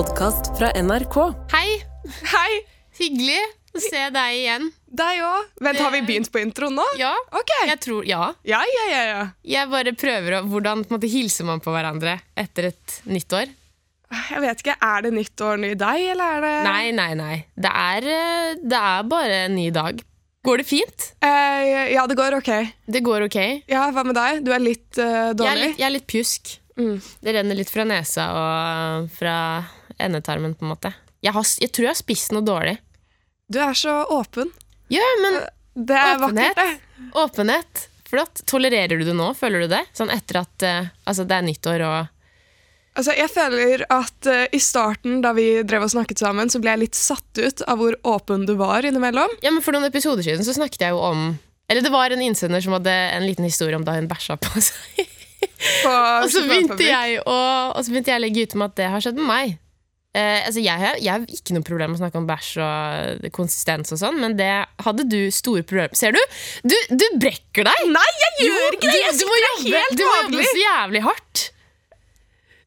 podkast 0.00 0.46
fra 0.56 0.70
NRK. 0.80 1.16
Hei! 1.52 1.72
Hei! 2.32 2.52
Hyggelig 2.96 3.40
å 3.76 3.80
se 3.84 4.04
deg 4.14 4.36
igjen. 4.38 4.68
Deg 4.96 5.18
òg. 5.26 5.48
Vent, 5.60 5.80
har 5.82 5.90
vi 5.92 5.98
begynt 6.06 6.30
på 6.32 6.40
introen 6.40 6.72
nå? 6.78 6.84
Ja, 6.96 7.10
Ok. 7.36 7.50
jeg 7.68 7.80
tror 7.84 8.06
Ja. 8.08 8.30
Ja, 8.48 8.62
ja, 8.64 8.84
ja. 8.88 9.00
ja. 9.10 9.24
Jeg 9.44 9.68
bare 9.68 9.92
prøver 9.92 10.38
å 10.38 10.40
Hvordan 10.48 10.86
på 10.86 10.94
en 10.94 10.96
måte, 10.96 11.10
hilser 11.12 11.44
man 11.44 11.60
på 11.60 11.74
hverandre 11.74 12.14
etter 12.32 12.70
et 12.70 12.94
nytt 13.12 13.34
år? 13.36 13.52
Jeg 14.30 14.40
vet 14.40 14.62
ikke, 14.64 14.76
Er 14.80 15.02
det 15.04 15.10
nytt 15.18 15.44
år, 15.44 15.60
ny 15.60 15.74
deg, 15.74 16.06
eller 16.14 16.38
er 16.38 16.46
det 16.46 16.54
Nei, 16.64 16.86
nei, 16.96 17.10
nei. 17.20 17.36
Det 17.60 17.72
er, 17.82 18.06
eh, 18.14 18.54
det 18.72 18.80
er 18.80 19.02
bare 19.10 19.42
en 19.50 19.54
ny 19.58 19.66
dag. 19.70 20.00
Går 20.48 20.62
det 20.62 20.66
fint? 20.70 21.10
Eh, 21.20 21.92
ja, 21.92 22.06
det 22.08 22.16
går 22.16 22.38
ok. 22.38 22.50
Det 22.88 23.02
går 23.04 23.26
ok. 23.28 23.38
Ja, 23.68 23.90
Hva 23.92 24.06
med 24.08 24.16
deg? 24.16 24.40
Du 24.48 24.50
er 24.56 24.64
litt 24.64 24.96
eh, 24.96 25.04
Jeg 25.04 25.28
er 25.28 25.36
dårlig? 25.42 25.68
litt, 25.68 25.76
jeg 25.84 25.86
er 25.90 25.94
litt 25.98 26.08
pjusk. 26.08 26.56
Mm. 26.80 26.96
Det 27.20 27.36
renner 27.36 27.60
litt 27.60 27.68
fra 27.74 27.84
nesa 27.84 28.30
og 28.40 29.12
fra 29.12 29.36
endetarmen, 30.04 30.54
på 30.58 30.66
en 30.66 30.72
måte. 30.74 30.92
Jeg, 31.20 31.34
har, 31.36 31.46
jeg 31.60 31.72
tror 31.72 31.86
jeg 31.88 31.92
har 31.94 32.00
spist 32.00 32.32
noe 32.34 32.44
dårlig. 32.46 32.76
Du 33.50 33.58
er 33.62 33.74
så 33.76 34.00
åpen. 34.14 34.50
Ja, 34.92 35.06
men 35.22 35.40
Det 35.74 35.96
er 35.96 36.16
Åpenhet. 36.18 36.56
vakkert, 36.56 36.78
det. 36.96 37.10
åpenhet. 37.24 37.86
Flott. 38.10 38.40
Tolererer 38.50 38.98
du 38.98 39.04
det 39.06 39.14
nå? 39.14 39.28
Føler 39.38 39.62
du 39.64 39.68
det? 39.70 39.84
Sånn 39.94 40.10
etter 40.10 40.40
at 40.40 40.64
uh, 40.66 40.88
altså, 41.06 41.24
det 41.24 41.36
er 41.36 41.46
nyttår 41.46 41.84
og 41.86 42.16
Altså, 42.98 43.12
jeg 43.14 43.30
føler 43.30 43.84
at 43.86 44.26
uh, 44.26 44.48
I 44.50 44.58
starten, 44.60 45.20
da 45.22 45.30
vi 45.36 45.62
drev 45.62 45.84
og 45.86 45.92
snakket 45.92 46.18
sammen, 46.18 46.50
så 46.50 46.58
ble 46.60 46.72
jeg 46.74 46.80
litt 46.82 46.98
satt 46.98 47.38
ut 47.38 47.62
av 47.70 47.78
hvor 47.78 47.94
åpen 48.10 48.48
du 48.48 48.56
var 48.58 48.82
innimellom. 48.84 49.30
Ja, 49.46 49.52
men 49.54 49.62
For 49.62 49.76
noen 49.76 49.86
episoder 49.86 50.26
siden 50.26 50.42
så 50.44 50.56
snakket 50.56 50.82
jeg 50.88 50.96
jo 50.96 50.98
om 51.06 51.38
Eller 51.70 51.86
det 51.86 51.92
var 51.94 52.10
en 52.10 52.24
innsender 52.26 52.60
som 52.64 52.74
hadde 52.74 52.90
en 52.90 53.24
liten 53.28 53.46
historie 53.46 53.78
om 53.78 53.86
da 53.86 53.94
hun 53.94 54.10
bæsja 54.10 54.34
på 54.42 54.58
seg. 54.58 55.06
På 55.84 55.94
og, 56.24 56.26
så 56.34 56.42
begynte 56.50 56.82
jeg 56.82 57.20
å, 57.22 57.38
og 57.76 57.78
så 57.86 57.94
begynte 57.94 58.10
jeg 58.10 58.18
å 58.18 58.24
legge 58.26 58.42
ut 58.42 58.58
om 58.58 58.66
at 58.66 58.74
det 58.82 58.90
har 58.90 59.06
skjedd 59.06 59.22
med 59.22 59.30
meg. 59.30 59.54
Eh, 60.10 60.40
altså 60.42 60.58
jeg, 60.58 60.74
har- 60.74 60.96
jeg 60.98 61.12
har 61.14 61.22
ikke 61.30 61.54
noe 61.54 61.62
problem 61.62 61.92
med 61.92 62.00
å 62.00 62.02
snakke 62.02 62.18
om 62.18 62.24
bæsj 62.26 62.48
og 62.66 63.26
konsistens, 63.36 63.92
og 63.94 64.00
sånn 64.00 64.16
men 64.18 64.32
det 64.40 64.48
hadde 64.82 65.04
du 65.06 65.20
store 65.30 65.62
problemer 65.62 65.94
Ser 65.94 66.16
du? 66.16 66.18
Du, 66.66 66.74
du 66.98 67.04
brekker 67.22 67.68
deg! 67.68 67.84
Nei, 67.94 68.08
jeg 68.24 68.48
gjør 68.48 68.74
ikke 68.74 68.90
det! 68.90 68.98
Jeg 69.04 69.14
du, 69.14 69.22
du 69.22 69.30
må 69.30 69.38
jobbe, 69.44 69.84
du 69.94 70.02
må 70.08 70.16
jobbe 70.24 70.48
så 70.48 70.58
jævlig 70.64 71.04
hardt. 71.06 71.44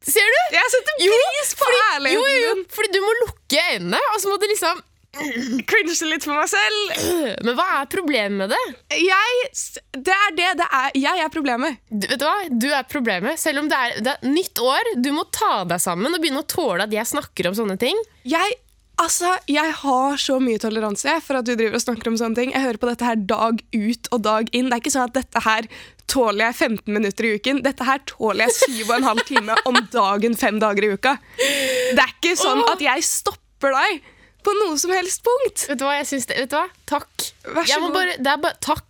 Ser 0.07 0.31
du? 0.35 0.39
Jeg 0.55 0.71
setter 0.71 0.97
pris 1.03 1.51
på 1.59 1.67
Jo, 1.73 1.83
ærligheten 1.91 2.31
jo, 2.31 2.39
jo, 2.47 2.55
fordi 2.79 2.89
du 2.95 3.01
må 3.03 3.11
lukke 3.25 3.61
øynene, 3.75 3.99
og 4.13 4.17
så 4.23 4.31
må 4.31 4.39
du 4.39 4.47
liksom 4.51 4.81
Cringe 5.69 5.93
litt 6.09 6.25
for 6.25 6.33
meg 6.35 6.49
selv. 6.49 7.05
Men 7.45 7.57
hva 7.57 7.67
er 7.79 7.89
problemet 7.91 8.37
med 8.39 8.53
det? 8.53 8.61
Jeg, 8.97 9.53
det 9.93 10.15
er 10.15 10.35
det 10.37 10.49
det 10.63 10.67
er. 10.67 10.89
Jeg 10.97 11.23
er 11.25 11.31
problemet. 11.33 11.79
Du, 11.89 12.07
vet 12.09 12.19
du 12.19 12.25
hva? 12.27 12.35
Du 12.49 12.67
er 12.71 12.89
problemet. 12.89 13.41
Selv 13.41 13.63
om 13.63 13.69
det 13.71 13.79
er, 13.79 14.01
det 14.03 14.15
er 14.15 14.27
nytt 14.33 14.61
år, 14.63 14.93
du 14.97 15.11
må 15.15 15.27
ta 15.33 15.63
deg 15.69 15.81
sammen 15.83 16.13
og 16.13 16.21
begynne 16.23 16.43
å 16.43 16.49
tåle 16.49 16.87
at 16.87 16.93
jeg 16.93 17.09
snakker 17.13 17.49
om 17.49 17.57
sånne 17.57 17.77
ting. 17.81 17.99
Jeg, 18.27 18.57
altså, 19.01 19.35
jeg 19.51 19.75
har 19.83 20.17
så 20.21 20.39
mye 20.41 20.61
toleranse 20.61 21.19
for 21.25 21.39
at 21.39 21.49
du 21.49 21.53
driver 21.53 21.77
og 21.77 21.85
snakker 21.85 22.13
om 22.13 22.17
sånne 22.19 22.39
ting. 22.39 22.55
Jeg 22.55 22.65
hører 22.65 22.81
på 22.81 22.89
dette 22.89 23.11
her 23.11 23.21
dag 23.33 23.61
ut 23.61 24.09
og 24.15 24.23
dag 24.25 24.49
inn. 24.49 24.71
Det 24.71 24.79
er 24.79 24.85
ikke 24.85 24.95
sånn 24.95 25.11
at 25.11 25.19
dette 25.19 25.43
her 25.45 25.69
tåler 26.09 26.49
jeg 26.49 26.57
15 26.73 26.97
minutter 26.97 27.29
i 27.29 27.35
uken. 27.37 27.61
Dette 27.65 27.85
her 27.87 28.01
tåler 28.09 28.49
jeg 28.49 28.81
7,5 28.89 29.23
timer 29.29 29.61
om 29.69 29.77
dagen 29.93 30.35
fem 30.39 30.57
dager 30.61 30.89
i 30.89 30.91
uka. 30.97 31.15
Det 31.37 32.01
er 32.01 32.17
ikke 32.17 32.33
sånn 32.39 32.65
at 32.71 32.81
jeg 32.81 33.05
stopper 33.05 33.77
deg 33.77 34.01
på 34.43 34.53
noe 34.61 34.77
som 34.81 34.91
helst 34.95 35.23
punkt. 35.25 35.65
Vet 35.69 35.79
du 35.79 35.85
hva? 35.87 35.97
Jeg 36.01 36.09
syns 36.11 36.27
det, 36.29 36.37
vet 36.43 36.51
du 36.53 36.57
hva? 36.57 36.65
Takk. 36.89 37.27
Vær 37.47 37.67
så 37.69 37.79
god. 37.83 37.93
bare, 37.95 38.15
det 38.19 38.31
er 38.33 38.41
bare, 38.47 38.59
takk. 38.63 38.89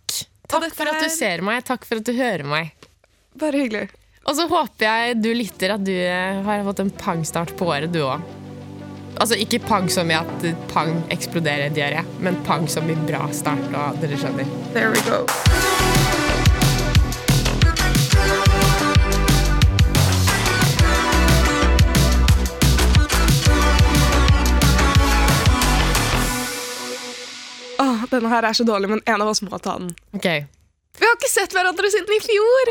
Takk 0.54 0.70
for 0.76 0.90
at 0.90 1.00
du 1.00 1.06
er- 1.08 1.14
ser 1.16 1.42
meg. 1.46 1.64
Takk 1.66 1.84
for 1.88 2.02
at 2.02 2.04
du 2.08 2.12
hører 2.16 2.44
meg. 2.46 2.72
Bare 3.40 3.52
hyggelig. 3.64 3.88
Og 4.26 4.36
så 4.38 4.46
håper 4.48 4.86
jeg 4.86 5.18
du 5.20 5.30
lytter 5.36 5.74
at 5.74 5.84
du 5.84 5.92
eh, 5.92 6.42
har 6.46 6.64
fått 6.64 6.80
en 6.80 6.90
pangstart 6.90 7.54
på 7.58 7.66
året, 7.68 7.92
du 7.92 8.00
òg. 8.06 8.22
Altså 9.20 9.36
ikke 9.38 9.60
pang 9.62 9.86
som 9.92 10.10
i 10.10 10.16
at 10.18 10.46
pang 10.72 11.04
eksploderer 11.14 11.70
diaré, 11.70 12.02
men 12.18 12.40
pang 12.44 12.66
som 12.66 12.88
i 12.90 12.96
bra 13.06 13.28
start. 13.32 13.68
Og 13.70 14.00
dere 14.02 14.18
skjønner. 14.18 14.48
There 14.74 14.90
we 14.90 15.00
go. 15.06 15.83
Denne 28.12 28.28
her 28.32 28.44
er 28.48 28.52
så 28.56 28.64
dårlig, 28.66 28.88
men 28.90 29.00
en 29.06 29.22
av 29.22 29.28
oss 29.32 29.40
må 29.42 29.58
ta 29.58 29.78
den. 29.78 29.94
Okay. 30.18 30.44
Vi 30.98 31.06
har 31.06 31.14
ikke 31.16 31.30
sett 31.32 31.52
hverandre 31.56 31.88
siden 31.90 32.12
i 32.14 32.20
fjor! 32.22 32.70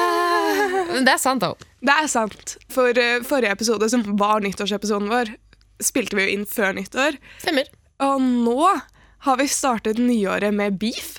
Uh, 0.00 0.90
Men 0.94 1.06
det 1.06 1.14
er 1.16 1.22
sant, 1.22 1.42
da. 1.42 1.54
Det 1.80 1.94
er 1.96 2.08
sant. 2.10 2.56
For 2.72 2.90
uh, 2.98 3.22
forrige 3.26 3.54
episode, 3.56 3.88
som 3.92 4.04
var 4.20 4.42
nyttårsepisoden 4.44 5.08
vår, 5.10 5.32
spilte 5.82 6.16
vi 6.18 6.26
jo 6.28 6.34
inn 6.36 6.46
før 6.48 6.74
nyttår. 6.76 7.16
Stemmer. 7.42 7.66
Og 8.04 8.20
nå 8.22 8.56
har 9.26 9.36
vi 9.40 9.46
startet 9.52 9.98
nyåret 10.00 10.54
med 10.56 10.78
beef. 10.80 11.16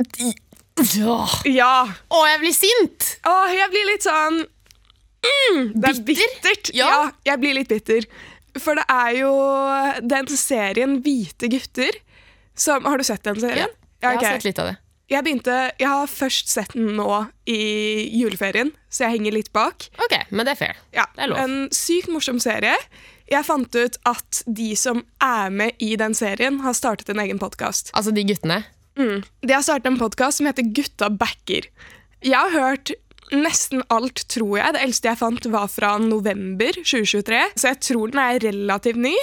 Åh, 0.00 1.34
Ja. 1.44 1.74
jeg 2.08 2.40
blir 2.40 2.54
sint! 2.56 3.08
Åh, 3.28 3.50
jeg 3.52 3.68
blir 3.72 3.86
litt 3.90 4.04
sånn 4.06 4.38
mm, 4.40 5.72
Det 5.74 5.90
er 5.90 5.98
Bitter? 6.00 6.04
bittert. 6.08 6.70
Ja. 6.74 6.88
Ja. 6.88 7.00
jeg 7.32 7.40
blir 7.42 7.54
litt 7.58 7.68
bitter. 7.68 8.06
For 8.58 8.78
det 8.78 8.86
er 8.90 9.10
jo 9.20 9.32
den 10.10 10.30
serien 10.34 10.98
Hvite 11.04 11.50
gutter 11.52 12.00
som 12.58 12.84
Har 12.84 12.98
du 12.98 13.06
sett 13.06 13.22
den 13.24 13.38
serien? 13.40 13.70
Jeg 14.00 14.08
har 14.08 14.16
har 14.18 14.38
sett 14.38 14.46
litt 14.48 14.58
av 14.58 14.70
det. 14.72 14.76
Jeg, 15.10 15.24
begynte, 15.26 15.54
jeg 15.80 15.88
har 15.90 16.06
først 16.06 16.52
sett 16.52 16.74
den 16.76 16.92
nå 16.96 17.08
i 17.50 17.56
juleferien, 18.14 18.70
så 18.88 19.04
jeg 19.04 19.16
henger 19.16 19.34
litt 19.34 19.50
bak. 19.52 19.88
Ok, 19.98 20.14
men 20.30 20.46
det 20.46 20.54
er 20.54 20.60
fair. 20.60 20.78
Ja, 20.94 21.06
Det 21.16 21.24
er 21.24 21.32
lov. 21.32 21.40
En 21.42 21.56
sykt 21.74 22.08
morsom 22.14 22.38
serie. 22.42 22.76
Jeg 23.30 23.46
fant 23.46 23.74
ut 23.74 23.98
at 24.06 24.42
de 24.46 24.68
som 24.78 25.02
er 25.22 25.50
med 25.54 25.82
i 25.82 25.96
den 25.98 26.14
serien, 26.14 26.60
har 26.62 26.78
startet 26.78 27.10
en 27.10 27.22
egen 27.22 27.42
podkast. 27.42 27.90
Altså 27.94 28.14
de 28.14 28.24
guttene. 28.26 28.62
Mm. 28.98 29.20
De 29.42 29.52
har 29.54 29.66
startet 29.66 29.90
en 29.90 29.98
podkast 30.00 30.40
som 30.40 30.48
heter 30.48 30.66
Gutta 30.78 31.10
backer. 31.10 31.66
Jeg 32.22 32.36
har 32.36 32.54
hørt 32.54 32.94
nesten 33.34 33.82
alt, 33.92 34.24
tror 34.30 34.56
jeg. 34.58 34.76
Det 34.76 34.84
eldste 34.84 35.10
jeg 35.10 35.20
fant, 35.20 35.50
var 35.52 35.68
fra 35.70 35.96
november 36.02 36.76
2023, 36.80 37.42
så 37.56 37.72
jeg 37.72 37.80
tror 37.90 38.12
den 38.12 38.22
er 38.22 38.40
relativt 38.44 39.00
ny. 39.00 39.14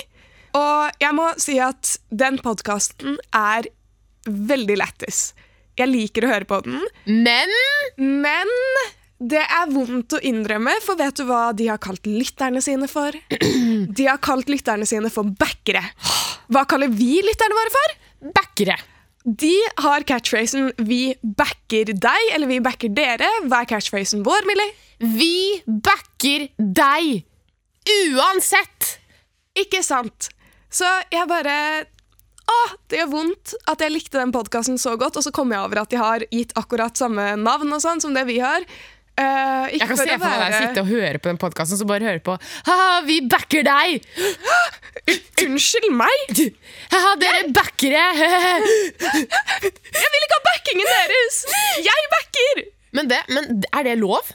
Og 0.58 1.02
jeg 1.04 1.16
må 1.18 1.28
si 1.42 1.58
at 1.62 1.98
den 2.10 2.40
podkasten 2.44 3.18
er 3.36 3.68
veldig 4.28 4.78
lættis. 4.80 5.32
Jeg 5.78 5.92
liker 5.92 6.26
å 6.26 6.32
høre 6.34 6.48
på 6.50 6.62
den, 6.66 6.80
Men 7.06 7.52
men 7.98 8.50
det 9.18 9.42
er 9.42 9.70
vondt 9.74 10.14
å 10.14 10.22
innrømme, 10.22 10.76
for 10.86 10.98
vet 11.00 11.18
du 11.18 11.24
hva 11.26 11.52
de 11.58 11.70
har 11.72 11.80
kalt 11.82 12.06
lytterne 12.06 12.62
sine 12.62 12.90
for? 12.90 13.16
De 13.98 14.06
har 14.06 14.20
kalt 14.22 14.50
lytterne 14.52 14.86
sine 14.86 15.10
for 15.10 15.26
backere. 15.26 15.82
Hva 16.54 16.68
kaller 16.70 16.92
vi 16.94 17.16
lytterne 17.26 17.58
våre 17.58 17.74
for? 17.74 17.96
backere. 18.34 18.78
De 19.28 19.52
har 19.84 20.06
catchphrasen 20.08 20.70
'vi 20.78 21.18
backer 21.22 21.92
deg' 21.92 22.30
eller 22.32 22.48
'vi 22.48 22.62
backer 22.64 22.88
dere'. 22.88 23.28
Hva 23.44 23.62
er 23.62 23.68
catchphrasen 23.68 24.24
vår, 24.24 24.48
Millie? 24.48 24.72
Vi 25.04 25.62
backer 25.68 26.48
deg! 26.56 27.26
Uansett! 28.08 29.00
Ikke 29.58 29.84
sant? 29.84 30.30
Så 30.72 30.88
jeg 31.12 31.28
bare 31.28 31.88
Åh, 32.48 32.76
det 32.88 33.02
gjør 33.02 33.10
vondt 33.12 33.54
at 33.68 33.82
jeg 33.84 33.92
likte 33.92 34.22
den 34.22 34.32
podkasten 34.32 34.78
så 34.80 34.96
godt, 34.96 35.18
og 35.20 35.24
så 35.26 35.34
kom 35.36 35.52
jeg 35.52 35.60
over 35.60 35.82
at 35.82 35.92
de 35.92 35.98
har 36.00 36.24
gitt 36.32 36.54
akkurat 36.56 36.96
samme 36.96 37.36
navn 37.36 37.74
og 37.76 37.82
sånn 37.84 38.00
som 38.00 38.14
det 38.16 38.24
vi 38.30 38.40
har. 38.40 38.64
Ikke 39.18 39.80
Jeg 39.82 39.90
kan 39.90 39.98
se 39.98 40.16
for 40.22 40.30
meg 40.30 40.42
deg 40.44 40.56
sitte 40.62 40.82
og 40.84 40.90
høre 40.92 41.18
på 41.18 41.32
den 41.32 41.40
podkasten 41.42 41.80
så 41.80 41.88
bare 41.90 42.06
høre 42.06 42.22
på 42.22 42.36
Haha, 42.68 43.00
vi 43.08 43.18
backer 43.26 43.66
deg! 43.66 44.04
Unnskyld 45.44 45.90
meg! 45.98 46.42
Haha, 46.94 47.16
dere 47.22 47.48
backere! 47.56 48.04
Jeg 49.98 50.12
vil 50.14 50.26
ikke 50.26 50.38
ha 50.38 50.44
backingen 50.52 50.92
deres! 50.92 51.40
Jeg 51.86 52.12
backer! 52.14 52.66
men, 52.98 53.10
det, 53.12 53.22
men 53.34 53.64
er 53.74 53.88
det 53.90 53.98
lov? 54.02 54.30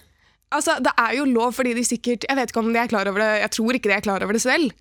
Altså, 0.52 0.76
Det 0.84 0.92
er 0.98 1.14
jo 1.16 1.24
lov 1.30 1.54
fordi 1.56 1.72
de 1.78 1.84
sikkert 1.86 2.26
Jeg 2.28 2.36
vet 2.36 2.50
ikke 2.52 2.60
om 2.60 2.72
de 2.74 2.80
er 2.82 2.90
klar 2.90 3.08
over 3.08 3.22
det 3.22 3.30
Jeg 3.40 3.52
tror 3.56 3.78
ikke 3.78 3.88
de 3.88 3.94
er 3.96 4.04
klar 4.04 4.24
over 4.24 4.36
det 4.36 4.42
selv. 4.44 4.74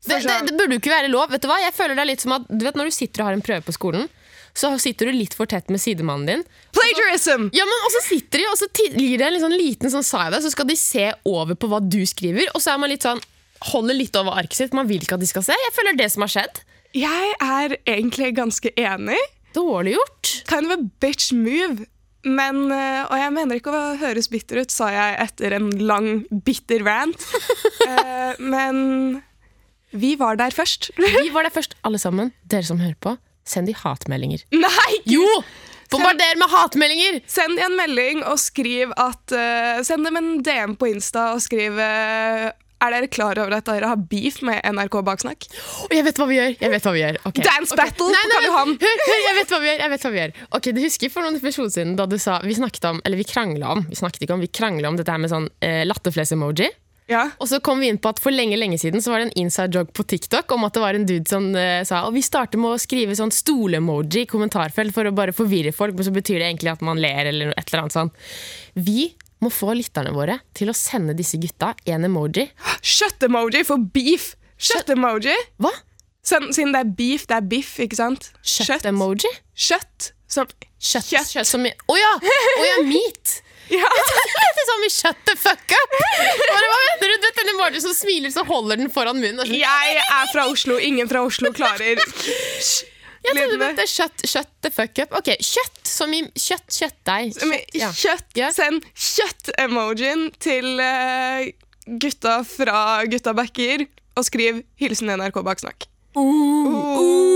Det, 0.00 0.16
det, 0.24 0.36
det 0.48 0.56
burde 0.56 0.74
jo 0.74 0.80
ikke 0.80 0.90
være 0.94 1.10
lov. 1.12 1.28
Vet 1.30 1.44
du 1.44 1.50
hva? 1.50 1.58
Jeg 1.60 1.76
føler 1.76 1.94
det 1.98 2.02
er 2.06 2.08
litt 2.08 2.24
som 2.24 2.32
at 2.38 2.48
du 2.48 2.64
vet 2.64 2.78
Når 2.78 2.88
du 2.88 2.96
sitter 2.96 3.22
og 3.22 3.28
har 3.28 3.36
en 3.36 3.44
prøve 3.44 3.66
på 3.66 3.76
skolen, 3.76 4.08
så 4.56 4.72
sitter 4.82 5.10
du 5.10 5.14
litt 5.14 5.36
for 5.36 5.46
tett 5.46 5.68
med 5.70 5.78
sidemannen 5.78 6.26
din. 6.26 6.40
Plagiarism! 6.90 7.48
Ja, 7.56 7.66
men 7.68 7.84
Og 7.86 7.92
så 7.96 8.02
sitter 8.08 8.42
de, 8.42 8.46
og 8.50 8.58
så 8.60 8.68
gir 8.76 9.20
det 9.20 9.26
en 9.28 9.40
sånn 9.42 9.56
liten 9.56 9.92
sånn 9.92 10.06
side, 10.06 10.40
så 10.42 10.52
skal 10.52 10.68
de 10.70 10.76
se 10.78 11.10
over 11.28 11.58
på 11.58 11.70
hva 11.70 11.80
du 11.82 12.00
skriver, 12.08 12.50
og 12.54 12.62
så 12.62 12.74
er 12.74 12.82
man 12.82 12.92
litt 12.92 13.06
sånn 13.06 13.22
holder 13.70 13.96
litt 13.96 14.16
over 14.16 14.38
arket 14.40 14.56
sitt. 14.56 14.76
Man 14.76 14.88
vil 14.88 15.02
ikke 15.04 15.18
at 15.18 15.24
de 15.24 15.28
skal 15.28 15.44
se. 15.44 15.56
Jeg 15.66 15.74
føler 15.76 15.98
det 15.98 16.08
som 16.12 16.24
har 16.24 16.32
skjedd. 16.32 16.60
Jeg 16.96 17.34
er 17.44 17.76
egentlig 17.84 18.32
ganske 18.38 18.72
enig. 18.80 19.18
Dårlig 19.54 19.96
gjort. 19.98 20.30
Kind 20.50 20.70
of 20.70 20.78
a 20.78 20.82
bitch 21.02 21.30
move. 21.36 21.84
Men, 22.26 22.66
eh, 22.74 23.02
og 23.06 23.16
jeg 23.16 23.32
mener 23.32 23.60
ikke 23.60 23.72
å 23.72 23.94
høres 24.00 24.28
bitter 24.32 24.60
ut, 24.60 24.72
sa 24.72 24.90
jeg 24.92 25.16
etter 25.24 25.54
en 25.56 25.70
lang, 25.80 26.24
bitter 26.30 26.84
rant. 26.86 27.26
Eh, 27.90 28.36
men 28.44 28.76
vi 29.96 30.12
var 30.20 30.36
der 30.38 30.52
først. 30.54 30.90
Vi 31.00 31.30
var 31.34 31.46
der 31.46 31.50
først, 31.50 31.72
alle 31.82 31.98
sammen. 31.98 32.28
Dere 32.46 32.62
som 32.68 32.78
hører 32.78 32.94
på, 33.02 33.14
send 33.48 33.66
de 33.66 33.74
hatmeldinger. 33.74 34.44
Nei! 34.54 35.00
Jo! 35.08 35.24
Bombarder 35.90 36.38
med 36.38 36.50
hatmeldinger! 36.52 37.20
Send 37.30 37.58
en 37.60 37.76
melding 37.78 38.24
og 38.24 38.38
skriv 38.40 38.92
at 39.00 39.34
uh, 39.34 39.80
Send 39.86 40.06
dem 40.06 40.18
en 40.20 40.32
DM 40.46 40.76
på 40.78 40.90
Insta 40.92 41.32
og 41.34 41.42
skriv 41.42 41.78
uh, 41.80 42.50
Er 42.80 42.94
dere 42.94 43.10
klar 43.12 43.40
over 43.42 43.56
at 43.58 43.66
dere 43.66 43.90
har 43.90 44.04
beef 44.10 44.40
med 44.46 44.62
NRK 44.70 45.00
Baksnakk? 45.06 45.48
Og 45.88 45.94
jeg 45.96 46.06
vet 46.06 46.20
hva 46.20 46.28
vi 46.30 46.38
gjør. 46.38 46.54
jeg 46.62 46.72
vet 46.74 46.86
hva 46.86 46.92
vi 46.94 47.02
gjør 47.02 47.18
okay. 47.24 47.46
Dance 47.46 47.78
battle 47.78 48.10
Nei, 48.14 48.22
på 48.22 48.30
nei, 48.30 48.36
Karl 48.36 48.48
Johan. 48.48 48.76
Hør, 48.84 49.02
hør, 49.08 49.24
jeg 49.26 49.38
vet 49.40 49.54
hva 49.54 49.60
vi 49.62 49.70
gjør. 49.70 49.80
jeg 49.84 49.94
vet 49.94 50.06
hva 50.06 50.12
vi 50.14 50.22
gjør 50.22 50.36
Ok, 50.58 50.70
Du 50.76 50.80
husker 50.84 51.12
for 51.16 51.26
noen 51.26 51.40
episoder 51.40 51.74
siden 51.74 51.96
da 51.98 52.06
du 52.10 52.16
sa 52.22 52.38
Vi 52.46 52.56
snakket 52.60 52.86
om, 52.92 53.02
eller 53.04 53.20
vi 53.20 53.26
krangla 53.28 53.74
om 53.74 53.84
Vi 53.90 53.98
snakket 53.98 54.28
ikke 54.28 54.38
om, 54.38 54.44
vi 54.46 54.52
krangla 54.60 54.94
om 54.94 55.00
dette 55.00 55.10
her 55.10 55.20
med 55.22 55.32
sånn 55.34 55.50
eh, 55.64 55.82
latterfles-emoji. 55.90 56.70
Ja. 57.10 57.24
Og 57.42 57.48
så 57.50 57.58
kom 57.64 57.80
vi 57.82 57.88
inn 57.90 57.98
på 57.98 58.12
at 58.12 58.20
For 58.22 58.30
lenge 58.30 58.58
lenge 58.58 58.78
siden 58.78 59.02
så 59.02 59.10
var 59.12 59.22
det 59.22 59.30
en 59.30 59.40
inside 59.42 59.74
joke 59.74 59.94
på 59.96 60.04
TikTok 60.12 60.52
om 60.54 60.66
at 60.68 60.76
det 60.76 60.82
var 60.84 60.94
en 60.96 61.06
dude 61.08 61.26
som 61.26 61.48
uh, 61.56 61.80
sa 61.86 62.04
Og 62.06 62.14
vi 62.14 62.22
starter 62.22 62.60
med 62.60 62.76
å 62.76 62.80
skrive 62.80 63.16
sånn 63.18 63.34
stole-emoji 63.34 64.24
i 64.24 64.28
kommentarfelt 64.30 64.94
for 64.94 65.08
å 65.08 65.14
bare 65.16 65.34
forvirre 65.34 65.74
folk, 65.74 65.96
men 65.98 66.06
så 66.06 66.14
betyr 66.14 66.38
det 66.38 66.46
egentlig 66.52 66.72
at 66.74 66.84
man 66.86 67.00
ler 67.02 67.32
eller 67.32 67.50
et 67.56 67.66
eller 67.66 67.84
annet 67.84 67.96
sånn. 67.96 68.12
Vi 68.78 69.10
må 69.40 69.50
få 69.52 69.74
lytterne 69.76 70.12
våre 70.14 70.38
til 70.56 70.70
å 70.70 70.76
sende 70.76 71.16
disse 71.16 71.40
gutta 71.40 71.72
en 71.88 72.06
emoji. 72.06 72.46
Kjøtt-emoji 72.84 73.64
for 73.66 73.82
beef. 73.94 74.34
Kjøtt-emoji. 74.60 75.36
Hva? 75.64 75.72
Siden 76.30 76.74
det 76.74 76.82
er 76.82 76.90
beef, 76.96 77.26
det 77.30 77.38
er 77.38 77.46
biff, 77.48 77.76
ikke 77.80 77.98
sant? 77.98 78.30
Kjøtt-emoji? 78.44 79.30
Kjøtt. 79.56 80.12
Som 80.30 80.46
Kjøtt. 80.80 81.08
Kjøtt. 81.08 81.32
Kjøtt 81.32 81.48
som 81.48 81.64
Kjøtt! 81.66 81.80
Kjøtt! 81.88 81.96
ja! 81.98 82.10
Kjøtt! 82.22 82.66
ja, 82.68 82.76
meat! 82.86 83.32
Ja. 83.80 83.86
Det 83.86 84.62
er 84.62 84.68
sånn 84.68 84.86
shut 84.92 85.18
the 85.28 85.34
fuck 85.38 85.74
up! 85.76 85.92
Bare, 85.96 86.70
hva 86.70 86.78
mener 86.84 87.00
du? 87.00 87.14
Du 87.20 87.26
vet 87.26 87.36
denne 87.40 87.52
emoji 87.54 87.82
som 87.84 87.94
smiler, 87.94 88.32
så 88.34 88.42
holder 88.48 88.80
den 88.82 88.90
foran 88.92 89.20
munnen. 89.22 89.44
sånn, 89.44 89.58
Jeg 89.60 90.00
er 90.02 90.32
fra 90.32 90.46
Oslo. 90.50 90.78
Ingen 90.82 91.08
fra 91.10 91.22
Oslo 91.26 91.52
klarer 91.56 92.00
Jeg 93.20 93.36
trodde 93.36 93.56
du 93.60 93.64
het 93.64 93.90
shut, 93.92 94.22
shut 94.24 94.48
the 94.64 94.70
fuck 94.72 94.96
up. 95.04 95.12
Ok, 95.20 95.28
Kjøtt 95.44 95.80
som 95.86 96.12
i 96.16 96.22
kjøtt, 96.32 96.66
kjøttdeig. 96.72 97.34
Kjøtt, 97.36 97.74
ja. 97.76 97.90
Kjøtt. 97.92 98.38
Send 98.56 98.86
kjøtt-emojien 98.96 100.30
til 100.40 100.80
eh, 100.80 101.50
gutta 102.00 102.38
fra 102.48 103.04
Gutta 103.12 103.34
backer, 103.36 103.84
og 104.16 104.24
skriv 104.26 104.62
'Hilsen 104.80 105.12
NRK 105.20 105.42
Baksnakk'. 105.46 105.86
Oh. 106.18 106.64
Så 106.66 107.29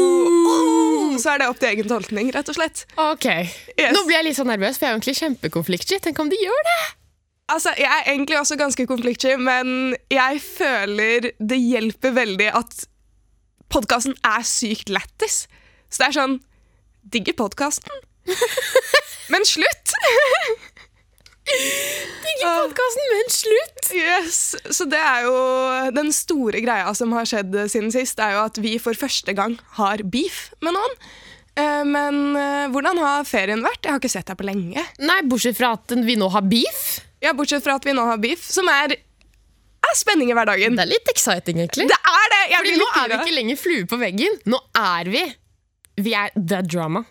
er 1.34 1.42
det 1.42 1.48
opp 1.50 1.58
til 1.62 1.70
egen 1.72 1.88
tolkning, 1.90 2.30
rett 2.34 2.48
og 2.52 2.56
slett. 2.58 2.84
Ok, 3.00 3.26
Yes. 3.74 3.92
Nå 3.94 4.04
blir 4.06 4.16
jeg 4.20 4.28
litt 4.30 4.38
så 4.38 4.46
nervøs, 4.48 4.78
for 4.78 4.86
jeg 4.86 4.92
er 4.92 4.98
egentlig 4.98 5.16
kjempekonfliktsky. 5.20 5.98
Tenk 6.04 6.22
om 6.22 6.30
de 6.32 6.38
gjør 6.40 6.62
det! 6.70 6.80
Altså, 7.52 7.74
Jeg 7.76 7.90
er 7.90 8.06
egentlig 8.14 8.38
også 8.40 8.56
ganske 8.56 8.86
konfliktsky, 8.88 9.34
men 9.36 9.94
jeg 10.10 10.40
føler 10.40 11.30
det 11.38 11.58
hjelper 11.60 12.14
veldig 12.16 12.46
at 12.56 12.86
podkasten 13.68 14.14
er 14.24 14.46
sykt 14.48 14.88
lættis. 14.88 15.42
Så 15.90 16.00
det 16.00 16.08
er 16.08 16.16
sånn 16.20 16.38
Digger 17.12 17.36
podkasten. 17.36 17.92
men 19.32 19.44
slutt! 19.44 19.92
Digger 21.44 22.54
podkasten, 22.62 23.10
men 23.12 23.28
slutt! 23.34 23.90
Yes, 23.94 24.38
Så 24.72 24.86
det 24.88 25.00
er 25.00 25.26
jo 25.26 25.34
den 25.94 26.08
store 26.16 26.62
greia 26.64 26.94
som 26.96 27.12
har 27.16 27.28
skjedd 27.28 27.52
siden 27.68 27.92
sist, 27.92 28.20
er 28.24 28.38
jo 28.38 28.46
at 28.46 28.60
vi 28.64 28.78
for 28.80 28.96
første 28.96 29.34
gang 29.36 29.58
har 29.76 30.00
beef 30.08 30.46
med 30.64 30.72
noen. 30.78 30.96
Eh, 31.56 31.84
Men 31.86 32.36
eh, 32.36 32.66
hvordan 32.74 32.98
har 33.02 33.24
ferien 33.28 33.62
vært? 33.64 33.82
Jeg 33.84 33.94
har 33.94 34.00
ikke 34.02 34.12
sett 34.12 34.26
deg 34.30 34.38
på 34.40 34.46
lenge. 34.48 34.84
Nei, 35.04 35.20
Bortsett 35.30 35.56
fra 35.58 35.74
at 35.78 35.94
vi 36.06 36.16
nå 36.18 36.28
har 36.34 36.42
beef. 36.50 36.84
Ja, 37.22 37.32
Bortsett 37.36 37.64
fra 37.64 37.76
at 37.78 37.86
vi 37.86 37.94
nå 37.96 38.04
har 38.08 38.18
beef, 38.22 38.42
som 38.50 38.68
er, 38.68 38.96
er 39.86 39.94
spenning 39.96 40.32
i 40.32 40.36
hverdagen. 40.36 40.76
Det 40.76 40.84
er 40.84 40.90
litt 40.90 41.10
exciting, 41.12 41.62
egentlig. 41.62 41.86
Det 41.92 42.00
er 42.10 42.26
det! 42.34 42.42
Jeg 42.50 42.60
Fordi 42.64 42.76
nå 42.82 42.88
er 43.00 43.08
vi 43.12 43.18
ikke 43.22 43.36
lenger 43.38 43.60
flue 43.62 43.88
på 43.94 44.00
veggen. 44.02 44.40
Nå 44.50 44.60
er 44.80 45.10
vi 45.14 45.24
Vi 46.04 46.12
er 46.18 46.32
the 46.34 46.60
drama. 46.66 47.04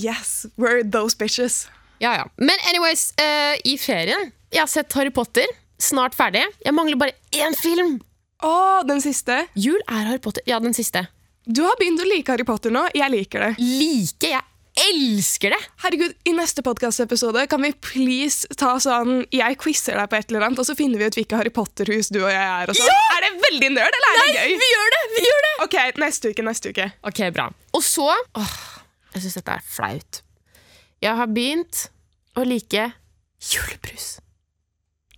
Yes, 0.00 0.46
we're 0.58 0.82
those 0.82 1.14
bitches. 1.14 1.68
Ja, 2.02 2.14
ja. 2.16 2.24
Men 2.38 2.56
anyways, 2.68 3.12
uh, 3.20 3.54
i 3.64 3.76
ferien 3.78 4.32
Jeg 4.50 4.60
har 4.64 4.66
sett 4.72 4.92
Harry 4.98 5.12
Potter. 5.14 5.46
Snart 5.78 6.16
ferdig. 6.16 6.42
Jeg 6.64 6.74
mangler 6.74 6.98
bare 6.98 7.14
én 7.36 7.54
film. 7.58 8.00
Å, 8.42 8.82
den 8.88 9.00
siste. 9.04 9.44
Jul 9.54 9.78
er 9.86 10.08
Harry 10.08 10.18
Potter. 10.22 10.42
Ja, 10.48 10.58
den 10.62 10.74
siste. 10.74 11.04
Du 11.44 11.60
har 11.66 11.76
begynt 11.78 12.00
å 12.00 12.06
like 12.08 12.32
Harry 12.32 12.44
Potter 12.48 12.72
nå. 12.72 12.86
Jeg 12.96 13.12
liker 13.12 13.42
det. 13.44 13.50
Like. 13.60 14.28
Jeg 14.74 14.88
elsker 14.90 15.52
det! 15.54 15.58
Herregud, 15.84 16.14
I 16.26 16.32
neste 16.34 16.62
podkastepisode 16.66 17.44
kan 17.52 17.62
vi 17.62 17.68
please 17.84 18.48
ta 18.58 18.72
sånn 18.82 19.20
Jeg 19.30 19.54
quizer 19.62 19.94
deg 20.00 20.08
på 20.10 20.18
et 20.18 20.32
eller 20.32 20.48
annet, 20.48 20.58
og 20.58 20.66
så 20.66 20.74
finner 20.74 20.98
vi 20.98 21.06
ut 21.06 21.18
hvilke 21.20 21.38
Harry 21.38 21.52
Potter-hus 21.54 22.08
du 22.10 22.18
og 22.24 22.30
jeg 22.32 22.42
er. 22.42 22.72
og 22.72 22.78
sånn. 22.80 22.90
Er 23.14 23.22
det 23.22 23.30
veldig 23.44 23.68
nerd, 23.76 23.98
eller 24.00 24.10
er 24.10 24.24
det 24.24 24.32
gøy? 24.40 24.56
Vi 24.64 24.70
gjør 24.72 24.90
det! 24.96 25.02
vi 25.14 25.22
gjør 25.28 25.44
det 25.46 25.52
Ok, 25.68 25.76
neste 26.02 26.32
uke, 26.34 26.46
neste 26.48 26.72
uke. 26.74 26.88
Ok, 27.06 27.20
bra. 27.36 27.46
Og 27.76 27.84
så 27.86 28.08
åh, 28.10 28.56
Jeg 29.14 29.22
syns 29.28 29.38
dette 29.38 29.54
er 29.60 29.68
flaut. 29.76 30.20
Jeg 31.04 31.20
har 31.20 31.30
begynt 31.30 31.84
å 32.34 32.42
like 32.48 32.88
julebrus. 33.52 34.08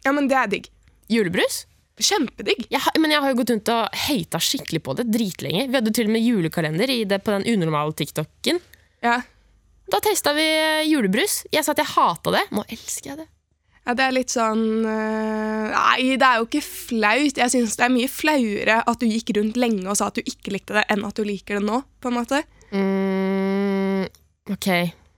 Ja, 0.05 0.13
men 0.13 0.29
det 0.29 0.37
er 0.37 0.53
digg. 0.53 0.69
Julebrus? 1.09 1.63
Kjempedigg. 1.97 2.67
Jeg 2.69 3.01
men 3.01 3.15
jeg 3.15 3.23
har 3.25 3.33
jo 3.33 3.39
gått 3.39 3.53
rundt 3.55 3.71
og 3.73 3.95
hata 4.07 4.41
skikkelig 4.43 4.83
på 4.85 4.97
det 4.99 5.07
dritlenge. 5.09 5.65
Vi 5.71 5.79
hadde 5.79 5.95
til 5.97 6.11
og 6.11 6.13
med 6.17 6.27
julekalender 6.27 6.93
i 6.93 6.99
det 7.09 7.23
på 7.25 7.33
den 7.33 7.47
unormale 7.55 7.97
TikToken. 7.97 8.61
Ja. 9.05 9.23
Da 9.89 10.03
testa 10.03 10.35
vi 10.37 10.45
julebrus. 10.91 11.45
Jeg 11.55 11.65
sa 11.65 11.73
at 11.73 11.81
jeg 11.81 11.93
hata 11.95 12.35
det. 12.35 12.45
Nå 12.53 12.67
elsker 12.69 13.13
jeg 13.13 13.21
det. 13.23 13.27
ja, 13.87 13.95
det 13.95 14.05
er 14.05 14.15
litt 14.17 14.35
sånn 14.35 14.65
øh, 14.83 15.73
Nei, 15.73 16.17
det 16.19 16.27
er 16.27 16.41
jo 16.43 16.49
ikke 16.49 16.65
flaut. 16.67 17.41
Jeg 17.41 17.55
syns 17.55 17.79
det 17.79 17.87
er 17.87 17.95
mye 17.95 18.13
flauere 18.13 18.81
at 18.83 19.01
du 19.01 19.09
gikk 19.09 19.33
rundt 19.39 19.57
lenge 19.61 19.87
og 19.87 19.97
sa 19.97 20.11
at 20.11 20.19
du 20.19 20.27
ikke 20.27 20.53
likte 20.57 20.77
det, 20.77 20.85
enn 20.93 21.07
at 21.07 21.17
du 21.17 21.25
liker 21.25 21.61
det 21.61 21.65
nå, 21.65 21.81
på 22.03 22.13
en 22.13 22.19
måte. 22.19 22.43
Mm, 22.75 24.05
ok, 24.53 24.73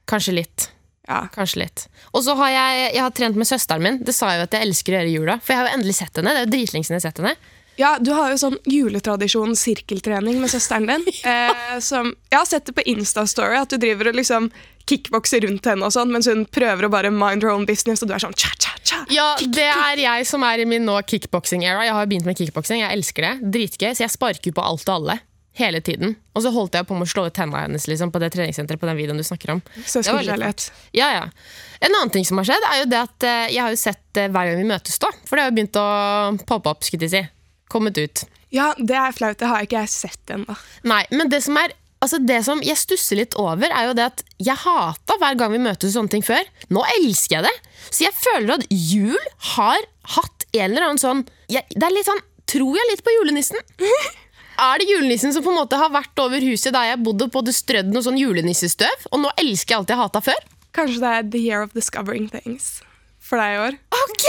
kanskje 0.06 0.36
litt. 0.36 0.70
Ja. 1.08 1.22
Kanskje 1.32 1.64
litt. 1.64 1.87
Og 2.12 2.22
så 2.26 2.34
har 2.37 2.50
jeg, 2.52 2.88
jeg 2.94 3.02
har 3.02 3.14
trent 3.16 3.38
med 3.40 3.49
søsteren 3.49 3.84
min. 3.84 4.02
Det 4.05 4.14
sa 4.16 4.32
jeg 4.32 4.43
jo 4.43 4.49
at 4.49 4.56
jeg 4.58 4.69
elsker 4.69 4.94
å 4.94 4.99
gjøre 4.99 5.08
i 5.08 5.14
jula. 5.16 5.38
For 5.40 5.55
jeg 5.55 5.60
har 5.60 5.70
jo 5.70 5.78
endelig 5.78 5.96
sett 5.99 6.20
henne. 6.20 6.34
Det 6.34 6.43
er 6.43 6.46
jo 6.46 6.52
dritlenge 6.52 6.88
siden 6.88 6.99
jeg 6.99 7.02
har 7.02 7.08
sett 7.08 7.22
henne. 7.22 7.55
Ja, 7.78 7.93
du 8.02 8.10
har 8.10 8.32
jo 8.32 8.38
sånn 8.40 8.56
juletradisjon 8.66 9.55
sirkeltrening 9.56 10.40
med 10.43 10.50
søsteren 10.50 10.88
din. 10.90 11.05
eh, 11.31 11.78
som, 11.84 12.10
jeg 12.26 12.40
har 12.40 12.49
sett 12.50 12.66
det 12.66 12.75
på 12.75 12.84
Instastory, 12.90 13.55
at 13.60 13.70
du 13.70 13.78
driver 13.78 14.10
og 14.10 14.19
liksom 14.19 14.50
kickbokser 14.88 15.44
rundt 15.46 15.69
henne, 15.69 15.87
og 15.87 15.94
sånn, 15.94 16.10
mens 16.10 16.26
hun 16.31 16.43
prøver 16.50 16.88
å 16.88 16.90
bare 16.90 17.12
mind 17.14 17.46
her 17.46 17.54
own 17.54 17.69
business, 17.69 18.02
og 18.02 18.11
du 18.11 18.16
er 18.16 18.25
sånn 18.25 18.34
cha, 18.34 18.50
cha, 18.58 18.75
cha. 18.82 19.00
Ja, 19.14 19.28
det 19.38 19.69
er 19.70 20.02
jeg 20.02 20.26
som 20.26 20.43
er 20.49 20.64
i 20.64 20.66
min 20.69 20.88
nå 20.88 20.99
kickboxing-era. 21.06 21.87
Jeg 21.87 21.94
har 21.94 22.11
begynt 22.11 22.26
med 22.26 22.40
kickboxing. 22.40 22.82
Jeg 22.82 22.99
elsker 22.99 23.28
det. 23.28 23.34
Dritgøy. 23.54 23.93
Så 23.94 24.08
jeg 24.08 24.16
sparker 24.16 24.50
jo 24.50 24.58
på 24.58 24.64
alt 24.64 24.88
og 24.88 24.96
alle. 24.96 25.20
Hele 25.58 25.80
tiden. 25.82 26.14
Og 26.36 26.44
så 26.44 26.52
holdt 26.54 26.76
jeg 26.78 26.86
på 26.86 26.94
med 26.94 27.08
å 27.08 27.10
slå 27.10 27.24
ut 27.26 27.34
tenna 27.34 27.64
hennes 27.64 27.88
liksom, 27.90 28.12
på 28.14 28.20
det 28.22 28.30
treningssenteret 28.34 28.78
på 28.78 28.86
den 28.86 28.98
videoen 28.98 29.18
du 29.18 29.26
snakker 29.26 29.56
om. 29.56 29.62
Søskenkjærlighet. 29.80 30.68
Ja, 30.94 31.08
ja. 31.16 31.24
En 31.80 31.94
annen 31.94 32.12
ting 32.14 32.26
som 32.28 32.38
har 32.38 32.46
skjedd, 32.46 32.66
er 32.68 32.82
jo 32.84 32.86
det 32.92 33.00
at 33.00 33.26
eh, 33.26 33.48
jeg 33.56 33.64
har 33.64 33.74
jo 33.74 33.80
sett 33.80 34.20
eh, 34.20 34.30
hver 34.30 34.52
gang 34.52 34.60
vi 34.60 34.68
møtes, 34.68 35.00
da. 35.02 35.10
For 35.26 35.34
det 35.34 35.44
har 35.44 35.50
jo 35.50 35.56
begynt 35.58 35.80
å 35.80 35.88
poppe 36.46 36.75
opp, 36.75 36.87
skulle 36.87 37.08
jeg 37.08 37.14
si. 37.16 37.25
Kommet 37.73 37.99
ut. 37.99 38.23
Ja, 38.54 38.70
det 38.78 38.96
er 38.96 39.12
flaut. 39.16 39.38
Det 39.40 39.50
har 39.50 39.66
ikke 39.66 39.82
jeg 39.82 39.92
sett 39.92 40.32
ennå. 40.32 40.54
Nei, 40.88 41.02
men 41.14 41.32
det 41.32 41.42
som 41.46 41.58
er 41.61 41.75
Altså 41.99 42.20
det 42.23 42.37
som 42.46 42.61
jeg 42.62 42.78
stusser 42.78 43.18
litt 43.18 43.34
over, 43.42 43.73
er 43.75 43.88
jo 43.88 43.94
det 43.99 44.04
at 44.06 44.20
jeg 44.38 44.54
hata 44.62 45.16
hver 45.18 45.34
gang 45.34 45.50
vi 45.50 45.58
møtes 45.64 45.96
sånne 45.96 46.12
ting 46.12 46.23
før. 46.23 46.46
Nå 46.70 46.84
elsker 46.94 47.40
jeg 47.40 47.49
det. 47.49 47.73
Så 47.88 48.04
jeg 48.04 48.14
føler 48.14 48.54
at 48.54 48.68
jul 48.70 49.18
har 49.56 49.82
hatt 50.14 50.46
en 50.52 50.68
eller 50.68 50.87
annen 50.87 51.02
sånn 51.02 51.25
jeg, 51.50 51.66
Det 51.75 51.84
er 51.84 51.92
litt 51.92 52.06
sånn 52.08 52.23
Tror 52.49 52.78
jeg 52.78 52.88
litt 52.92 53.02
på 53.04 53.12
julenissen? 53.12 53.58
Er 54.58 54.80
det 54.80 54.88
julenissen 54.90 55.32
som 55.34 55.44
på 55.44 55.52
en 55.52 55.60
måte 55.60 55.78
har 55.78 55.92
vært 55.94 56.18
over 56.18 56.42
huset 56.42 56.74
der 56.74 56.90
jeg 56.90 57.02
bodde, 57.06 57.28
på 57.30 57.42
det 57.46 57.54
strødd 57.54 57.92
noe 57.94 58.02
sånn 58.02 58.18
julenissestøv? 58.18 59.06
Og 59.12 59.22
nå 59.22 59.30
elsker 59.38 59.76
jeg 59.76 59.82
alt 59.82 59.92
jeg 59.94 60.00
hata 60.00 60.22
før? 60.32 60.46
Kanskje 60.74 61.02
det 61.04 61.12
er 61.14 61.28
the 61.34 61.42
year 61.42 61.62
of 61.62 61.74
discovering 61.78 62.26
things 62.32 62.80
for 63.28 63.38
deg 63.38 63.54
i 63.54 63.60
år. 63.60 63.76
Ok, 63.92 64.24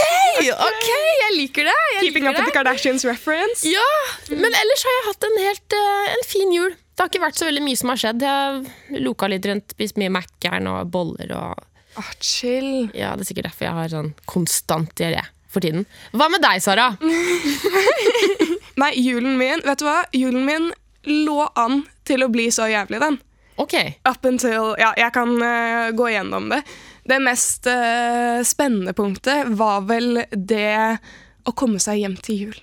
ok, 0.52 0.86
jeg 0.90 1.34
liker 1.34 1.66
det. 1.70 1.74
Jeg 1.94 2.04
Keeping 2.04 2.28
up 2.28 2.34
liker 2.34 2.44
with 2.44 2.52
the. 2.52 2.56
Kardashians 2.58 3.06
reference. 3.08 3.64
Ja, 3.66 3.88
men 4.30 4.54
ellers 4.54 4.84
har 4.86 4.96
jeg 4.96 5.06
hatt 5.08 5.26
en 5.30 5.40
helt 5.46 5.76
uh, 5.78 6.12
en 6.12 6.24
fin 6.28 6.54
jul. 6.54 6.76
Det 6.76 7.04
har 7.04 7.10
ikke 7.10 7.24
vært 7.24 7.40
så 7.40 7.48
veldig 7.48 7.64
mye 7.64 7.80
som 7.80 7.90
har 7.94 8.00
skjedd. 8.02 8.24
Jeg 8.28 9.02
loka 9.02 9.30
litt 9.32 9.50
rundt, 9.50 9.74
spist 9.74 9.98
mye 9.98 10.12
Mækkern 10.12 10.68
og 10.70 10.92
boller 10.92 11.34
og 11.34 11.66
oh, 11.98 12.14
chill. 12.20 12.90
Ja, 12.92 13.14
det 13.16 13.24
er 13.24 13.30
sikkert 13.32 13.50
derfor 13.50 13.70
jeg 13.70 13.78
har 13.80 13.94
sånn 13.94 14.12
konstant 14.30 14.92
diaré 15.00 15.24
for 15.50 15.64
tiden. 15.64 15.88
Hva 16.14 16.28
med 16.30 16.44
deg, 16.44 16.60
Sara? 16.62 16.92
Nei, 18.80 18.94
julen 18.96 19.36
min, 19.38 19.60
vet 19.64 19.80
du 19.80 19.84
hva? 19.84 19.98
Julen 20.16 20.46
min 20.46 20.70
lå 21.04 21.42
an 21.58 21.82
til 22.08 22.24
å 22.24 22.30
bli 22.32 22.48
så 22.52 22.68
jævlig, 22.70 23.00
den. 23.02 23.18
Ok. 23.60 23.74
Up 24.08 24.24
until 24.24 24.72
Ja, 24.80 24.94
jeg 24.96 25.12
kan 25.12 25.34
uh, 25.36 25.90
gå 25.92 26.08
gjennom 26.14 26.48
det. 26.52 26.62
Det 27.04 27.18
mest 27.20 27.68
uh, 27.68 28.40
spennende 28.46 28.94
punktet 28.96 29.50
var 29.58 29.84
vel 29.88 30.22
det 30.32 30.96
å 31.44 31.52
komme 31.56 31.80
seg 31.82 32.00
hjem 32.00 32.16
til 32.24 32.44
jul. 32.46 32.58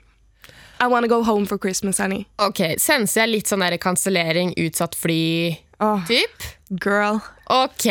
I 0.81 0.87
wanna 0.89 1.09
go 1.09 1.23
home 1.25 1.45
for 1.49 1.57
Christmas, 1.57 1.99
Annie. 1.99 2.25
Ok, 2.41 2.77
Senser 2.81 3.25
jeg 3.25 3.33
litt 3.33 3.49
sånn 3.49 3.65
der 3.65 3.77
kansellering, 3.81 4.53
utsatt 4.61 4.97
fly-typ? 4.97 5.69
Åh, 5.81 6.81
girl. 6.81 7.21
Ok. 7.53 7.87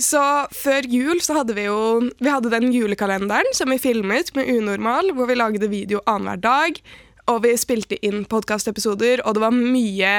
Så 0.00 0.20
før 0.52 0.88
jul 0.90 1.20
så 1.22 1.36
hadde 1.36 1.54
vi 1.54 1.68
jo 1.68 1.76
Vi 2.18 2.26
hadde 2.26 2.50
den 2.50 2.72
julekalenderen 2.74 3.52
som 3.54 3.70
vi 3.70 3.78
filmet 3.78 4.32
med 4.34 4.48
Unormal, 4.50 5.12
hvor 5.14 5.30
vi 5.30 5.38
lagde 5.38 5.70
video 5.70 6.02
annenhver 6.10 6.42
dag. 6.42 6.80
Og 7.32 7.40
vi 7.44 7.54
spilte 7.56 7.98
inn 8.04 8.26
podkastepisoder, 8.28 9.22
og 9.24 9.36
det 9.36 9.44
var 9.46 9.54
mye 9.56 10.16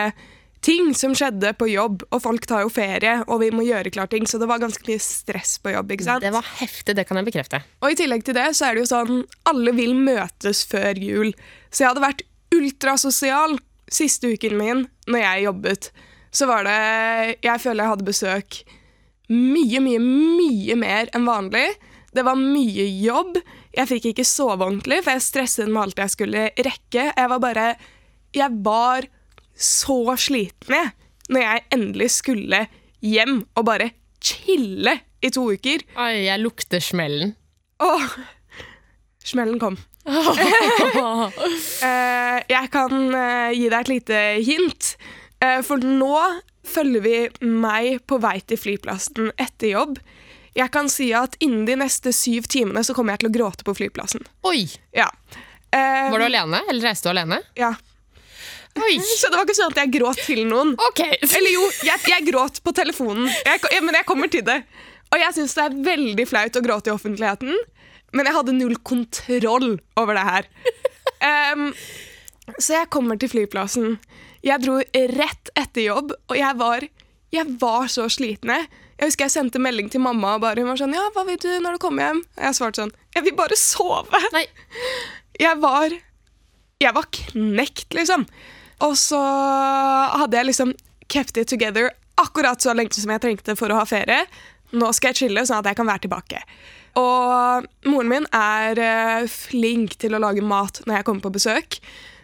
ting 0.66 0.96
som 0.98 1.14
skjedde 1.14 1.52
på 1.60 1.68
jobb, 1.70 2.02
og 2.10 2.22
folk 2.24 2.48
tar 2.50 2.64
jo 2.66 2.72
ferie, 2.74 3.20
og 3.30 3.44
vi 3.44 3.52
må 3.54 3.66
gjøre 3.68 3.92
klar 3.94 4.10
ting, 4.10 4.26
så 4.26 4.40
det 4.42 4.48
var 4.50 4.64
ganske 4.64 4.82
mye 4.88 5.02
stress 5.04 5.60
på 5.62 5.76
jobb. 5.76 5.94
ikke 5.94 6.08
sant? 6.08 6.26
Det 6.26 6.34
var 6.34 6.48
heftig, 6.58 6.96
det 6.98 7.06
kan 7.06 7.20
jeg 7.22 7.28
bekrefte. 7.28 7.62
Og 7.86 7.94
i 7.94 8.00
tillegg 8.00 8.26
til 8.26 8.38
det 8.38 8.48
så 8.58 8.70
er 8.70 8.76
det 8.76 8.86
jo 8.86 8.90
sånn 8.90 9.22
alle 9.52 9.76
vil 9.78 9.94
møtes 9.98 10.64
før 10.70 10.98
jul. 10.98 11.36
Så 11.70 11.84
jeg 11.84 11.92
hadde 11.92 12.06
vært 12.08 12.26
ultrasosial 12.56 13.60
siste 13.92 14.32
uken 14.34 14.58
min 14.58 14.86
når 15.06 15.22
jeg 15.22 15.46
jobbet. 15.46 15.92
Så 16.36 16.50
var 16.50 16.66
det 16.68 17.38
Jeg 17.46 17.62
føler 17.64 17.84
jeg 17.84 17.92
hadde 17.94 18.08
besøk 18.10 18.58
mye, 19.30 19.80
mye, 19.82 20.00
mye 20.02 20.76
mer 20.78 21.12
enn 21.16 21.28
vanlig. 21.28 21.68
Det 22.16 22.24
var 22.26 22.40
mye 22.40 22.86
jobb. 23.04 23.38
Jeg 23.76 23.90
fikk 23.90 24.06
ikke 24.14 24.26
sove 24.28 24.64
ordentlig, 24.64 25.02
for 25.04 25.16
jeg 25.16 25.26
stresset 25.26 25.68
med 25.72 25.82
alt 25.82 26.00
jeg 26.00 26.14
skulle 26.14 26.46
rekke. 26.56 27.10
Jeg 27.12 27.32
var 27.32 27.42
bare 27.44 27.68
Jeg 28.36 28.52
var 28.64 29.08
så 29.56 30.16
sliten 30.20 30.76
jeg, 30.76 30.92
når 31.32 31.42
jeg 31.46 31.64
endelig 31.76 32.10
skulle 32.12 32.66
hjem 33.06 33.38
og 33.56 33.66
bare 33.68 33.90
chille 34.24 34.98
i 35.24 35.32
to 35.34 35.46
uker. 35.56 35.84
Oi, 35.96 36.26
jeg 36.26 36.42
lukter 36.42 36.84
smellen. 36.84 37.36
Åh, 37.84 38.08
smellen 39.24 39.60
kom. 39.62 39.78
Eh, 41.86 42.38
jeg 42.50 42.70
kan 42.74 42.94
eh, 43.16 43.54
gi 43.56 43.68
deg 43.70 43.80
et 43.80 43.90
lite 43.90 44.20
hint. 44.46 44.90
Eh, 45.44 45.60
for 45.66 45.82
nå 45.82 46.18
følger 46.66 47.04
vi 47.04 47.16
meg 47.46 48.02
på 48.10 48.20
vei 48.24 48.38
til 48.48 48.60
flyplassen 48.60 49.32
etter 49.42 49.74
jobb. 49.74 50.00
Jeg 50.56 50.72
kan 50.72 50.88
si 50.92 51.10
at 51.18 51.36
innen 51.44 51.66
de 51.68 51.76
neste 51.82 52.14
syv 52.16 52.46
timene 52.52 52.84
så 52.88 52.94
kommer 52.96 53.14
jeg 53.16 53.26
til 53.26 53.30
å 53.32 53.36
gråte 53.36 53.66
på 53.68 53.74
flyplassen. 53.76 54.24
Oi! 54.48 54.66
Ja. 54.96 55.10
Eh, 55.76 56.08
Var 56.14 56.22
du 56.22 56.26
alene, 56.30 56.62
eller 56.72 56.88
reiste 56.90 57.10
du 57.10 57.14
alene? 57.16 57.42
ja. 57.60 57.74
Oi! 58.76 58.98
Så 59.20 59.30
det 59.32 59.38
var 59.38 59.46
ikke 59.48 59.56
sånn 59.56 59.72
at 59.72 59.78
jeg 59.80 59.92
gråt 59.94 60.20
til 60.26 60.42
noen. 60.50 60.74
Ok. 60.90 61.00
Eller 61.08 61.52
jo, 61.54 61.62
jeg, 61.88 62.02
jeg 62.12 62.26
gråt 62.28 62.58
på 62.66 62.74
telefonen, 62.76 63.30
jeg, 63.32 63.62
ko- 63.64 63.72
men 63.86 63.96
jeg 63.96 64.08
kommer 64.10 64.28
til 64.32 64.44
det. 64.48 64.58
Og 65.16 65.22
jeg 65.22 65.36
syns 65.38 65.54
det 65.56 65.64
er 65.64 65.78
veldig 65.86 66.26
flaut 66.28 66.58
å 66.60 66.64
gråte 66.66 66.92
i 66.92 66.96
offentligheten, 66.96 67.54
men 68.16 68.28
jeg 68.28 68.36
hadde 68.36 68.56
null 68.58 68.76
kontroll 68.84 69.78
over 70.00 70.18
det 70.20 70.26
her. 70.28 70.50
Um, 71.56 71.70
så 72.60 72.76
jeg 72.82 72.90
kommer 72.92 73.16
til 73.20 73.32
flyplassen. 73.32 73.96
Jeg 74.44 74.60
dro 74.66 74.76
rett 75.16 75.52
etter 75.56 75.88
jobb, 75.88 76.12
og 76.28 76.36
jeg 76.38 76.60
var, 76.60 76.84
jeg 77.34 77.56
var 77.64 77.88
så 77.92 78.10
sliten. 78.12 78.52
Jeg. 78.96 79.10
Husker 79.10 79.28
jeg 79.28 79.36
sendte 79.36 79.62
melding 79.62 79.90
til 79.92 80.04
mamma 80.04 80.36
og 80.38 80.44
bare, 80.46 80.64
hun 80.64 80.72
var 80.72 80.80
sånn, 80.80 80.96
ja, 80.96 81.04
hva 81.16 81.26
vil 81.28 81.40
du 81.42 81.50
når 81.64 81.76
du 81.76 81.84
kommer 81.84 82.08
hjem? 82.08 82.22
Og 82.38 82.48
jeg 82.48 82.58
svarte 82.58 82.84
sånn, 82.84 82.96
jeg 83.16 83.28
vil 83.28 83.38
bare 83.38 83.60
sove. 83.60 84.22
Nei. 84.36 84.46
Jeg 85.42 85.60
var, 85.60 85.92
jeg 86.80 86.96
var 86.96 87.10
knekt, 87.12 87.90
liksom. 87.98 88.24
Og 88.86 88.96
så 89.00 89.20
hadde 89.20 90.40
jeg 90.40 90.50
liksom 90.52 90.74
kept 91.12 91.38
it 91.38 91.52
together 91.52 91.92
akkurat 92.20 92.62
så 92.64 92.74
lenge 92.76 92.96
som 92.96 93.12
jeg 93.12 93.24
trengte 93.24 93.56
for 93.60 93.72
å 93.72 93.82
ha 93.82 93.86
ferie. 93.90 94.24
Nå 94.76 94.90
skal 94.96 95.12
jeg 95.12 95.26
chille, 95.26 95.44
sånn 95.48 95.62
at 95.62 95.70
jeg 95.72 95.80
kan 95.80 95.88
være 95.88 96.06
tilbake. 96.08 96.42
Og 97.00 97.68
moren 97.90 98.12
min 98.12 98.28
er 98.32 98.80
eh, 98.80 99.28
flink 99.32 99.98
til 100.00 100.16
å 100.16 100.22
lage 100.24 100.44
mat 100.44 100.80
når 100.86 101.00
jeg 101.00 101.08
kommer 101.08 101.26
på 101.28 101.34
besøk. 101.36 101.80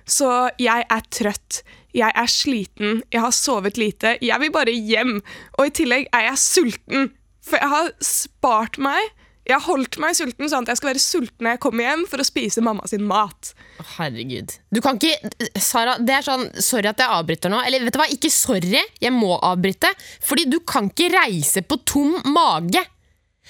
Så 0.08 0.30
jeg 0.60 0.88
er 0.88 1.08
trøtt. 1.14 1.62
Jeg 1.98 2.12
er 2.16 2.30
sliten. 2.32 3.02
Jeg 3.12 3.24
har 3.24 3.34
sovet 3.36 3.80
lite. 3.80 4.16
Jeg 4.24 4.40
vil 4.44 4.54
bare 4.54 4.74
hjem. 4.76 5.18
Og 5.60 5.68
i 5.68 5.74
tillegg 5.82 6.08
er 6.16 6.30
jeg 6.30 6.44
sulten. 6.44 7.10
For 7.46 7.58
jeg 7.60 7.72
har 7.72 7.92
spart 8.06 8.78
meg. 8.82 9.12
Jeg 9.48 9.58
har 9.58 9.66
holdt 9.66 9.98
meg 10.00 10.14
sulten 10.14 10.48
sånn 10.52 10.68
at 10.68 10.72
jeg 10.72 10.80
skal 10.80 10.92
være 10.92 11.02
sulten 11.02 11.44
når 11.44 11.56
jeg 11.56 11.62
kommer 11.64 11.88
hjem 11.88 12.04
for 12.08 12.22
å 12.22 12.26
spise 12.28 12.62
mamma 12.64 12.86
sin 12.88 13.02
mat. 13.10 13.52
Herregud. 13.98 14.54
Du 14.70 14.80
kan 14.86 15.00
ikke 15.02 15.58
Sara, 15.60 15.96
det 15.98 16.14
er 16.20 16.28
sånn 16.28 16.46
Sorry 16.62 16.92
at 16.92 17.02
jeg 17.02 17.10
avbryter 17.10 17.52
nå. 17.52 17.64
Eller 17.66 17.82
vet 17.84 17.98
du 17.98 18.00
hva, 18.04 18.08
ikke 18.14 18.30
sorry, 18.32 18.78
jeg 19.02 19.14
må 19.16 19.34
avbryte. 19.42 19.90
Fordi 20.24 20.46
du 20.52 20.60
kan 20.62 20.92
ikke 20.94 21.10
reise 21.16 21.66
på 21.66 21.80
tom 21.90 22.14
mage. 22.32 22.86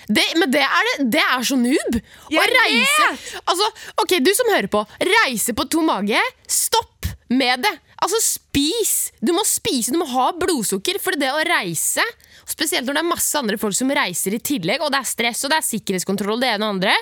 Det, 0.08 0.24
men 0.40 0.50
det 0.50 0.64
er, 0.64 0.88
det, 0.88 1.10
det 1.18 1.22
er 1.22 1.44
så 1.46 1.58
noob. 1.60 1.98
Å 2.32 2.46
reise 2.56 3.10
Altså, 3.44 3.68
ok, 4.02 4.16
du 4.24 4.32
som 4.34 4.50
hører 4.56 4.72
på. 4.72 4.86
Reise 5.12 5.54
på 5.54 5.68
tom 5.70 5.92
mage. 5.92 6.24
Stopp 6.50 7.12
med 7.30 7.68
det. 7.68 7.76
Altså, 8.02 8.18
spis! 8.24 9.12
Du 9.22 9.34
må 9.36 9.44
spise, 9.46 9.94
du 9.94 10.00
må 10.02 10.08
ha 10.10 10.32
blodsukker. 10.38 10.98
For 11.02 11.18
det 11.20 11.30
å 11.34 11.44
reise, 11.46 12.06
spesielt 12.50 12.88
når 12.88 12.98
det 12.98 13.04
er 13.04 13.12
masse 13.12 13.38
andre 13.38 13.60
folk 13.62 13.78
som 13.78 13.94
reiser 13.94 14.38
i 14.38 14.42
tillegg, 14.42 14.82
og 14.82 14.94
det 14.94 15.04
er 15.04 15.12
stress 15.12 15.46
og 15.46 15.54
det 15.54 15.60
er 15.62 15.70
sikkerhetskontroll, 15.70 16.42
det 16.42 16.56
ene 16.56 16.68
og 16.68 16.78
andre 16.78 16.96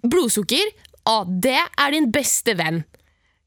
Blodsukker, 0.00 0.70
ah, 1.10 1.26
det 1.28 1.58
er 1.60 1.92
din 1.92 2.08
beste 2.12 2.54
venn. 2.56 2.80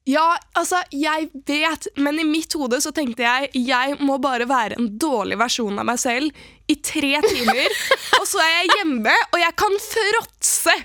Ja, 0.05 0.35
altså, 0.59 0.81
jeg 0.91 1.29
vet, 1.47 1.87
men 1.95 2.19
i 2.19 2.25
mitt 2.27 2.53
hode 2.59 2.81
så 2.83 2.91
tenkte 2.93 3.23
jeg 3.23 3.63
jeg 3.69 3.95
må 4.03 4.17
bare 4.21 4.45
være 4.49 4.75
en 4.75 4.89
dårlig 4.99 5.37
versjon 5.39 5.79
av 5.79 5.87
meg 5.87 6.01
selv 6.01 6.43
i 6.67 6.75
tre 6.75 7.15
timer, 7.23 7.77
og 8.19 8.27
så 8.27 8.41
er 8.43 8.51
jeg 8.57 8.73
hjemme, 8.77 9.15
og 9.31 9.39
jeg 9.39 9.55
kan 9.63 9.79
fråtse 9.85 10.75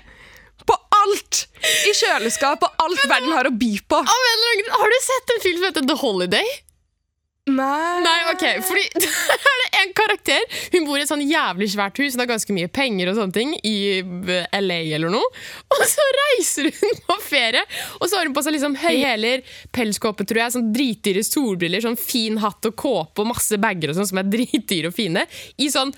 alt 1.03 1.43
i 1.89 1.93
kjøleskap 1.97 2.63
og 2.65 2.81
alt 2.85 3.05
verden 3.09 3.35
har 3.35 3.49
å 3.49 3.53
by 3.55 3.75
på. 3.89 4.01
Har 4.05 4.95
du 4.95 4.99
sett 5.05 5.35
en 5.35 5.45
film 5.45 5.61
som 5.61 5.69
heter 5.71 5.87
The 5.89 5.99
Holiday? 5.99 6.57
Nei. 7.49 8.01
Nei, 8.03 8.17
ok, 8.29 8.43
fordi 8.67 8.83
der 9.01 9.45
er 9.51 9.61
det 9.63 9.67
en 9.79 9.93
karakter 9.97 10.43
Hun 10.75 10.85
bor 10.85 10.99
i 10.99 11.03
et 11.03 11.09
sånn 11.09 11.23
jævlig 11.25 11.69
svært 11.73 11.97
hus 12.01 12.13
Hun 12.13 12.23
har 12.23 12.29
ganske 12.29 12.53
mye 12.55 12.69
penger 12.73 13.09
og 13.09 13.17
sånne 13.17 13.35
ting 13.35 13.55
I 13.65 14.03
LA 14.59 14.79
eller 14.97 15.13
noe 15.13 15.25
Og 15.73 15.83
så 15.89 16.05
reiser 16.19 16.69
hun 16.75 17.01
på 17.07 17.17
ferie 17.25 17.63
Og 17.97 18.05
så 18.05 18.19
har 18.19 18.29
hun 18.29 18.35
på 18.37 18.43
seg 18.45 18.57
liksom 18.57 18.77
høyhæler, 18.83 19.41
Pelskåpe, 19.75 20.27
tror 20.29 20.43
jeg, 20.43 20.55
sånn 20.57 20.71
dritdyre 20.75 21.25
solbriller 21.25 21.85
Sånn 21.85 21.99
fin 21.99 22.37
hatt 22.43 22.69
og 22.69 22.77
kåpe 22.79 23.23
og 23.23 23.31
masse 23.31 23.57
bagger 23.61 23.93
og 23.93 23.99
sånn 23.99 24.11
Som 24.11 24.21
er 24.21 24.29
dritdyre 24.29 24.91
og 24.91 24.97
fine 24.99 25.25
I 25.57 25.71
sånn 25.73 25.95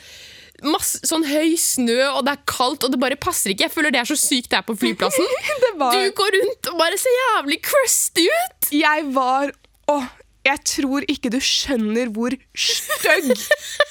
Masse, 0.61 0.99
sånn 1.09 1.23
høy 1.25 1.55
snø, 1.57 1.97
og 2.13 2.25
det 2.27 2.35
er 2.37 2.41
kaldt, 2.45 2.83
og 2.85 2.91
det 2.93 2.99
bare 3.01 3.17
passer 3.17 3.49
ikke. 3.53 3.65
Jeg 3.65 3.73
føler 3.73 3.93
det 3.95 4.01
er 4.03 4.09
så 4.11 4.17
sykt 4.19 4.51
det 4.53 4.59
er 4.59 4.65
på 4.67 4.75
flyplassen. 4.77 5.25
Det 5.65 5.71
var- 5.79 5.95
Du 5.97 6.11
går 6.21 6.35
rundt 6.37 6.69
og 6.73 6.77
bare 6.81 6.97
ser 7.01 7.15
jævlig 7.17 7.61
crusty 7.65 8.27
ut. 8.29 8.71
Jeg 8.75 9.07
var 9.15 9.51
Åh, 9.91 10.05
jeg 10.45 10.61
tror 10.65 11.03
ikke 11.09 11.29
du 11.33 11.39
skjønner 11.43 12.09
hvor 12.13 12.33
stygg 12.57 13.31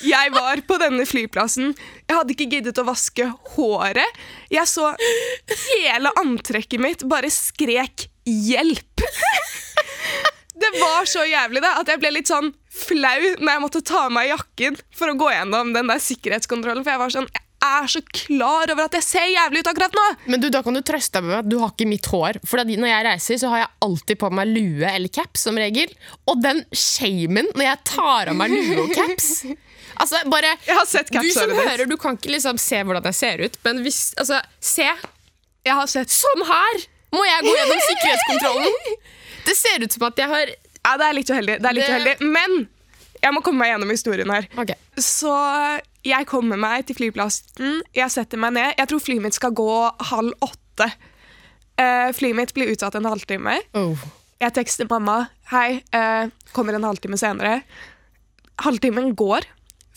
jeg 0.06 0.32
var 0.34 0.62
på 0.66 0.78
denne 0.80 1.04
flyplassen. 1.06 1.74
Jeg 2.08 2.16
hadde 2.16 2.34
ikke 2.34 2.48
giddet 2.54 2.78
å 2.80 2.86
vaske 2.88 3.26
håret. 3.56 4.16
Jeg 4.50 4.66
så 4.70 4.88
hele 5.66 6.10
antrekket 6.22 6.80
mitt 6.82 7.04
bare 7.10 7.30
skrek 7.30 8.06
'hjelp'. 8.26 9.02
Det 10.60 10.70
var 10.80 11.06
så 11.08 11.22
jævlig 11.24 11.62
da, 11.64 11.74
at 11.80 11.88
jeg 11.88 12.00
ble 12.02 12.10
litt 12.18 12.28
sånn 12.30 12.50
flau 12.70 13.20
når 13.40 13.52
jeg 13.52 13.62
måtte 13.64 13.84
ta 13.86 14.06
av 14.06 14.14
meg 14.14 14.30
jakken 14.30 14.76
for 14.94 15.10
å 15.10 15.18
gå 15.18 15.30
gjennom 15.34 15.72
den 15.74 15.90
der 15.90 16.02
sikkerhetskontrollen. 16.02 16.84
For 16.86 16.94
jeg 16.94 17.02
var 17.02 17.14
sånn, 17.14 17.30
jeg 17.34 17.46
er 17.66 17.88
så 17.92 18.00
klar 18.14 18.72
over 18.72 18.86
at 18.86 18.94
jeg 18.96 19.04
ser 19.04 19.26
jævlig 19.28 19.62
ut 19.62 19.70
akkurat 19.72 19.96
nå. 19.98 20.04
Men 20.32 20.42
du, 20.42 20.48
da 20.52 20.62
kan 20.64 20.76
du 20.76 20.80
trøste 20.86 21.18
deg 21.18 21.28
med 21.28 21.38
at 21.42 21.50
du 21.50 21.58
har 21.60 21.74
ikke 21.74 21.88
mitt 21.90 22.08
hår. 22.08 22.38
For 22.48 22.62
når 22.64 22.92
jeg 22.92 23.06
reiser, 23.08 23.40
så 23.42 23.50
har 23.52 23.64
jeg 23.64 23.72
alltid 23.88 24.20
på 24.22 24.30
meg 24.38 24.52
lue 24.54 24.92
eller 24.92 25.12
caps 25.12 25.44
som 25.48 25.58
regel. 25.60 25.92
Og 26.30 26.40
den 26.40 26.62
shamen 26.72 27.50
når 27.52 27.66
jeg 27.66 27.82
tar 27.90 28.32
av 28.32 28.38
meg 28.38 28.54
lue 28.54 28.86
og 28.86 28.94
caps 28.96 29.32
Altså, 30.00 30.20
bare 30.32 30.54
Jeg 30.64 30.76
har 30.78 30.86
sett 30.88 31.10
Du 31.12 31.26
som 31.34 31.50
hører, 31.52 31.84
du 31.90 31.96
kan 32.00 32.16
ikke 32.16 32.30
liksom 32.32 32.56
se 32.62 32.78
hvordan 32.86 33.04
jeg 33.10 33.16
ser 33.18 33.42
ut, 33.42 33.58
men 33.66 33.82
hvis 33.84 33.98
Altså, 34.20 34.38
se! 34.62 34.86
Jeg 35.66 35.76
har 35.76 35.90
sett 35.90 36.14
Sånn 36.14 36.44
her 36.48 36.84
må 37.10 37.24
jeg 37.26 37.42
gå 37.42 37.52
gjennom 37.56 37.80
sikkerhetskontrollen! 37.88 38.98
Det 39.48 39.56
ser 39.58 39.82
ut 39.82 39.92
som 39.96 40.04
at 40.06 40.20
jeg 40.20 40.30
har 40.30 40.52
Ja, 40.86 40.96
det 41.00 41.06
er 41.06 41.16
litt 41.16 41.30
uheldig. 41.30 41.56
Det 41.60 41.68
er 41.70 41.76
litt 41.76 41.90
uheldig. 41.90 42.14
Men 42.32 42.56
jeg 43.20 43.34
må 43.36 43.42
komme 43.44 43.62
meg 43.64 43.74
gjennom 43.74 43.92
historien 43.92 44.30
her. 44.32 44.46
Okay. 44.58 44.78
Så 44.96 45.32
jeg 46.06 46.26
kommer 46.30 46.56
meg 46.60 46.86
til 46.88 46.96
flyplassen, 46.96 47.82
jeg 47.96 48.12
setter 48.14 48.40
meg 48.40 48.54
ned. 48.56 48.72
Jeg 48.78 48.88
tror 48.88 49.02
flyet 49.04 49.24
mitt 49.26 49.36
skal 49.36 49.52
gå 49.56 49.68
halv 50.12 50.32
åtte. 50.46 50.88
Uh, 51.80 52.08
flyet 52.16 52.36
mitt 52.36 52.54
blir 52.56 52.72
utsatt 52.72 52.96
en 52.96 53.08
halvtime. 53.08 53.58
Oh. 53.76 54.00
Jeg 54.40 54.54
tekster 54.56 54.88
mamma. 54.88 55.26
Hei, 55.52 55.82
uh, 55.96 56.32
kommer 56.56 56.76
en 56.76 56.86
halvtime 56.88 57.18
senere. 57.20 57.60
Halvtimen 58.64 59.12
går. 59.16 59.44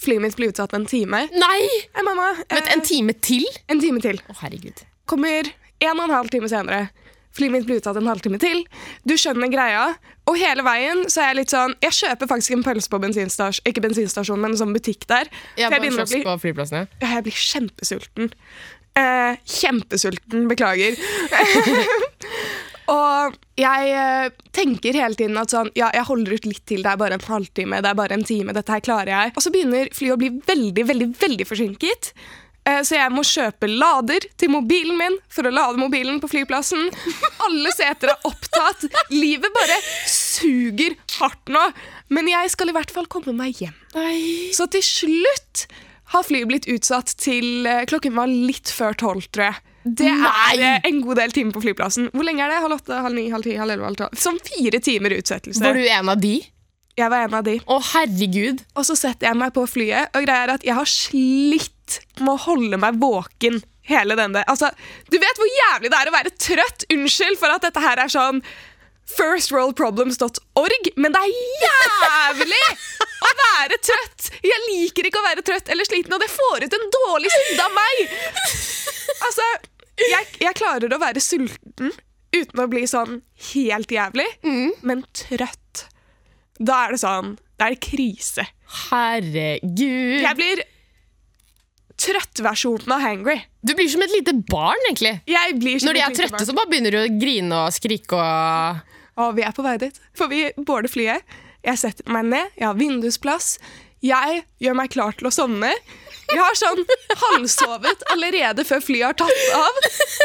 Flyet 0.03 0.23
mitt 0.23 0.35
blir 0.39 0.51
utsatt 0.51 0.75
en 0.75 0.87
time. 0.89 1.25
Nei! 1.31 1.59
Hei, 1.95 2.03
mamma. 2.03 2.33
uh, 2.41 2.43
Vent, 2.51 2.71
en 2.75 2.83
time 2.83 3.15
til? 3.23 3.47
en 3.71 3.79
time 3.83 4.03
til. 4.03 4.19
Å, 4.27 4.35
herregud. 4.43 4.83
Kommer 5.07 5.47
en 5.83 5.95
og 5.99 6.05
en 6.09 6.15
halv 6.17 6.31
time 6.31 6.51
senere. 6.51 6.89
Flyet 7.33 7.53
mitt 7.53 7.65
blir 7.67 7.79
utsatt 7.81 7.97
en 7.97 8.09
halvtime 8.09 8.39
til. 8.41 8.63
Du 9.09 9.15
skjønner 9.17 9.49
greia. 9.53 9.87
Og 10.29 10.37
hele 10.39 10.63
veien 10.63 11.03
så 11.11 11.23
er 11.23 11.33
jeg 11.33 11.39
litt 11.41 11.51
sånn 11.51 11.73
Jeg 11.83 11.95
kjøper 11.97 12.29
faktisk 12.31 12.53
en 12.55 12.61
pølse 12.63 12.91
på 12.91 12.99
bensinstasjon, 13.03 13.65
ikke 13.67 13.83
bensinstasjon, 13.83 14.39
men 14.39 14.53
en 14.53 14.61
sånn 14.61 14.75
butikk 14.75 15.07
der. 15.09 15.31
Jeg 15.57 15.67
For 15.67 15.75
bare 15.75 15.83
begynner 15.83 16.07
bli, 16.07 16.21
på 16.23 16.37
flyplassen, 16.45 16.83
ja. 16.83 17.01
ja, 17.03 17.09
jeg 17.17 17.25
blir 17.27 17.41
kjempesulten. 17.47 18.31
Eh, 18.93 19.41
kjempesulten, 19.49 20.45
beklager. 20.51 20.95
og 22.93 23.35
jeg 23.57 23.89
eh, 23.97 24.29
tenker 24.55 24.99
hele 25.01 25.17
tiden 25.17 25.41
at 25.41 25.51
sånn, 25.53 25.71
ja, 25.79 25.89
jeg 25.97 26.05
holder 26.07 26.37
ut 26.37 26.47
litt 26.47 26.63
til, 26.69 26.85
det 26.85 26.93
er 26.93 27.01
bare 27.01 27.17
en 27.17 27.25
halvtime, 27.25 27.81
det 27.81 27.89
er 27.89 27.97
bare 27.97 28.19
en 28.19 28.27
time, 28.27 28.53
dette 28.55 28.77
her 28.77 28.85
klarer 28.85 29.13
jeg. 29.15 29.33
Og 29.33 29.43
så 29.43 29.51
begynner 29.53 29.91
flyet 29.97 30.15
å 30.15 30.21
bli 30.21 30.31
veldig, 30.45 30.87
veldig, 30.93 31.09
veldig 31.25 31.49
forsinket. 31.49 32.13
Eh, 32.65 32.79
Så 32.87 32.95
jeg 32.95 33.11
må 33.11 33.23
kjøpe 33.27 33.67
lader 33.67 34.23
til 34.39 34.51
mobilen 34.53 34.95
min 34.99 35.17
for 35.31 35.49
å 35.49 35.51
lade 35.53 35.79
mobilen 35.81 36.21
på 36.23 36.29
flyplassen. 36.31 36.85
Alle 37.43 37.73
seter 37.75 38.13
er 38.13 38.27
opptatt. 38.29 38.85
Livet 39.11 39.51
bare 39.55 39.79
suger 40.09 40.95
hardt 41.19 41.51
nå, 41.51 41.63
men 42.13 42.29
jeg 42.31 42.53
skal 42.53 42.71
i 42.71 42.75
hvert 42.77 42.93
fall 42.93 43.09
komme 43.11 43.33
meg 43.35 43.59
hjem. 43.59 43.75
Så 44.55 44.69
til 44.71 44.83
slutt 44.85 45.65
har 46.13 46.23
flyet 46.27 46.47
blitt 46.49 46.67
utsatt 46.69 47.15
til 47.19 47.65
eh, 47.67 47.83
klokken 47.89 48.15
var 48.15 48.29
litt 48.31 48.69
før 48.71 48.93
tolv, 48.99 49.27
tror 49.33 49.49
jeg. 49.51 49.61
Det 49.83 50.07
er 50.07 50.21
Nei! 50.23 50.55
eh, 50.63 50.85
en 50.87 51.01
god 51.03 51.17
del 51.19 51.33
timer 51.35 51.51
på 51.57 51.63
flyplassen. 51.65 52.07
Hvor 52.15 52.23
lenge 52.23 52.45
er 52.45 52.53
det? 52.53 52.61
Halv 52.63 52.77
åtte, 52.77 52.99
halv 53.03 53.17
ni, 53.17 53.25
halv 53.33 53.43
ti, 53.43 53.57
halv 53.59 53.73
elleve, 53.73 53.89
halv 53.89 53.99
tolv? 53.99 54.19
Sånn 54.23 54.39
fire 54.45 54.79
timer 54.85 55.17
utsettelse. 55.17 55.59
Var 55.65 55.75
du 55.75 55.83
en 55.83 56.11
av 56.13 56.21
de? 56.23 56.37
Jeg 56.95 57.09
var 57.09 57.25
en 57.25 57.33
av 57.39 57.43
de. 57.47 57.57
Å, 57.65 57.79
herregud. 57.95 58.61
Og 58.77 58.85
så 58.85 58.95
setter 58.95 59.31
jeg 59.31 59.39
meg 59.41 59.51
på 59.55 59.65
flyet, 59.67 60.13
og 60.15 60.23
greia 60.27 60.45
er 60.45 60.53
at 60.59 60.63
jeg 60.67 60.77
har 60.77 60.87
slitt 60.87 61.71
med 62.19 62.33
å 62.35 62.41
holde 62.47 62.79
meg 62.81 62.99
våken 63.01 63.61
hele 63.87 64.15
denne 64.15 64.43
Altså, 64.47 64.69
du 65.11 65.17
vet 65.19 65.39
hvor 65.39 65.49
jævlig 65.51 65.91
det 65.91 65.99
er 65.99 66.09
å 66.11 66.15
være 66.15 66.35
trøtt? 66.39 66.85
Unnskyld 66.93 67.39
for 67.41 67.51
at 67.53 67.65
dette 67.65 67.83
her 67.83 67.99
er 68.03 68.11
sånn 68.11 68.39
firstworldproblems.org, 69.13 70.87
men 70.95 71.11
det 71.11 71.19
er 71.19 71.33
jævlig 71.63 72.61
å 73.27 73.31
være 73.41 73.77
trøtt! 73.83 74.29
Jeg 74.43 74.61
liker 74.69 75.09
ikke 75.09 75.19
å 75.19 75.25
være 75.27 75.43
trøtt 75.45 75.69
eller 75.73 75.87
sliten, 75.87 76.15
og 76.15 76.23
det 76.23 76.31
får 76.31 76.65
ut 76.65 76.77
en 76.77 76.87
dårlig 76.95 77.31
side 77.33 77.65
av 77.65 77.75
meg! 77.75 78.01
Altså, 79.27 79.47
jeg, 80.07 80.29
jeg 80.41 80.57
klarer 80.57 80.95
å 80.95 81.01
være 81.03 81.21
sulten 81.23 81.91
uten 82.33 82.63
å 82.63 82.69
bli 82.71 82.85
sånn 82.89 83.19
helt 83.51 83.91
jævlig, 83.93 84.25
men 84.87 85.03
trøtt. 85.13 85.85
Da 86.63 86.85
er 86.87 86.95
det 86.95 87.01
sånn 87.01 87.33
Da 87.59 87.67
er 87.67 87.75
det 87.75 87.83
krise. 87.85 88.45
Herregud. 88.89 90.21
Jeg 90.23 90.37
blir 90.39 90.63
trøttversjonen 92.03 92.91
av 92.95 93.03
hangry. 93.03 93.37
Du 93.63 93.73
blir 93.77 93.87
som 93.91 94.03
et 94.03 94.11
lite 94.13 94.33
barn, 94.49 94.79
egentlig. 94.89 95.13
Jeg 95.29 95.55
blir 95.61 95.79
som 95.79 95.89
Når 95.89 95.97
de 95.99 96.03
er 96.03 96.17
trøtte, 96.17 96.43
så 96.49 96.55
bare 96.57 96.69
begynner 96.71 96.95
du 96.95 96.99
å 96.99 97.07
grine 97.21 97.61
og 97.65 97.75
skrike 97.75 98.19
og 98.19 99.23
Og 99.23 99.35
vi 99.37 99.43
er 99.45 99.53
på 99.55 99.63
vei 99.65 99.77
dit. 99.81 99.97
For 100.17 100.31
vi 100.31 100.47
border 100.57 100.89
flyet. 100.91 101.21
Jeg 101.63 101.79
setter 101.79 102.07
meg 102.11 102.25
ned, 102.27 102.55
jeg 102.59 102.65
har 102.67 102.75
vindusplass. 102.75 103.57
Jeg 104.03 104.41
gjør 104.59 104.75
meg 104.75 104.91
klar 104.91 105.13
til 105.15 105.29
å 105.29 105.31
sovne. 105.31 105.69
Jeg 106.27 106.39
har 106.39 106.57
sånn 106.59 106.81
halvsovet 107.21 108.03
allerede 108.11 108.65
før 108.67 108.81
flyet 108.83 109.05
har 109.11 109.17
tatt 109.21 109.43
av. 109.55 109.73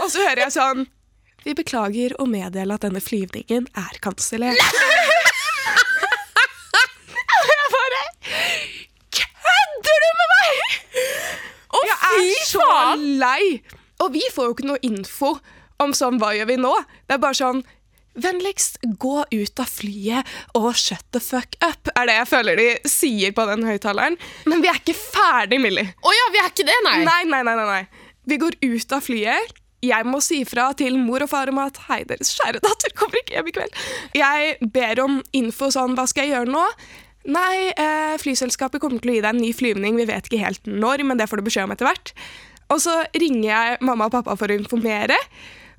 Og 0.03 0.09
så 0.11 0.25
hører 0.25 0.47
jeg 0.47 0.55
sånn 0.57 0.87
Vi 1.45 1.55
beklager 1.59 2.15
å 2.19 2.27
meddele 2.27 2.75
at 2.75 2.85
denne 2.87 3.03
flyvningen 3.03 3.69
er 3.79 4.01
kansellert. 4.03 4.59
Og 7.39 7.53
jeg 7.53 7.69
bare 7.77 8.03
Kødder 9.19 9.99
du 10.05 10.11
med 10.19 10.29
meg?! 10.35 10.53
jeg 11.89 11.95
er 11.95 12.17
fy 12.19 12.35
så 12.49 12.61
faen! 12.65 12.88
Lei. 12.99 13.59
Og 14.03 14.13
vi 14.15 14.23
får 14.35 14.49
jo 14.49 14.55
ikke 14.57 14.69
noe 14.69 14.83
info 14.87 15.35
om 15.83 15.95
sånn, 15.95 16.19
hva 16.21 16.33
gjør 16.37 16.51
vi 16.53 16.61
nå? 16.61 16.73
Det 17.07 17.19
er 17.19 17.23
bare 17.23 17.39
sånn 17.39 17.65
Vennligst 18.19 18.81
gå 18.99 19.21
ut 19.31 19.61
av 19.63 19.69
flyet 19.71 20.27
og 20.59 20.73
shut 20.75 21.05
the 21.15 21.21
fuck 21.23 21.55
up, 21.63 21.87
er 21.95 22.09
det 22.09 22.17
jeg 22.17 22.29
føler 22.33 22.59
de 22.59 22.65
sier 22.91 23.35
på 23.37 23.45
den 23.47 23.63
høyttaleren. 23.63 24.17
Men 24.51 24.65
vi 24.65 24.71
er 24.73 24.81
ikke 24.81 24.97
ferdig, 24.99 25.61
Millie. 25.63 25.93
Å 26.03 26.15
ja, 26.17 26.25
vi 26.35 26.41
er 26.43 26.51
ikke 26.51 26.67
det. 26.67 26.75
Nei, 26.83 26.97
nei, 27.07 27.21
nei, 27.31 27.45
nei, 27.47 27.55
nei. 27.63 28.09
Vi 28.27 28.41
går 28.43 28.59
ut 28.65 28.97
av 28.97 29.07
flyet. 29.07 29.55
Jeg 29.87 30.09
må 30.11 30.19
si 30.25 30.41
fra 30.49 30.73
til 30.75 30.99
mor 30.99 31.23
og 31.23 31.31
far 31.31 31.53
om 31.53 31.61
at 31.63 31.79
hei, 31.87 32.01
deres 32.09 32.33
kjære 32.35 32.65
datter 32.65 32.91
kommer 32.99 33.21
ikke 33.21 33.37
hjem 33.37 33.53
i 33.53 33.55
kveld. 33.55 33.79
Jeg 34.19 34.71
ber 34.75 35.05
om 35.05 35.21
info 35.39 35.71
sånn, 35.71 35.95
hva 35.95 36.09
skal 36.11 36.27
jeg 36.27 36.35
gjøre 36.35 36.57
nå? 36.57 36.65
Nei, 37.29 37.71
eh, 37.71 38.19
flyselskapet 38.19 38.83
kommer 38.83 38.99
til 39.05 39.13
å 39.13 39.17
gi 39.19 39.23
deg 39.23 39.31
en 39.31 39.43
ny 39.45 39.53
flyvning. 39.55 39.99
Vi 40.01 40.09
vet 40.11 40.27
ikke 40.27 40.43
helt 40.43 40.67
når, 40.67 41.07
men 41.07 41.21
det 41.21 41.29
får 41.31 41.39
du 41.39 41.47
beskjed 41.47 41.69
om 41.69 41.77
etter 41.77 41.87
hvert. 41.87 42.13
Og 42.69 42.83
så 42.85 43.01
ringer 43.17 43.49
jeg 43.49 43.79
mamma 43.85 44.09
og 44.09 44.15
pappa 44.15 44.37
for 44.39 44.51
å 44.51 44.59
informere. 44.59 45.17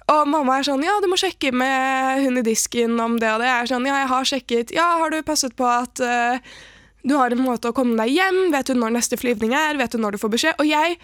Og 0.09 0.25
mamma 0.29 0.57
er 0.57 0.65
sånn, 0.65 0.81
ja, 0.85 0.95
du 1.03 1.09
må 1.11 1.19
sjekke 1.21 1.51
med 1.53 2.23
hun 2.23 2.39
i 2.41 2.45
disken 2.45 2.97
om 3.03 3.19
det 3.21 3.29
og 3.29 3.43
det. 3.43 3.49
Jeg 3.51 3.61
er 3.61 3.69
sånn, 3.69 3.85
ja, 3.85 3.99
jeg 4.01 4.09
har 4.09 4.29
sjekket. 4.31 4.73
Ja, 4.73 4.87
har 5.03 5.13
du 5.13 5.19
passet 5.25 5.53
på 5.59 5.67
at 5.69 6.01
uh, 6.01 6.41
du 7.05 7.13
har 7.19 7.35
en 7.35 7.43
måte 7.45 7.69
å 7.69 7.75
komme 7.77 7.97
deg 7.99 8.15
hjem? 8.15 8.39
Vet 8.55 8.71
du 8.71 8.79
når 8.79 8.97
neste 8.97 9.19
flyvning 9.21 9.53
er? 9.53 9.77
Vet 9.77 9.93
du 9.93 10.01
når 10.01 10.17
du 10.17 10.23
får 10.23 10.33
beskjed? 10.33 10.57
Og 10.57 10.69
jeg 10.69 10.97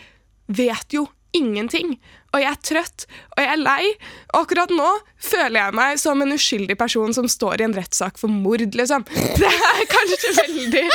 vet 0.49 0.97
jo 0.97 1.05
ingenting. 1.35 1.95
Og 2.35 2.41
jeg 2.43 2.51
er 2.51 2.59
trøtt, 2.67 3.05
og 3.31 3.39
jeg 3.39 3.49
er 3.53 3.61
lei. 3.61 3.91
Og 4.33 4.41
akkurat 4.41 4.71
nå 4.75 4.87
føler 5.23 5.57
jeg 5.61 5.75
meg 5.77 5.99
som 6.01 6.21
en 6.21 6.35
uskyldig 6.35 6.75
person 6.79 7.15
som 7.15 7.29
står 7.31 7.63
i 7.63 7.67
en 7.67 7.75
rettssak 7.77 8.19
for 8.19 8.31
mord, 8.31 8.63
liksom. 8.75 9.05
Det 9.41 9.49
er 9.49 9.81
kanskje 9.91 10.33
veldig 10.41 10.85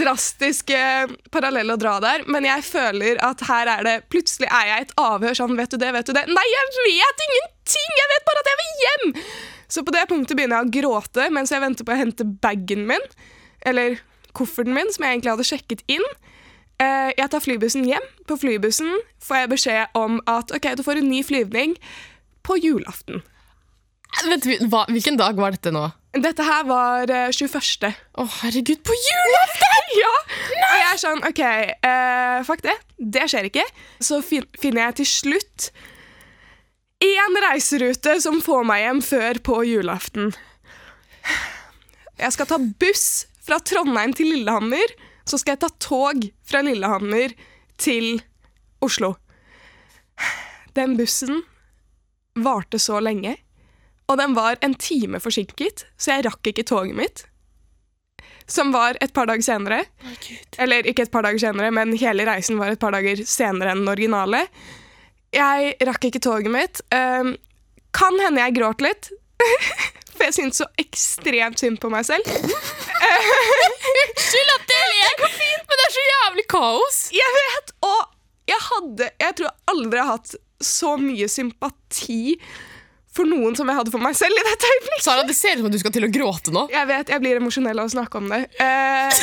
drastisk 0.00 0.72
eh, 0.76 1.10
parallell 1.32 1.74
å 1.74 1.78
dra 1.80 1.98
der, 2.02 2.24
men 2.30 2.48
jeg 2.48 2.64
føler 2.66 3.20
at 3.24 3.44
her 3.48 3.70
er 3.76 3.86
det 3.86 3.96
Plutselig 4.10 4.48
er 4.48 4.68
jeg 4.70 4.82
i 4.82 4.86
et 4.86 4.94
avhør 5.00 5.36
sånn, 5.36 5.56
vet 5.58 5.72
du 5.72 5.78
det, 5.80 5.92
vet 5.94 6.08
du 6.08 6.14
det? 6.16 6.26
Nei, 6.30 6.46
jeg 6.48 6.70
vet 6.88 7.24
ingenting! 7.28 7.96
Jeg 8.00 8.12
vet 8.14 8.28
bare 8.28 8.42
at 8.42 8.50
jeg 8.50 8.60
vil 8.60 8.84
hjem! 8.84 9.12
Så 9.70 9.84
på 9.86 9.94
det 9.94 10.06
punktet 10.10 10.38
begynner 10.38 10.60
jeg 10.60 10.70
å 10.70 10.74
gråte 10.80 11.28
mens 11.30 11.52
jeg 11.54 11.62
venter 11.62 11.86
på 11.86 11.94
å 11.94 12.00
hente 12.00 12.26
bagen 12.42 12.88
min. 12.88 13.04
Eller 13.66 14.00
kofferten 14.36 14.74
min, 14.74 14.90
som 14.90 15.04
jeg 15.06 15.18
egentlig 15.18 15.34
hadde 15.34 15.46
sjekket 15.46 15.84
inn. 15.90 16.06
Eh, 16.80 17.10
Jeg 17.18 17.30
tar 17.32 17.42
flybussen 17.44 17.84
hjem. 17.88 18.06
På 18.28 18.38
flybussen 18.40 18.90
får 19.22 19.42
jeg 19.42 19.52
beskjed 19.52 19.98
om 19.98 20.20
at 20.30 20.52
ok, 20.56 20.72
du 20.78 20.84
får 20.86 21.02
en 21.02 21.10
ny 21.10 21.22
flyvning 21.26 21.76
på 22.46 22.56
julaften. 22.60 23.20
Vent, 24.26 24.46
hva, 24.72 24.86
hvilken 24.90 25.18
dag 25.20 25.38
var 25.38 25.54
dette 25.54 25.70
nå? 25.74 25.84
Dette 26.18 26.42
her 26.42 26.64
var 26.66 27.10
eh, 27.14 27.28
21. 27.30 27.92
Å, 28.18 28.24
herregud, 28.40 28.80
på 28.86 28.96
julaften! 28.96 29.90
ja! 30.00 30.14
Og 30.70 30.74
jeg 30.80 30.88
er 30.88 30.98
sånn, 31.02 31.22
ok, 31.28 31.42
uh, 31.86 32.40
fuck 32.48 32.64
det. 32.64 32.74
Det 32.98 33.28
skjer 33.30 33.46
ikke. 33.50 33.64
Så 34.02 34.18
fin 34.26 34.46
finner 34.58 34.88
jeg 34.88 35.00
til 35.02 35.10
slutt 35.12 35.70
én 37.00 37.38
reiserute 37.46 38.18
som 38.20 38.42
får 38.44 38.66
meg 38.68 38.82
hjem 38.84 38.98
før 39.06 39.38
på 39.46 39.60
julaften. 39.64 40.34
Jeg 42.20 42.34
skal 42.34 42.48
ta 42.50 42.58
buss 42.60 43.06
fra 43.46 43.60
Trondheim 43.64 44.12
til 44.16 44.28
Lillehammer. 44.34 44.92
Så 45.30 45.38
skal 45.38 45.54
jeg 45.54 45.62
ta 45.62 45.70
tog 45.78 46.24
fra 46.46 46.62
Lillehammer 46.66 47.36
til 47.78 48.18
Oslo. 48.82 49.14
Den 50.74 50.96
bussen 50.98 51.44
varte 52.34 52.80
så 52.82 52.98
lenge, 53.02 53.36
og 54.10 54.18
den 54.18 54.34
var 54.34 54.58
en 54.64 54.74
time 54.74 55.20
forsinket, 55.22 55.84
så 55.94 56.16
jeg 56.16 56.26
rakk 56.26 56.50
ikke 56.50 56.66
toget 56.66 56.98
mitt. 56.98 57.24
Som 58.50 58.72
var 58.74 58.98
et 58.98 59.12
par 59.14 59.28
dager 59.30 59.44
senere. 59.46 59.84
Eller 60.58 60.86
ikke 60.90 61.06
et 61.06 61.12
par 61.14 61.22
dager 61.22 61.38
senere, 61.38 61.70
men 61.70 61.94
hele 61.98 62.26
reisen 62.26 62.58
var 62.58 62.72
et 62.72 62.82
par 62.82 62.96
dager 62.96 63.22
senere 63.22 63.70
enn 63.70 63.84
den 63.84 63.92
originale. 63.92 64.42
Jeg 65.30 65.76
rakk 65.86 66.08
ikke 66.08 66.22
toget 66.24 66.50
mitt. 66.50 66.82
Um, 66.90 67.36
kan 67.94 68.18
hende 68.18 68.42
jeg 68.42 68.56
gråt 68.58 68.82
litt. 68.82 69.12
For 70.20 70.26
jeg 70.26 70.36
syntes 70.36 70.58
så 70.60 70.66
ekstremt 70.82 71.62
synd 71.62 71.78
på 71.80 71.88
meg 71.92 72.04
selv. 72.08 72.26
Unnskyld 74.30 74.50
at 74.52 74.74
jeg 74.74 74.90
ler, 74.90 75.14
men 75.22 75.78
det 75.78 75.86
er 75.86 75.94
så 75.94 76.02
jævlig 76.08 76.44
kaos. 76.60 77.04
Jeg 77.14 77.36
vet! 77.36 77.74
Og 77.86 78.00
jeg 78.50 78.64
hadde 78.66 79.10
Jeg 79.20 79.36
tror 79.38 79.48
jeg 79.48 79.70
aldri 79.72 80.02
har 80.02 80.12
hatt 80.16 80.34
så 80.60 80.96
mye 81.00 81.28
sympati 81.30 82.36
for 83.10 83.26
noen 83.26 83.56
som 83.58 83.68
jeg 83.70 83.78
hadde 83.78 83.92
for 83.94 84.02
meg 84.02 84.14
selv 84.18 84.36
i 84.38 84.42
dette 84.46 84.68
øyeblikket. 84.68 85.04
Sara, 85.06 85.24
det 85.26 85.34
ser 85.34 85.56
ut 85.56 85.64
som 85.64 85.72
du 85.72 85.78
skal 85.80 85.94
til 85.94 86.06
å 86.06 86.10
gråte 86.12 86.52
nå. 86.54 86.66
Jeg 86.70 86.86
vet, 86.90 87.10
jeg 87.10 87.22
blir 87.24 87.40
emosjonell 87.40 87.80
av 87.82 87.88
å 87.88 87.94
snakke 87.94 88.20
om 88.20 88.28
det. 88.30 88.42
Eh, 88.62 89.22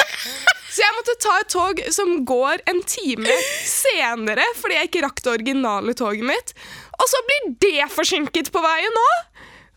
så 0.72 0.82
jeg 0.82 0.96
måtte 0.96 1.16
ta 1.22 1.36
et 1.42 1.52
tog 1.52 1.82
som 1.94 2.14
går 2.26 2.64
en 2.72 2.80
time 2.88 3.36
senere, 3.68 4.48
fordi 4.58 4.80
jeg 4.80 4.90
ikke 4.90 5.04
rakk 5.06 5.22
det 5.22 5.34
originale 5.36 5.94
toget 6.00 6.26
mitt. 6.32 6.54
Og 6.98 7.06
så 7.12 7.22
blir 7.28 7.52
det 7.68 7.90
forsinket 7.94 8.50
på 8.54 8.64
veien 8.64 8.98
nå! 8.98 9.08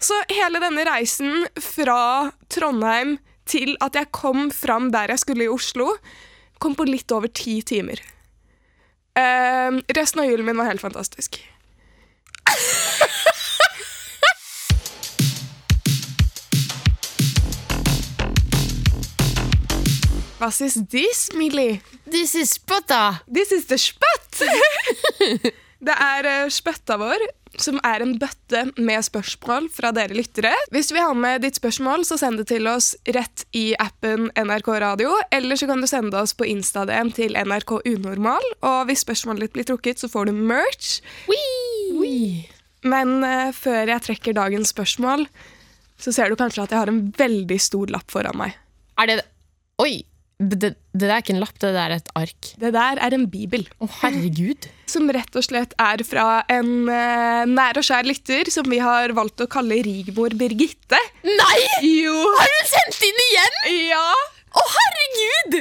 Så 0.03 0.17
hele 0.33 0.59
denne 0.59 0.87
reisen 0.87 1.45
fra 1.61 2.31
Trondheim 2.51 3.17
til 3.47 3.75
at 3.83 3.95
jeg 3.99 4.11
kom 4.15 4.49
fram 4.55 4.89
der 4.95 5.13
jeg 5.13 5.21
skulle 5.21 5.45
i 5.45 5.51
Oslo, 5.51 5.93
kom 6.63 6.75
på 6.79 6.85
litt 6.87 7.11
over 7.11 7.27
ti 7.27 7.57
timer. 7.67 7.99
Uh, 9.19 9.83
resten 9.93 10.23
av 10.23 10.29
julen 10.29 10.45
min 10.47 10.57
var 10.57 10.71
helt 10.71 10.81
fantastisk. 10.81 11.41
Hva 20.39 20.49
is 20.65 20.75
this, 20.91 21.29
Millie? 21.39 21.81
This 22.03 22.35
is 22.35 22.55
spøtta. 22.57 23.19
This 23.27 23.51
is 23.55 23.67
the 23.69 23.77
spøtt! 23.79 24.41
det 25.87 25.95
er 25.95 26.27
uh, 26.27 26.49
spøtta 26.51 26.97
vår, 26.99 27.23
som 27.61 27.79
er 27.85 28.03
en 28.03 28.15
bøtte 28.19 28.63
med 28.77 29.05
spørsmål 29.05 29.69
fra 29.73 29.91
dere 29.95 30.15
lyttere. 30.17 30.53
Hvis 30.73 30.89
du 30.89 30.95
vil 30.97 31.05
ha 31.05 31.13
med 31.17 31.43
ditt 31.45 31.59
spørsmål, 31.59 32.05
så 32.07 32.17
send 32.19 32.41
det 32.41 32.47
til 32.51 32.67
oss 32.69 32.93
rett 33.15 33.45
i 33.57 33.71
appen 33.81 34.29
NRK 34.33 34.69
Radio. 34.83 35.13
Eller 35.33 35.59
så 35.59 35.69
kan 35.69 35.83
du 35.83 35.89
sende 35.89 36.17
oss 36.19 36.35
på 36.37 36.47
Insta-DM 36.49 37.13
til 37.15 37.37
NRK 37.37 37.75
Unormal. 37.93 38.47
Og 38.65 38.89
hvis 38.89 39.05
spørsmålet 39.05 39.47
ditt 39.47 39.57
blir 39.57 39.69
trukket, 39.69 40.01
så 40.01 40.09
får 40.11 40.29
du 40.29 40.37
merch. 40.37 40.97
Wee. 41.29 42.47
Men 42.83 43.19
uh, 43.23 43.51
før 43.55 43.93
jeg 43.93 44.07
trekker 44.09 44.35
dagens 44.37 44.73
spørsmål, 44.73 45.27
så 46.01 46.11
ser 46.15 46.31
du 46.31 46.39
kanskje 46.39 46.65
at 46.65 46.73
jeg 46.73 46.81
har 46.81 46.91
en 46.91 47.05
veldig 47.15 47.59
stor 47.61 47.93
lapp 47.93 48.11
foran 48.11 48.39
meg. 48.39 48.57
Er 48.99 49.09
det 49.09 49.21
Oi! 49.81 50.03
Det, 50.43 50.57
det 50.59 50.75
der 50.97 51.11
er 51.13 51.21
ikke 51.21 51.35
en 51.35 51.41
lapp, 51.41 51.55
det 51.61 51.69
der 51.71 51.93
er 51.93 52.01
et 52.01 52.09
ark. 52.19 52.49
Det 52.59 52.73
der 52.75 52.99
er 52.99 53.15
en 53.15 53.29
bibel. 53.31 53.63
Å, 53.79 53.87
herregud. 54.01 54.67
Som 54.93 55.09
rett 55.13 55.35
og 55.39 55.45
slett 55.45 55.73
er 55.81 56.03
fra 56.07 56.43
en 56.53 56.69
uh, 56.87 57.43
nær 57.49 57.79
og 57.81 57.85
skjær 57.87 58.05
lytter 58.07 58.49
som 58.53 58.67
vi 58.71 58.79
har 58.83 59.13
valgt 59.17 59.41
å 59.43 59.49
kalle 59.51 59.81
Rigmor 59.85 60.35
Birgitte. 60.39 60.99
Nei! 61.25 61.59
Jo! 61.89 62.13
Har 62.37 62.53
hun 62.57 62.69
sendt 62.71 63.01
inn 63.09 63.23
igjen? 63.27 63.59
Ja! 63.89 64.05
Å, 64.53 64.63
herregud! 64.77 65.59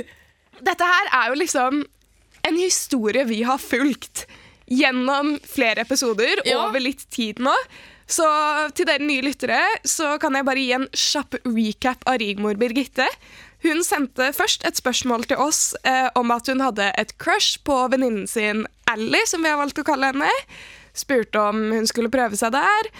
Dette 0.62 0.87
her 0.92 1.09
er 1.23 1.33
jo 1.33 1.40
liksom 1.40 1.83
en 2.47 2.59
historie 2.59 3.25
vi 3.29 3.40
har 3.47 3.59
fulgt 3.62 4.27
gjennom 4.73 5.35
flere 5.47 5.83
episoder 5.85 6.40
Ja. 6.47 6.62
over 6.66 6.81
litt 6.81 7.03
tid 7.12 7.40
nå. 7.42 7.53
Så 8.12 8.27
til 8.77 8.87
dere 8.88 9.05
nye 9.05 9.23
lyttere 9.25 9.61
så 9.88 10.16
kan 10.21 10.35
jeg 10.37 10.45
bare 10.47 10.61
gi 10.62 10.73
en 10.77 10.87
kjapp 10.92 11.38
recap 11.47 12.03
av 12.11 12.18
Rigmor 12.21 12.59
Birgitte. 12.61 13.07
Hun 13.62 13.81
sendte 13.87 14.33
først 14.35 14.64
et 14.66 14.77
spørsmål 14.81 15.25
til 15.31 15.38
oss 15.40 15.73
eh, 15.87 16.09
om 16.18 16.33
at 16.35 16.51
hun 16.51 16.61
hadde 16.64 16.88
et 16.99 17.14
crush 17.23 17.61
på 17.66 17.77
venninnen 17.92 18.27
sin 18.29 18.64
Ally, 18.92 19.24
som 19.28 19.42
vi 19.44 19.50
har 19.52 19.61
valgt 19.61 19.81
å 19.81 19.87
kalle 19.87 20.12
henne. 20.12 20.31
Spurte 20.96 21.40
om 21.40 21.64
hun 21.72 21.88
skulle 21.88 22.12
prøve 22.12 22.38
seg 22.38 22.55
der. 22.55 22.92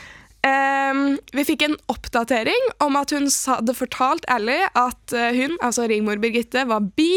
Um, 0.43 1.21
vi 1.31 1.45
fikk 1.47 1.63
en 1.69 1.77
oppdatering 1.93 2.71
om 2.83 2.97
at 2.99 3.13
hun 3.15 3.29
hadde 3.31 3.77
fortalt 3.79 4.25
Ally 4.33 4.59
at 4.75 5.15
eh, 5.15 5.37
hun, 5.39 5.55
altså 5.63 5.87
Rigmor 5.87 6.19
Birgitte, 6.23 6.65
var 6.67 6.83
bi. 6.99 7.13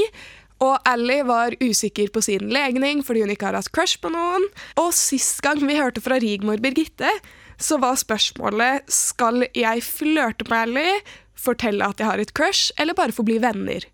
Og 0.63 0.77
Ally 0.87 1.17
var 1.27 1.55
usikker 1.59 2.11
på 2.15 2.21
sin 2.23 2.51
legning 2.53 3.01
fordi 3.03 3.25
hun 3.25 3.33
ikke 3.33 3.49
har 3.49 3.57
hatt 3.57 3.71
crush 3.75 3.97
på 4.03 4.11
noen. 4.13 4.45
Og 4.79 4.93
sist 4.95 5.41
gang 5.45 5.63
vi 5.65 5.79
hørte 5.79 6.03
fra 6.05 6.19
Rigmor 6.21 6.61
Birgitte, 6.63 7.09
så 7.57 7.79
var 7.81 7.97
spørsmålet 7.99 8.85
skal 8.91 9.47
jeg 9.55 9.83
flørte 9.83 10.47
med 10.51 10.61
Ally, 10.61 10.95
fortelle 11.39 11.87
at 11.87 11.99
jeg 11.99 12.09
har 12.11 12.21
et 12.21 12.33
crush, 12.37 12.71
eller 12.79 12.97
bare 12.97 13.15
få 13.15 13.25
bli 13.27 13.39
venner. 13.43 13.89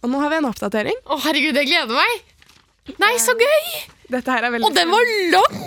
Og 0.00 0.12
nå 0.12 0.20
har 0.22 0.32
vi 0.32 0.40
en 0.40 0.48
oppdatering. 0.48 1.00
Å, 1.04 1.20
herregud, 1.26 1.56
jeg 1.60 1.68
gleder 1.68 1.94
meg. 1.94 2.29
Nei, 2.98 3.14
så 3.22 3.34
gøy! 3.38 3.70
Dette 4.10 4.34
her 4.34 4.46
er 4.46 4.54
veldig 4.56 4.66
Og 4.66 4.74
den 4.74 4.90
var 4.90 5.10
lang! 5.34 5.60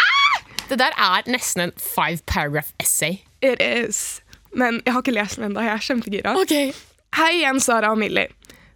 Ah! 0.00 0.38
Det 0.70 0.78
der 0.80 0.96
er 0.96 1.28
nesten 1.30 1.68
en 1.68 1.74
five 1.76 2.22
paragraph 2.26 2.72
essay. 2.80 3.20
It 3.42 3.60
is. 3.60 4.22
Men 4.56 4.80
jeg 4.86 4.94
har 4.94 5.04
ikke 5.04 5.16
lest 5.16 5.36
den 5.36 5.50
ennå. 5.50 5.64
Jeg 5.64 5.74
er 5.74 5.86
kjempegira. 5.88 6.34
Okay. 6.40 6.72
Hei 7.16 7.32
igjen, 7.42 7.60
Sara 7.60 7.92
og 7.92 8.00
Millie. 8.00 8.30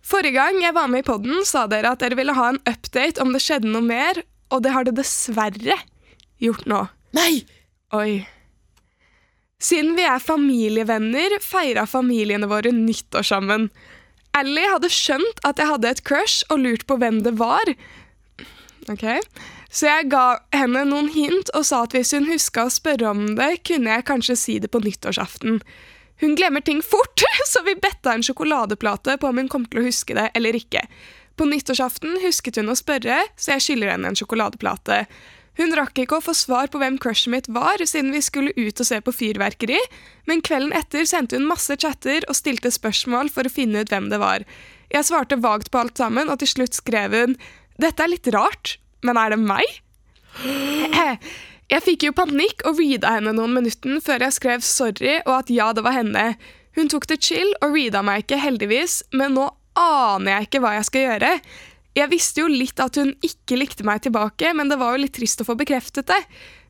Forrige 0.07 0.37
gang 0.37 0.61
jeg 0.63 0.75
var 0.77 0.91
med 0.93 1.03
i 1.03 1.07
podden, 1.07 1.43
sa 1.49 1.65
dere 1.71 1.95
at 1.97 2.03
dere 2.05 2.19
ville 2.19 2.35
ha 2.37 2.51
en 2.53 2.61
update 2.69 3.23
om 3.23 3.33
det 3.35 3.43
skjedde 3.43 3.73
noe 3.73 3.83
mer, 3.83 4.21
og 4.55 4.63
det 4.63 4.75
har 4.77 4.87
det 4.87 4.95
dessverre 5.01 5.79
gjort 6.43 6.67
nå. 6.71 6.85
Nei! 7.17 7.43
Oi. 7.97 8.27
Siden 9.63 9.97
vi 9.97 10.05
er 10.07 10.23
familievenner, 10.23 11.39
feira 11.43 11.87
familiene 11.89 12.49
våre 12.51 12.71
nyttår 12.77 13.25
sammen. 13.27 13.71
Ally 14.37 14.67
hadde 14.69 14.93
skjønt 14.93 15.41
at 15.49 15.61
jeg 15.61 15.71
hadde 15.71 15.93
et 15.93 16.03
crush 16.07 16.45
og 16.53 16.61
lurt 16.63 16.85
på 16.89 16.99
hvem 17.01 17.23
det 17.25 17.37
var. 17.41 17.73
Ok. 18.93 19.07
Så 19.73 19.89
jeg 19.89 20.09
ga 20.13 20.39
henne 20.55 20.85
noen 20.89 21.11
hint 21.13 21.51
og 21.57 21.67
sa 21.69 21.83
at 21.85 21.97
hvis 21.97 22.15
hun 22.17 22.29
huska 22.31 22.67
å 22.67 22.73
spørre 22.73 23.11
om 23.11 23.27
det, 23.39 23.51
kunne 23.67 23.93
jeg 23.97 24.07
kanskje 24.09 24.39
si 24.41 24.59
det 24.63 24.71
på 24.73 24.81
nyttårsaften. 24.85 25.61
Hun 26.23 26.37
glemmer 26.39 26.65
ting 26.65 26.81
fort, 26.85 27.25
så 27.51 27.65
vi 27.67 27.77
betta 27.81 28.15
en 28.15 28.25
sjokoladeplate 28.25 29.19
på 29.21 29.31
om 29.31 29.43
hun 29.43 29.51
kom 29.53 29.67
til 29.69 29.83
å 29.83 29.89
huske 29.89 30.17
det 30.17 30.31
eller 30.39 30.57
ikke. 30.57 30.87
På 31.37 31.45
nyttårsaften 31.49 32.23
husket 32.23 32.57
hun 32.61 32.73
å 32.73 32.79
spørre, 32.79 33.19
så 33.37 33.57
jeg 33.57 33.67
skylder 33.67 33.93
henne 33.93 34.13
en 34.13 34.17
sjokoladeplate. 34.17 35.03
Hun 35.57 35.73
rakk 35.77 35.97
ikke 36.03 36.19
å 36.19 36.25
få 36.25 36.35
svar 36.37 36.69
på 36.69 36.81
hvem 36.83 36.99
crushet 37.01 37.33
mitt 37.33 37.49
var, 37.53 37.81
siden 37.81 38.13
vi 38.13 38.21
skulle 38.25 38.53
ut 38.57 38.83
og 38.83 38.89
se 38.89 39.01
på 39.01 39.15
fyrverkeri, 39.15 39.79
men 40.29 40.45
kvelden 40.45 40.75
etter 40.77 41.07
sendte 41.09 41.39
hun 41.39 41.49
masse 41.49 41.73
chatter 41.81 42.27
og 42.29 42.37
stilte 42.37 42.73
spørsmål 42.75 43.33
for 43.33 43.49
å 43.49 43.53
finne 43.53 43.81
ut 43.81 43.93
hvem 43.93 44.11
det 44.13 44.21
var. 44.21 44.45
Jeg 44.93 45.09
svarte 45.09 45.41
vagt 45.41 45.73
på 45.73 45.81
alt 45.81 45.97
sammen, 45.99 46.29
og 46.29 46.43
til 46.43 46.53
slutt 46.53 46.77
skrev 46.77 47.17
hun 47.17 47.37
«Dette 47.81 48.05
er 48.05 48.13
litt 48.13 48.29
rart, 48.37 48.77
men 49.05 49.21
er 49.21 49.33
det 49.33 49.41
meg?» 49.43 49.81
Jeg 51.67 51.83
fikk 51.83 52.05
jo 52.07 52.15
panikk 52.15 52.63
og 52.69 52.79
reada 52.79 53.17
henne 53.17 53.33
noen 53.35 53.57
minutter 53.57 53.99
før 54.05 54.23
jeg 54.23 54.37
skrev 54.37 54.63
sorry 54.63 55.17
og 55.25 55.33
at 55.41 55.49
ja, 55.51 55.73
det 55.75 55.83
var 55.83 55.97
henne. 55.97 56.27
Hun 56.79 56.91
tok 56.93 57.09
det 57.11 57.19
chill 57.25 57.49
og 57.59 57.75
reada 57.75 58.05
meg 58.07 58.23
ikke, 58.23 58.39
heldigvis, 58.39 59.01
men 59.17 59.35
nå 59.35 59.49
aner 59.81 60.37
jeg 60.37 60.47
ikke 60.47 60.61
hva 60.63 60.77
jeg 60.77 60.87
skal 60.87 61.07
gjøre. 61.09 61.33
Jeg 61.97 62.13
visste 62.13 62.43
jo 62.43 62.51
litt 62.53 62.81
at 62.83 62.99
hun 63.01 63.15
ikke 63.25 63.57
likte 63.57 63.85
meg 63.89 64.03
tilbake, 64.05 64.53
men 64.53 64.69
det 64.69 64.77
var 64.81 64.95
jo 64.95 65.05
litt 65.07 65.15
trist 65.17 65.41
å 65.41 65.47
få 65.49 65.57
bekreftet 65.57 66.11
det. 66.11 66.21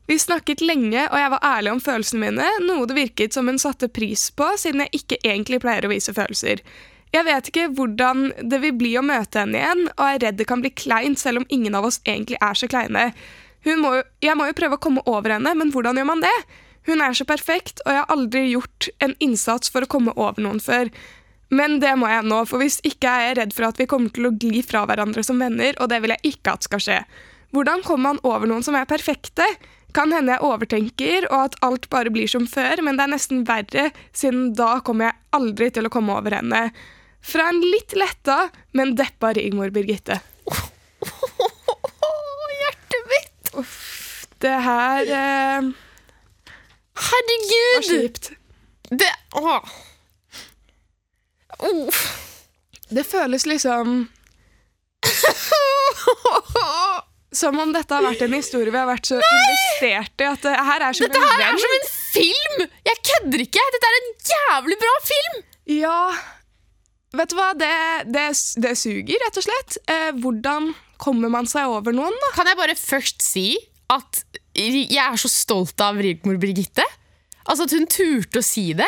Vi 0.07 0.15
snakket 0.15 0.63
lenge, 0.63 1.01
og 1.09 1.17
jeg 1.19 1.31
var 1.33 1.43
ærlig 1.43 1.73
om 1.73 1.81
følelsene 1.83 2.21
mine, 2.21 2.51
noe 2.63 2.87
det 2.87 2.95
virket 2.95 3.35
som 3.35 3.49
hun 3.51 3.59
satte 3.59 3.89
pris 3.91 4.29
på, 4.31 4.47
siden 4.55 4.85
jeg 4.85 5.01
ikke 5.01 5.19
egentlig 5.19 5.59
pleier 5.65 5.83
å 5.83 5.91
vise 5.91 6.15
følelser. 6.15 6.63
Jeg 7.11 7.27
vet 7.27 7.49
ikke 7.51 7.65
hvordan 7.75 8.29
det 8.51 8.61
vil 8.63 8.77
bli 8.79 8.93
å 8.99 9.03
møte 9.03 9.43
henne 9.43 9.59
igjen, 9.59 9.83
og 9.97 10.05
er 10.05 10.23
redd 10.23 10.39
det 10.39 10.47
kan 10.47 10.63
bli 10.63 10.71
kleint, 10.71 11.19
selv 11.19 11.41
om 11.41 11.49
ingen 11.51 11.75
av 11.75 11.89
oss 11.89 11.99
egentlig 12.05 12.39
er 12.39 12.55
så 12.55 12.71
kleine. 12.71 13.09
Må 13.67 13.97
jeg 14.23 14.39
må 14.39 14.47
jo 14.47 14.55
prøve 14.55 14.79
å 14.79 14.83
komme 14.83 15.03
over 15.11 15.35
henne, 15.35 15.51
men 15.59 15.75
hvordan 15.75 15.99
gjør 15.99 16.07
man 16.07 16.23
det? 16.23 16.35
Hun 16.87 17.03
er 17.03 17.15
så 17.19 17.27
perfekt, 17.27 17.81
og 17.83 17.91
jeg 17.91 17.99
har 17.99 18.15
aldri 18.15 18.45
gjort 18.53 18.87
en 19.03 19.15
innsats 19.23 19.71
for 19.73 19.83
å 19.83 19.91
komme 19.91 20.15
over 20.15 20.39
noen 20.43 20.63
før. 20.63 20.87
Men 21.49 21.79
det 21.79 21.93
må 21.99 22.09
jeg 22.11 22.25
nå, 22.27 22.41
for 22.49 22.59
hvis 22.59 22.81
ikke 22.87 23.07
er 23.07 23.29
jeg 23.29 23.37
redd 23.39 23.55
for 23.55 23.69
at 23.69 23.79
vi 23.79 23.87
kommer 23.89 24.11
til 24.13 24.27
å 24.27 24.33
gli 24.35 24.61
fra 24.67 24.83
hverandre 24.89 25.23
som 25.23 25.39
venner, 25.39 25.77
og 25.79 25.89
det 25.91 26.01
vil 26.03 26.13
jeg 26.15 26.33
ikke 26.33 26.57
at 26.57 26.67
skal 26.67 26.83
skje. 26.83 26.99
Hvordan 27.55 27.83
kommer 27.85 28.11
man 28.11 28.19
over 28.27 28.49
noen 28.49 28.65
som 28.65 28.75
er 28.75 28.89
perfekte? 28.89 29.45
Kan 29.95 30.11
hende 30.11 30.35
jeg 30.35 30.43
overtenker, 30.43 31.29
og 31.31 31.45
at 31.45 31.55
alt 31.65 31.87
bare 31.93 32.11
blir 32.13 32.27
som 32.29 32.45
før, 32.51 32.83
men 32.83 32.99
det 32.99 33.05
er 33.07 33.13
nesten 33.15 33.45
verre, 33.47 33.89
siden 34.11 34.51
da 34.57 34.79
kommer 34.85 35.09
jeg 35.09 35.19
aldri 35.39 35.71
til 35.73 35.87
å 35.87 35.93
komme 35.93 36.17
over 36.19 36.35
henne. 36.35 36.67
Fra 37.23 37.47
en 37.49 37.63
litt 37.63 37.95
letta, 37.97 38.49
men 38.77 38.95
deppa 38.99 39.31
Rigmor 39.37 39.71
Birgitte. 39.75 40.19
Hjertet 42.57 43.11
mitt! 43.13 43.53
Uff, 43.63 44.27
Det 44.43 44.53
her 44.67 45.09
eh, 45.17 45.71
var 46.93 47.87
kjipt. 47.87 48.31
Det 48.91 49.11
Åh. 49.39 49.86
Uff. 51.71 52.03
Det 52.89 53.03
føles 53.03 53.45
liksom 53.49 54.07
som 57.37 57.59
om 57.59 57.73
dette 57.75 57.93
har 57.93 58.05
vært 58.05 58.23
en 58.25 58.35
historie 58.37 58.71
vi 58.71 58.79
har 58.79 58.87
vært 58.89 59.09
så 59.09 59.19
investert 59.19 60.23
i 60.23 60.27
at 60.29 60.45
det 60.45 60.55
her 60.69 60.85
er 60.87 60.97
som 60.97 61.05
Dette 61.05 61.19
en 61.21 61.27
her 61.27 61.43
er 61.49 61.59
som 61.61 61.75
en 61.77 61.87
film! 61.91 62.65
Jeg 62.87 63.01
kødder 63.11 63.43
ikke! 63.45 63.65
Dette 63.75 63.91
er 63.91 63.99
en 63.99 64.09
jævlig 64.31 64.77
bra 64.81 64.93
film! 65.05 65.39
Ja, 65.77 66.01
vet 67.19 67.31
du 67.33 67.37
hva? 67.37 67.49
Det, 67.59 67.71
det, 68.15 68.27
det 68.63 68.73
suger, 68.79 69.19
rett 69.25 69.39
og 69.41 69.45
slett. 69.45 69.79
Eh, 69.91 70.11
hvordan 70.23 70.71
kommer 71.01 71.31
man 71.33 71.49
seg 71.49 71.67
over 71.69 71.95
noen, 71.95 72.15
da? 72.23 72.31
Kan 72.37 72.49
jeg 72.49 72.59
bare 72.59 72.77
først 72.79 73.25
si 73.25 73.49
at 73.91 74.23
jeg 74.57 75.03
er 75.03 75.19
så 75.19 75.29
stolt 75.29 75.83
av 75.83 75.99
Rigmor 76.01 76.39
Birgitte? 76.41 76.85
Altså 77.47 77.67
at 77.67 77.75
hun 77.75 77.85
turte 77.91 78.41
å 78.41 78.45
si 78.45 78.71
det. 78.79 78.87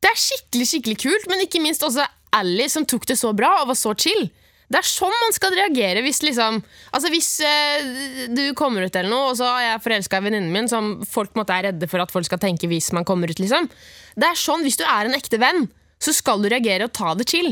Det 0.00 0.10
er 0.10 0.20
skikkelig, 0.20 0.66
skikkelig 0.68 0.98
kult, 1.02 1.26
men 1.30 1.44
ikke 1.44 1.62
minst 1.62 1.84
også 1.86 2.06
Ally 2.36 2.68
som 2.70 2.86
tok 2.88 3.08
det 3.10 3.18
så 3.18 3.32
bra 3.36 3.60
og 3.60 3.72
var 3.72 3.78
så 3.78 3.92
chill. 3.98 4.28
Det 4.70 4.78
er 4.78 4.86
sånn 4.86 5.14
man 5.24 5.32
skal 5.34 5.54
reagere 5.56 6.02
hvis 6.04 6.20
liksom 6.22 6.60
Altså 6.94 7.10
hvis 7.10 7.30
eh, 7.42 8.28
du 8.30 8.42
kommer 8.58 8.86
ut 8.86 8.94
eller 8.94 9.10
noe, 9.10 9.32
og 9.32 9.38
så 9.40 9.48
er 9.56 9.64
jeg 9.64 9.82
forelska 9.86 10.20
i 10.20 10.26
venninnen 10.28 10.52
min, 10.54 10.70
som 10.70 10.92
folk 11.10 11.34
måtte 11.38 11.56
er 11.56 11.70
redde 11.70 11.88
for 11.90 12.02
at 12.02 12.14
folk 12.14 12.28
skal 12.28 12.40
tenke 12.42 12.70
hvis 12.70 12.92
man 12.94 13.06
kommer 13.08 13.30
ut, 13.30 13.42
liksom. 13.42 13.66
Det 14.14 14.28
er 14.28 14.38
sånn, 14.38 14.62
hvis 14.66 14.78
du 14.78 14.86
er 14.86 15.08
en 15.08 15.18
ekte 15.18 15.40
venn, 15.42 15.66
så 16.00 16.14
skal 16.16 16.40
du 16.40 16.48
reagere 16.48 16.86
og 16.86 16.94
ta 16.96 17.16
det 17.18 17.26
chill. 17.32 17.50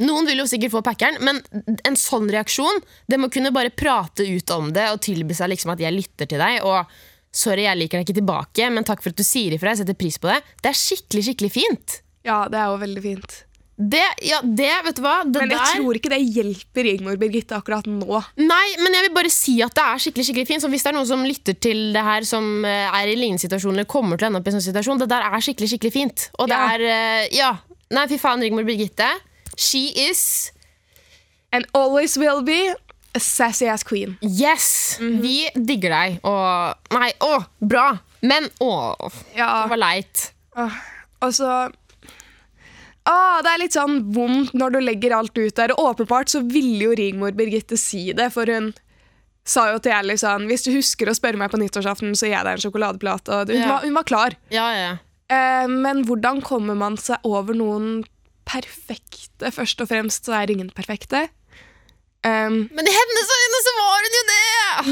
Noen 0.00 0.28
vil 0.28 0.40
jo 0.40 0.48
sikkert 0.48 0.72
få 0.72 0.82
packeren, 0.86 1.18
men 1.24 1.40
en 1.82 1.96
sånn 1.98 2.28
reaksjon 2.30 2.76
Det 3.10 3.16
må 3.18 3.26
kunne 3.32 3.50
bare 3.50 3.72
prate 3.74 4.22
ut 4.22 4.52
om 4.54 4.68
det 4.74 4.84
og 4.92 5.00
tilby 5.02 5.34
seg 5.34 5.50
liksom 5.50 5.72
at 5.74 5.82
jeg 5.82 5.96
lytter 5.96 6.30
til 6.30 6.40
deg. 6.40 6.60
Og 6.62 6.86
sorry, 7.32 7.62
jeg 7.68 7.78
liker 7.78 7.98
deg 8.00 8.08
ikke 8.08 8.18
tilbake, 8.20 8.70
men 8.74 8.84
takk 8.86 9.02
for 9.04 9.10
at 9.14 9.20
du 9.20 9.24
sier 9.26 9.54
ifra. 9.54 9.74
Jeg 9.74 9.84
setter 9.84 9.98
pris 9.98 10.18
på 10.18 10.28
det. 10.32 10.40
Det 10.62 10.72
er 10.72 10.78
skikkelig 10.80 11.22
skikkelig 11.28 11.52
fint. 11.54 12.00
Ja, 12.26 12.42
det 12.50 12.58
er 12.60 12.72
jo 12.72 12.80
veldig 12.82 13.02
fint. 13.04 13.38
Det, 13.80 14.02
ja, 14.28 14.42
det, 14.44 14.68
vet 14.84 14.98
du 14.98 15.00
hva 15.00 15.22
det 15.24 15.40
Men 15.40 15.54
jeg 15.54 15.56
der, 15.56 15.78
tror 15.78 15.96
ikke 15.96 16.10
det 16.12 16.18
hjelper 16.36 16.84
Rigmor 16.84 17.14
Birgitte 17.16 17.56
akkurat 17.56 17.86
nå. 17.88 18.18
Nei, 18.36 18.66
men 18.82 18.92
jeg 18.92 19.06
vil 19.06 19.14
bare 19.16 19.30
si 19.32 19.54
at 19.64 19.72
det 19.78 19.84
er 19.86 20.02
skikkelig 20.04 20.26
skikkelig 20.28 20.48
fint. 20.50 20.60
Så 20.60 20.68
hvis 20.68 20.84
det 20.84 20.90
er 20.90 20.96
noen 20.98 21.08
som 21.08 21.22
lytter 21.24 21.56
til 21.56 21.80
det 21.94 22.02
her, 22.04 22.26
som 22.28 22.50
eh, 22.68 22.90
er 22.92 23.08
i 23.08 23.16
lignende 23.16 23.40
situasjoner, 23.40 23.78
eller 23.80 23.88
kommer 23.88 24.20
til 24.20 24.28
å 24.28 24.30
ende 24.34 24.42
opp 24.42 24.50
i 24.50 24.52
en 24.52 24.58
sånn 24.58 24.66
situasjon, 24.68 25.00
det 25.00 25.08
der 25.14 25.24
er 25.30 25.46
skikkelig 25.46 25.70
skikkelig 25.72 25.94
fint. 25.96 26.26
Og 26.36 26.50
det 26.52 26.58
Ja. 26.60 26.68
er 26.74 26.84
eh, 26.90 27.28
Ja. 27.38 27.50
Nei, 27.90 28.04
fy 28.12 28.18
faen, 28.20 28.44
Rigmor 28.44 28.68
Birgitte. 28.68 29.08
She 29.56 29.86
is 30.10 30.52
And 31.52 31.66
always 31.74 32.18
will 32.20 32.42
be 32.46 32.60
sassy 33.18 33.66
ass 33.66 33.82
queen. 33.82 34.16
Yes! 34.22 34.98
Vi 35.00 35.48
digger 35.56 35.90
deg. 35.90 36.18
Og 36.22 36.94
Nei, 36.94 37.10
å, 37.26 37.40
bra! 37.60 37.88
Men 38.22 38.46
å, 38.60 38.70
Ja, 39.34 39.62
det 39.64 39.70
var 39.72 39.80
leit. 39.80 40.26
Åh, 40.60 40.74
Og 41.24 41.32
så 41.34 41.48
Åh, 43.08 43.40
Det 43.42 43.50
er 43.54 43.58
litt 43.62 43.74
sånn 43.76 43.96
vondt 44.14 44.52
når 44.54 44.74
du 44.76 44.80
legger 44.84 45.14
alt 45.16 45.36
ut 45.38 45.56
der. 45.56 45.72
Og 45.74 45.94
åpenbart 45.94 46.28
så 46.32 46.42
ville 46.46 46.84
jo 46.90 46.94
Rigmor 46.98 47.32
Birgitte 47.38 47.78
si 47.80 48.10
det, 48.12 48.28
for 48.34 48.46
hun 48.50 48.72
sa 49.48 49.70
jo 49.72 49.78
til 49.82 49.94
Ally 49.96 50.18
sånn 50.20 50.44
Hvis 50.50 50.66
du 50.66 50.70
husker 50.74 51.08
å 51.10 51.14
spørre 51.16 51.40
meg 51.40 51.50
på 51.50 51.58
nyttårsaften, 51.58 52.12
så 52.14 52.28
gir 52.28 52.36
jeg 52.36 52.46
deg 52.46 52.58
en 52.58 52.64
sjokoladeplate. 52.66 53.32
Og 53.40 53.48
hun, 53.50 53.56
Ja. 53.56 53.72
var, 53.72 53.86
hun 53.88 53.96
var 53.96 54.04
klar. 54.04 54.36
Ja, 54.52 54.68
ja. 54.76 54.92
Eh, 55.30 55.66
men 55.70 56.04
hvordan 56.04 56.42
kommer 56.44 56.76
man 56.76 56.96
seg 57.00 57.18
over 57.24 57.54
noen 57.56 58.04
perfekte? 58.44 59.50
Først 59.54 59.80
og 59.80 59.88
fremst 59.90 60.26
så 60.28 60.36
er 60.42 60.50
ingen 60.52 60.70
perfekte. 60.74 61.28
Um, 62.20 62.56
Men 62.76 62.84
i 62.84 62.92
hennes 62.92 63.30
øyne 63.32 63.58
så 63.64 63.72
var 63.78 63.94
hun 63.96 64.16
jo 64.16 64.24
det! 64.28 64.40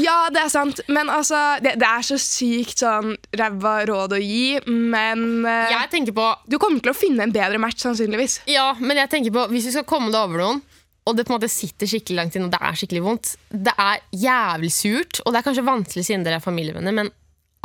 ja, 0.01 0.15
det 0.33 0.39
er 0.41 0.49
sant, 0.49 0.79
men 0.89 1.11
altså 1.13 1.37
Det, 1.61 1.75
det 1.77 1.85
er 1.85 2.05
så 2.07 2.17
sykt 2.17 2.81
sånn 2.81 3.11
ræva 3.37 3.73
råd 3.85 4.15
å 4.17 4.21
gi, 4.21 4.57
men 4.65 5.45
uh, 5.45 5.69
Jeg 5.69 5.91
tenker 5.93 6.15
på 6.17 6.25
du 6.49 6.57
kommer 6.57 6.81
til 6.81 6.89
å 6.89 6.97
finne 6.97 7.27
en 7.27 7.35
bedre 7.35 7.61
match, 7.61 7.83
sannsynligvis. 7.85 8.39
Ja, 8.49 8.71
men 8.81 8.97
jeg 8.97 9.11
tenker 9.13 9.35
på 9.35 9.45
hvis 9.53 9.69
du 9.69 9.75
skal 9.75 9.85
komme 9.89 10.09
deg 10.09 10.17
over 10.23 10.41
noen, 10.41 10.63
og 11.05 11.17
det 11.17 11.27
på 11.27 11.35
en 11.35 11.37
måte 11.37 11.51
sitter 11.53 11.89
skikkelig 11.89 12.17
langt 12.17 12.39
inn, 12.39 12.49
og 12.49 12.53
det 12.53 12.63
er 12.65 12.81
skikkelig 12.81 13.05
vondt 13.05 13.35
Det 13.53 13.77
er 13.85 14.01
jævlig 14.25 14.73
surt, 14.73 15.21
og 15.21 15.29
det 15.29 15.43
er 15.43 15.47
kanskje 15.51 15.67
vanskelig 15.69 16.07
siden 16.09 16.25
dere 16.25 16.41
er 16.41 16.45
familievenner, 16.49 16.97
men 16.97 17.13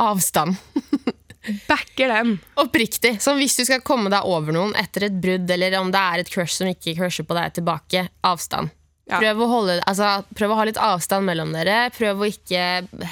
avstand. 0.01 0.61
Backer 1.69 2.13
den. 2.13 2.37
Oppriktig. 2.61 3.17
Så 3.21 3.33
hvis 3.37 3.57
du 3.57 3.65
skal 3.65 3.83
komme 3.85 4.13
deg 4.13 4.29
over 4.29 4.53
noen 4.53 4.77
etter 4.77 5.09
et 5.09 5.21
brudd, 5.21 5.49
eller 5.57 5.77
om 5.81 5.89
det 5.93 6.01
er 6.01 6.21
et 6.23 6.31
crush 6.33 6.57
som 6.57 6.69
ikke 6.69 6.97
crusher 6.97 7.25
på 7.25 7.37
deg 7.37 7.57
tilbake, 7.57 8.07
avstand. 8.25 8.73
Ja. 9.05 9.19
Prøv, 9.21 9.41
å 9.45 9.47
holde, 9.51 9.73
altså, 9.85 10.23
prøv 10.33 10.53
å 10.53 10.55
ha 10.57 10.63
litt 10.65 10.79
avstand 10.81 11.27
mellom 11.27 11.51
dere. 11.53 11.91
Prøv 11.93 12.23
å 12.23 12.29
ikke 12.29 12.61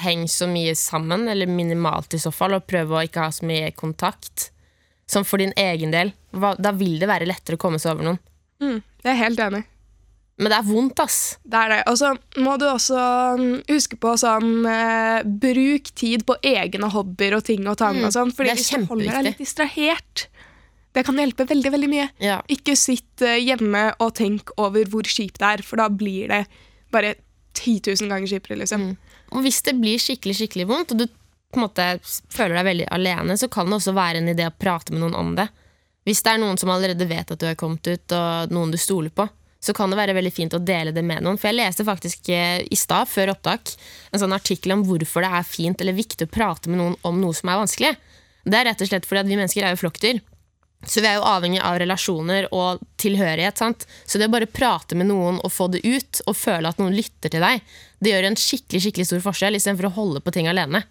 henge 0.02 0.26
så 0.32 0.48
mye 0.50 0.72
sammen, 0.78 1.28
eller 1.30 1.46
minimalt 1.46 2.16
i 2.16 2.18
så 2.18 2.32
fall, 2.34 2.56
og 2.56 2.66
prøv 2.66 2.96
å 2.96 3.04
ikke 3.06 3.28
ha 3.28 3.30
så 3.34 3.46
mye 3.46 3.70
kontakt. 3.78 4.48
Som 5.06 5.22
for 5.28 5.38
din 5.38 5.52
egen 5.60 5.92
del. 5.94 6.10
Da 6.34 6.72
vil 6.74 6.96
det 6.98 7.06
være 7.10 7.28
lettere 7.28 7.58
å 7.58 7.62
komme 7.62 7.78
seg 7.78 7.92
over 7.94 8.08
noen. 8.08 8.18
Mm, 8.64 8.78
jeg 9.04 9.12
er 9.12 9.20
helt 9.20 9.42
enig. 9.46 9.62
Men 10.34 10.50
det 10.50 10.56
er 10.56 10.66
vondt, 10.66 10.98
ass. 11.04 11.18
Det 11.46 11.58
er 11.60 11.70
det. 11.70 11.80
Og 11.92 11.98
så 12.00 12.08
må 12.42 12.56
du 12.58 12.64
også 12.66 13.02
mm, 13.38 13.50
huske 13.68 13.98
på 14.02 14.16
sånn 14.18 14.64
eh, 14.66 15.20
Bruk 15.22 15.92
tid 15.94 16.24
på 16.26 16.34
egne 16.42 16.88
hobbyer 16.90 17.36
og 17.38 17.44
ting 17.46 17.68
og 17.70 17.78
tang 17.78 18.00
og 18.02 18.10
sånn. 18.16 18.32
Fordi 18.34 18.50
Mm, 18.50 18.56
det 18.56 18.64
hvis 18.64 18.72
du 18.74 18.88
holder 18.90 19.12
deg 19.20 19.28
litt 19.28 19.42
distrahert, 19.44 20.24
det 20.94 21.02
kan 21.06 21.18
hjelpe 21.18 21.46
veldig, 21.50 21.72
veldig 21.74 21.90
mye. 21.90 22.06
Ja. 22.22 22.38
Ikke 22.50 22.76
sitt 22.78 23.22
eh, 23.24 23.40
hjemme 23.42 23.88
og 23.98 24.14
tenk 24.18 24.52
over 24.62 24.86
hvor 24.90 25.08
kjipt 25.08 25.40
det 25.42 25.50
er, 25.50 25.64
for 25.66 25.82
da 25.82 25.88
blir 25.90 26.30
det 26.30 26.44
bare 26.94 27.16
10 27.54 27.80
000 27.90 28.10
ganger 28.10 28.30
kjipere, 28.30 28.60
liksom. 28.62 28.92
Og 29.34 29.42
hvis 29.42 29.60
det 29.66 29.76
blir 29.80 30.00
skikkelig 30.02 30.36
skikkelig 30.38 30.68
vondt, 30.70 30.94
og 30.94 31.02
du 31.02 31.06
på 31.08 31.58
en 31.58 31.66
måte 31.66 31.86
føler 32.34 32.58
deg 32.58 32.68
veldig 32.68 32.88
alene, 32.94 33.36
så 33.38 33.50
kan 33.50 33.70
det 33.70 33.78
også 33.78 33.94
være 33.94 34.22
en 34.22 34.30
idé 34.30 34.46
å 34.46 34.54
prate 34.54 34.94
med 34.94 35.02
noen 35.04 35.18
om 35.18 35.34
det. 35.38 35.48
Hvis 36.04 36.22
det 36.22 36.34
er 36.34 36.42
noen 36.42 36.58
som 36.60 36.70
allerede 36.70 37.06
vet 37.08 37.30
at 37.30 37.40
du 37.40 37.46
har 37.48 37.58
kommet 37.58 37.86
ut, 37.86 38.14
og 38.14 38.54
noen 38.54 38.74
du 38.74 38.78
stoler 38.80 39.14
på, 39.14 39.26
så 39.64 39.72
kan 39.72 39.90
det 39.90 39.96
være 39.96 40.16
veldig 40.18 40.32
fint 40.34 40.54
å 40.54 40.60
dele 40.60 40.92
det 40.92 41.02
med 41.06 41.24
noen. 41.24 41.38
For 41.40 41.48
jeg 41.48 41.56
leste 41.56 41.86
faktisk 41.86 42.28
eh, 42.34 42.60
i 42.68 42.76
stad, 42.76 43.08
før 43.08 43.32
opptak, 43.32 43.72
en 44.12 44.20
sånn 44.20 44.36
artikkel 44.36 44.74
om 44.76 44.84
hvorfor 44.84 45.24
det 45.24 45.30
er 45.38 45.46
fint 45.48 45.80
eller 45.80 45.96
viktig 45.96 46.28
å 46.28 46.34
prate 46.34 46.70
med 46.70 46.82
noen 46.82 46.98
om 47.08 47.22
noe 47.22 47.34
som 47.36 47.48
er 47.48 47.62
vanskelig. 47.62 47.94
Det 48.44 48.58
er 48.58 48.68
rett 48.68 48.84
og 48.84 48.90
slett 48.90 49.08
fordi 49.08 49.22
at 49.22 49.30
vi 49.30 49.38
mennesker 49.40 49.64
er 49.64 49.72
jo 49.72 49.80
flokkdyr. 49.80 50.20
Så 50.90 51.00
vi 51.00 51.08
er 51.10 51.16
jo 51.18 51.26
avhengig 51.28 51.60
av 51.64 51.78
relasjoner 51.80 52.48
og 52.52 52.82
tilhørighet. 53.00 53.58
sant? 53.58 53.86
Så 54.06 54.18
det 54.20 54.28
å 54.28 54.32
bare 54.34 54.46
prate 54.50 54.96
med 54.98 55.08
noen 55.10 55.40
og 55.44 55.52
få 55.52 55.68
det 55.72 55.80
ut, 55.84 56.20
og 56.26 56.36
føle 56.36 56.68
at 56.68 56.78
noen 56.82 56.94
lytter 56.96 57.32
til 57.32 57.40
deg, 57.44 57.62
det 58.04 58.12
gjør 58.12 58.28
en 58.30 58.36
skikkelig 58.40 58.82
skikkelig 58.84 59.06
stor 59.08 59.22
forskjell, 59.24 59.56
istedenfor 59.58 59.88
å 59.90 59.94
holde 59.96 60.20
på 60.24 60.34
ting 60.36 60.48
alene. 60.50 60.84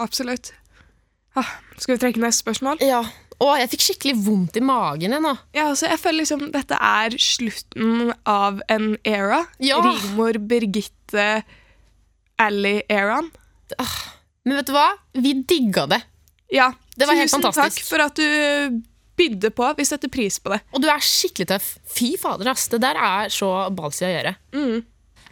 Absolutt. 0.00 0.52
Ah, 1.38 1.46
skal 1.78 1.94
vi 1.96 2.00
trekke 2.02 2.22
neste 2.22 2.42
spørsmål? 2.44 2.80
Ja. 2.82 3.02
Å, 3.40 3.54
jeg 3.56 3.70
fikk 3.72 3.84
skikkelig 3.86 4.16
vondt 4.26 4.58
i 4.60 4.62
magen 4.64 5.14
nå. 5.24 5.30
Ja, 5.56 5.70
altså, 5.70 5.86
jeg 5.88 6.00
føler 6.02 6.18
liksom 6.20 6.42
dette 6.52 6.76
er 6.76 7.14
slutten 7.16 8.10
av 8.28 8.60
en 8.68 8.98
era. 9.08 9.46
Ja. 9.64 9.78
Rigmor, 9.80 10.36
Birgitte, 10.50 11.28
Ally-eraen. 12.40 13.30
Men 14.44 14.58
vet 14.60 14.68
du 14.68 14.74
hva? 14.74 14.86
Vi 15.16 15.34
digga 15.48 15.86
det. 15.88 16.02
Ja, 16.52 16.72
Det 16.96 17.06
var 17.06 17.14
helt 17.16 17.30
tusen 17.30 17.44
takk 17.54 17.76
for 17.86 18.02
at 18.02 18.18
du 18.18 18.80
bydde 19.20 19.52
på. 19.56 19.68
Vi 19.78 19.88
setter 19.88 20.12
pris 20.12 20.40
på 20.40 20.54
det. 20.54 20.62
Og 20.72 20.82
du 20.82 20.88
er 20.90 21.04
skikkelig 21.04 21.50
tøff. 21.52 21.74
Fy 21.96 22.14
fader, 22.20 22.52
ass. 22.54 22.68
Det 22.72 22.80
der 22.82 22.96
er 22.96 23.32
så 23.34 23.52
ballsy 23.76 24.06
å 24.08 24.14
gjøre. 24.14 24.34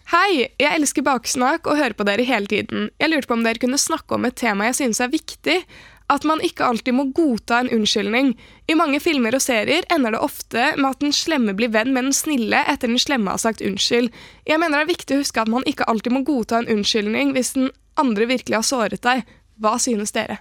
Hei, 0.09 0.49
jeg 0.57 0.73
elsker 0.73 1.05
baksnakk 1.05 1.69
og 1.69 1.77
hører 1.77 1.93
på 1.97 2.07
dere 2.09 2.25
hele 2.25 2.49
tiden. 2.49 2.89
Jeg 2.97 3.13
lurte 3.13 3.29
på 3.29 3.37
om 3.37 3.43
dere 3.45 3.61
kunne 3.61 3.81
snakke 3.81 4.17
om 4.17 4.25
et 4.25 4.39
tema 4.41 4.71
jeg 4.71 4.79
synes 4.79 5.03
er 5.05 5.13
viktig. 5.13 5.59
At 6.09 6.25
man 6.25 6.41
ikke 6.41 6.65
alltid 6.65 6.97
må 6.97 7.05
godta 7.13 7.59
en 7.61 7.69
unnskyldning. 7.77 8.31
I 8.73 8.77
mange 8.81 8.97
filmer 9.05 9.37
og 9.37 9.45
serier 9.45 9.85
ender 9.93 10.17
det 10.17 10.23
ofte 10.25 10.71
med 10.79 10.89
at 10.89 11.03
den 11.05 11.13
slemme 11.13 11.53
blir 11.53 11.69
venn 11.75 11.93
med 11.93 12.09
den 12.09 12.17
snille 12.17 12.63
etter 12.65 12.89
den 12.89 13.03
slemme 13.03 13.35
har 13.35 13.43
sagt 13.43 13.61
unnskyld. 13.61 14.09
Jeg 14.49 14.63
mener 14.63 14.81
det 14.81 14.87
er 14.87 14.95
viktig 14.95 15.19
å 15.19 15.21
huske 15.21 15.45
at 15.45 15.53
man 15.53 15.69
ikke 15.69 15.85
alltid 15.93 16.17
må 16.17 16.25
godta 16.25 16.63
en 16.63 16.73
unnskyldning 16.79 17.37
hvis 17.37 17.53
den 17.59 17.69
andre 18.01 18.31
virkelig 18.33 18.63
har 18.63 18.65
såret 18.65 19.05
deg. 19.05 19.29
Hva 19.61 19.77
synes 19.83 20.17
dere? 20.17 20.41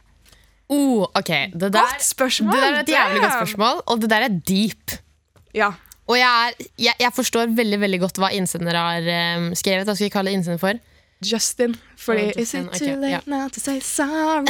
Oh, 0.70 1.08
ok. 1.16 1.30
Det 1.54 1.70
der, 1.72 1.80
Godt 1.80 2.04
spørsmål! 2.04 2.54
Det 2.54 2.62
der 2.62 2.74
er 2.76 2.80
et 2.82 2.90
jævlig 2.92 3.22
godt 3.22 3.38
spørsmål, 3.38 3.82
og 3.86 4.02
det 4.02 4.10
der 4.12 4.26
er 4.28 4.34
deep. 4.50 4.98
Ja. 5.56 5.72
Og 6.08 6.18
jeg, 6.20 6.28
er, 6.28 6.68
jeg, 6.80 6.94
jeg 7.00 7.12
forstår 7.16 7.52
veldig 7.56 7.80
veldig 7.80 8.00
godt 8.04 8.20
hva 8.20 8.30
innsender 8.36 8.76
har 8.76 9.08
um, 9.40 9.50
skrevet. 9.56 9.88
Hva 9.88 9.96
skal 9.96 10.08
vi 10.08 10.14
kalle 10.14 10.34
innsender 10.36 10.60
for? 10.62 10.80
Justin. 11.24 11.76
Fordi 11.98 12.28
Oh, 12.30 12.42
Is 12.42 12.54
it 12.54 12.68
too 12.78 12.94
ok, 12.94 13.02
late 13.02 13.28
now 13.32 13.48
to 13.50 13.60
say 13.60 13.80
sorry? 13.80 14.46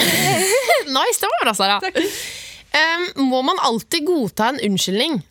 nice, 0.97 1.21
det 1.21 1.29
var 1.31 1.43
bra, 1.45 1.53
Sara. 1.57 1.79
Um, 1.81 3.27
må 3.29 3.41
man 3.45 3.61
alltid 3.63 4.05
godta 4.05 4.51
en 4.51 4.59
unnskyldning? 4.71 5.21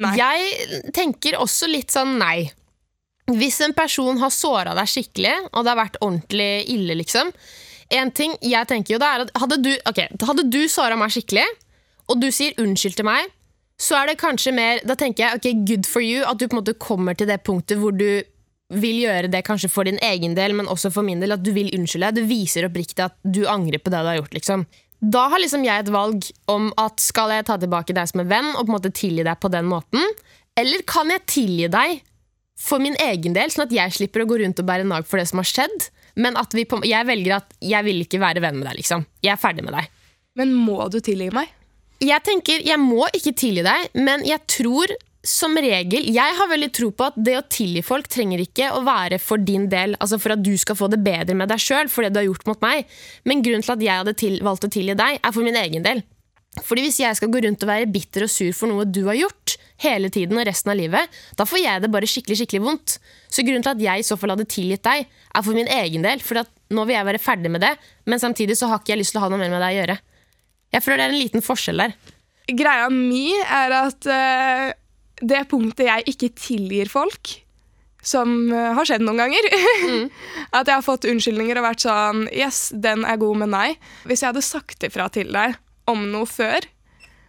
Nei. 0.00 0.14
Jeg 0.18 0.80
tenker 0.96 1.36
også 1.40 1.68
litt 1.70 1.92
sånn 1.92 2.16
nei. 2.20 2.50
Hvis 3.30 3.60
en 3.62 3.76
person 3.76 4.18
har 4.18 4.32
såra 4.34 4.74
deg 4.74 4.88
skikkelig, 4.90 5.36
og 5.52 5.62
det 5.64 5.70
har 5.74 5.78
vært 5.78 6.00
ordentlig 6.02 6.52
ille, 6.72 6.96
liksom 6.98 7.30
En 7.90 8.10
ting 8.14 8.36
jeg 8.44 8.68
tenker 8.70 8.94
jo 8.94 9.00
det 9.02 9.08
er 9.08 9.24
at 9.24 9.30
Hadde 9.42 9.58
du, 9.64 9.72
okay, 9.88 10.06
du 10.46 10.62
såra 10.70 10.98
meg 10.98 11.10
skikkelig, 11.14 11.46
og 12.10 12.20
du 12.22 12.28
sier 12.34 12.58
unnskyld 12.62 12.98
til 12.98 13.08
meg, 13.08 13.30
så 13.80 13.96
er 14.00 14.10
det 14.10 14.20
kanskje 14.20 14.52
mer 14.52 14.82
Da 14.84 14.96
tenker 14.98 15.24
jeg 15.24 15.38
ok, 15.38 15.64
good 15.68 15.88
for 15.88 16.04
you, 16.04 16.24
at 16.26 16.38
du 16.38 16.46
på 16.46 16.56
en 16.56 16.60
måte 16.60 16.76
kommer 16.78 17.16
til 17.16 17.30
det 17.30 17.40
punktet 17.46 17.80
hvor 17.80 17.96
du 17.96 18.22
vil 18.70 19.00
gjøre 19.02 19.30
det 19.32 19.42
kanskje 19.46 19.70
for 19.72 19.88
din 19.88 19.98
egen 20.04 20.36
del, 20.38 20.54
men 20.54 20.68
også 20.70 20.92
for 20.94 21.02
min 21.02 21.18
del. 21.22 21.34
At 21.34 21.42
du 21.42 21.50
vil 21.54 21.72
unnskylde. 21.74 22.12
Du 22.14 22.22
viser 22.28 22.68
oppriktig 22.68 23.02
at 23.02 23.16
du 23.26 23.42
angrer 23.50 23.82
på 23.82 23.90
det 23.90 23.98
du 23.98 24.10
har 24.12 24.20
gjort. 24.20 24.36
liksom. 24.36 24.62
Da 25.00 25.24
har 25.32 25.40
liksom 25.40 25.64
jeg 25.64 25.82
et 25.82 25.90
valg 25.90 26.28
om 26.52 26.68
at 26.78 27.00
skal 27.00 27.32
jeg 27.32 27.48
ta 27.48 27.56
tilbake 27.58 27.96
deg 27.96 28.10
som 28.10 28.20
en 28.22 28.30
venn 28.30 28.50
og 28.52 28.66
på 28.66 28.68
en 28.68 28.76
måte 28.76 28.92
tilgi 28.94 29.24
deg 29.24 29.40
på 29.40 29.50
den 29.52 29.66
måten, 29.70 30.04
eller 30.60 30.84
kan 30.84 31.08
jeg 31.08 31.24
tilgi 31.30 31.70
deg 31.72 32.02
for 32.60 32.82
min 32.82 32.98
egen 33.00 33.32
del, 33.32 33.48
sånn 33.48 33.64
at 33.64 33.72
jeg 33.72 33.96
slipper 33.96 34.26
å 34.26 34.28
gå 34.28 34.42
rundt 34.42 34.60
og 34.60 34.68
bære 34.68 34.84
nag 34.84 35.08
for 35.08 35.16
det 35.16 35.30
som 35.30 35.40
har 35.40 35.48
skjedd, 35.48 35.86
men 36.20 36.36
at 36.40 36.54
vi 36.56 36.66
på, 36.68 36.80
jeg 36.86 37.08
velger 37.08 37.38
at 37.40 37.54
jeg 37.64 37.86
vil 37.86 38.04
ikke 38.04 38.20
være 38.22 38.42
venn 38.44 38.60
med 38.60 38.68
deg. 38.68 38.80
liksom. 38.82 39.06
Jeg 39.24 39.34
er 39.34 39.40
ferdig 39.40 39.64
med 39.66 39.76
deg. 39.76 39.88
Men 40.38 40.52
må 40.54 40.78
du 40.92 41.00
tilgi 41.04 41.30
meg? 41.34 41.50
Jeg 42.00 42.24
tenker, 42.24 42.62
jeg 42.64 42.80
må 42.80 43.06
ikke 43.16 43.34
tilgi 43.36 43.64
deg, 43.66 43.90
men 44.00 44.24
jeg 44.24 44.40
tror 44.48 44.92
som 45.20 45.52
regel 45.60 46.06
Jeg 46.08 46.36
har 46.38 46.48
veldig 46.48 46.70
tro 46.72 46.86
på 46.96 47.10
at 47.10 47.16
det 47.20 47.34
å 47.36 47.42
tilgi 47.52 47.82
folk 47.84 48.06
trenger 48.08 48.40
ikke 48.40 48.70
å 48.72 48.80
være 48.86 49.18
for 49.20 49.36
din 49.36 49.66
del, 49.68 49.92
altså 50.00 50.16
for 50.16 50.32
at 50.32 50.40
du 50.40 50.54
skal 50.56 50.78
få 50.78 50.88
det 50.88 51.02
bedre 51.04 51.36
med 51.36 51.50
deg 51.52 51.60
sjøl 51.60 51.90
for 51.92 52.06
det 52.06 52.14
du 52.14 52.22
har 52.22 52.28
gjort 52.30 52.46
mot 52.48 52.64
meg. 52.64 52.88
Men 53.28 53.44
grunnen 53.44 53.66
til 53.66 53.74
at 53.74 53.84
jeg 53.84 54.00
hadde 54.00 54.16
til, 54.16 54.38
valgt 54.46 54.64
å 54.64 54.72
tilgi 54.72 54.96
deg, 54.96 55.20
er 55.20 55.36
for 55.36 55.44
min 55.44 55.60
egen 55.60 55.84
del. 55.84 56.00
Fordi 56.64 56.86
Hvis 56.86 57.02
jeg 57.02 57.18
skal 57.18 57.30
gå 57.30 57.44
rundt 57.44 57.62
og 57.66 57.70
være 57.70 57.90
bitter 57.92 58.24
og 58.26 58.32
sur 58.32 58.56
for 58.56 58.72
noe 58.72 58.88
du 58.88 59.04
har 59.10 59.18
gjort, 59.20 59.59
hele 59.80 60.10
tiden 60.12 60.38
og 60.38 60.46
resten 60.48 60.72
av 60.72 60.78
livet, 60.78 61.20
da 61.38 61.46
får 61.48 61.62
jeg 61.62 61.82
det 61.84 61.90
bare 61.92 62.08
skikkelig 62.10 62.38
skikkelig 62.42 62.62
vondt. 62.66 62.96
Så 63.32 63.44
grunnen 63.46 63.64
til 63.64 63.72
at 63.72 63.84
jeg 63.84 64.02
i 64.02 64.06
så 64.06 64.18
fall 64.20 64.34
hadde 64.34 64.48
tilgitt 64.50 64.84
deg, 64.86 65.08
er 65.08 65.44
for 65.46 65.56
min 65.56 65.70
egen 65.80 66.04
del. 66.06 66.22
For 66.24 66.42
nå 66.42 66.86
vil 66.86 66.96
jeg 66.96 67.08
være 67.08 67.22
ferdig 67.22 67.52
med 67.52 67.64
det, 67.64 67.74
men 68.10 68.22
samtidig 68.22 68.58
så 68.60 68.70
har 68.70 68.82
ikke 68.82 68.94
jeg 68.94 69.02
lyst 69.02 69.16
til 69.16 69.22
å 69.22 69.26
ha 69.26 69.32
noe 69.32 69.40
mer 69.40 69.52
med 69.52 69.62
deg 69.64 69.74
å 69.74 69.78
gjøre. 69.80 70.00
Jeg 70.70 70.84
føler 70.84 71.00
det 71.00 71.06
er 71.06 71.14
en 71.14 71.22
liten 71.24 71.44
forskjell 71.44 71.84
der. 71.84 71.94
Greia 72.50 72.88
mi 72.92 73.28
er 73.40 73.76
at 73.76 74.10
uh, 74.10 74.66
det 75.20 75.44
punktet 75.50 75.86
jeg 75.86 76.14
ikke 76.14 76.32
tilgir 76.38 76.90
folk, 76.90 77.32
som 78.02 78.32
uh, 78.52 78.72
har 78.76 78.88
skjedd 78.88 79.02
noen 79.04 79.18
ganger 79.20 79.44
At 80.56 80.64
jeg 80.64 80.72
har 80.72 80.84
fått 80.86 81.04
unnskyldninger 81.04 81.58
og 81.60 81.66
vært 81.66 81.82
sånn 81.84 82.22
Yes, 82.32 82.70
den 82.72 83.04
er 83.04 83.18
god, 83.20 83.42
men 83.42 83.52
nei. 83.52 83.66
Hvis 84.08 84.22
jeg 84.24 84.30
hadde 84.30 84.44
sagt 84.46 84.86
ifra 84.88 85.10
til 85.12 85.28
deg 85.34 85.58
om 85.90 86.06
noe 86.08 86.24
før, 86.28 86.64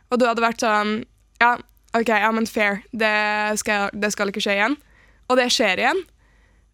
og 0.07 0.21
du 0.21 0.25
hadde 0.29 0.45
vært 0.45 0.63
sånn 0.63 1.01
Ja, 1.43 1.57
OK, 1.97 2.08
ja, 2.08 2.32
men 2.32 2.47
fair. 2.47 2.82
Det 2.91 3.12
skal, 3.60 3.91
det 3.93 4.12
skal 4.13 4.32
ikke 4.32 4.43
skje 4.43 4.58
igjen. 4.58 4.77
Og 5.30 5.39
det 5.39 5.49
skjer 5.54 5.82
igjen. 5.84 6.01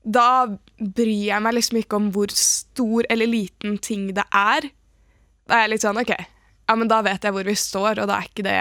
Da 0.08 0.30
bryr 0.78 1.28
jeg 1.32 1.44
meg 1.44 1.58
liksom 1.58 1.82
ikke 1.82 1.98
om 1.98 2.10
hvor 2.16 2.32
stor 2.34 3.08
eller 3.12 3.30
liten 3.30 3.78
ting 3.84 4.12
det 4.16 4.26
er. 4.30 4.70
Da 5.48 5.58
er 5.58 5.66
jeg 5.66 5.74
litt 5.76 5.86
sånn 5.86 6.00
OK, 6.00 6.14
ja, 6.68 6.76
men 6.76 6.90
da 6.92 7.00
vet 7.06 7.24
jeg 7.24 7.34
hvor 7.36 7.48
vi 7.48 7.56
står, 7.58 8.02
og 8.04 8.10
da 8.10 8.20
er 8.20 8.28
ikke 8.28 8.46
det 8.46 8.58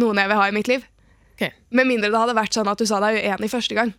noen 0.00 0.20
jeg 0.20 0.30
vil 0.30 0.40
ha 0.40 0.48
i 0.50 0.54
mitt 0.54 0.70
liv. 0.70 0.84
Okay. 1.34 1.50
Med 1.74 1.88
mindre 1.88 2.12
det 2.12 2.20
hadde 2.20 2.36
vært 2.36 2.54
sånn 2.54 2.70
at 2.70 2.78
du 2.78 2.86
sa 2.86 3.00
deg 3.02 3.18
uenig 3.24 3.50
første 3.50 3.76
gang. 3.76 3.90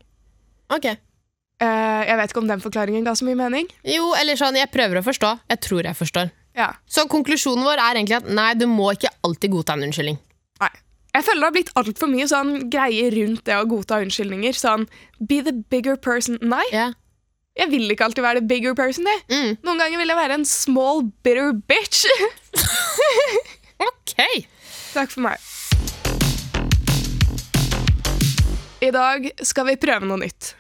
Ok. 0.74 0.88
Eh, 0.88 2.02
jeg 2.10 2.18
vet 2.20 2.32
ikke 2.32 2.44
om 2.44 2.50
den 2.50 2.64
forklaringen 2.64 3.06
ga 3.08 3.16
så 3.18 3.28
mye 3.28 3.40
mening. 3.40 3.68
Jo, 3.88 4.14
eller 4.20 4.40
sånn, 4.40 4.58
jeg 4.60 4.72
prøver 4.72 5.00
å 5.00 5.06
forstå. 5.06 5.32
Jeg 5.52 5.62
tror 5.66 5.88
jeg 5.88 5.98
forstår. 5.98 6.32
Ja. 6.56 6.70
Så 6.88 7.06
konklusjonen 7.12 7.66
vår 7.68 7.82
er 7.82 8.00
egentlig 8.00 8.20
at 8.22 8.30
nei, 8.32 8.54
du 8.60 8.68
må 8.72 8.94
ikke 8.96 9.12
alltid 9.28 9.54
godta 9.54 9.76
en 9.76 9.88
unnskyldning. 9.90 10.20
Jeg 11.16 11.24
føler 11.24 11.40
det 11.40 11.48
har 11.48 11.56
blitt 11.56 11.70
altfor 11.80 12.10
mye 12.12 12.26
sånn 12.28 12.50
greier 12.74 13.14
rundt 13.16 13.46
det 13.48 13.56
å 13.56 13.66
godta 13.72 14.02
unnskyldninger. 14.04 14.56
Sånn 14.60 14.84
be 15.24 15.38
the 15.46 15.54
bigger 15.72 15.96
person. 15.96 16.36
Nei, 16.44 16.64
Yeah. 16.74 16.92
jeg 17.56 17.70
vil 17.72 17.88
ikke 17.94 18.04
alltid 18.10 18.24
være 18.26 18.42
the 18.42 18.48
bigger 18.50 18.76
person. 18.76 19.08
Jeg. 19.08 19.22
Mm. 19.32 19.58
Noen 19.64 19.80
ganger 19.80 19.98
vil 20.02 20.12
jeg 20.12 20.18
være 20.20 20.34
en 20.42 20.46
small, 20.46 21.04
bitter 21.24 21.54
bitch. 21.72 22.06
Ok. 23.86 24.14
Takk 24.96 25.12
for 25.12 25.26
meg. 25.26 25.40
I 28.86 28.92
dag 28.94 29.26
skal 29.44 29.68
vi 29.68 29.76
prøve 29.82 30.08
noe 30.08 30.20
nytt. 30.22 30.54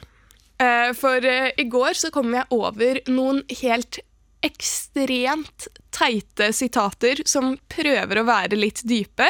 Eh, 0.60 0.92
for 0.98 1.24
eh, 1.28 1.52
i 1.60 1.66
går 1.72 1.96
så 2.00 2.10
kom 2.16 2.32
jeg 2.36 2.48
over 2.56 3.00
noen 3.12 3.42
helt 3.62 4.00
ekstremt 4.46 5.68
teite 5.96 6.52
sitater 6.56 7.22
som 7.28 7.56
prøver 7.72 8.20
å 8.22 8.26
være 8.28 8.60
litt 8.60 8.84
dype. 8.88 9.28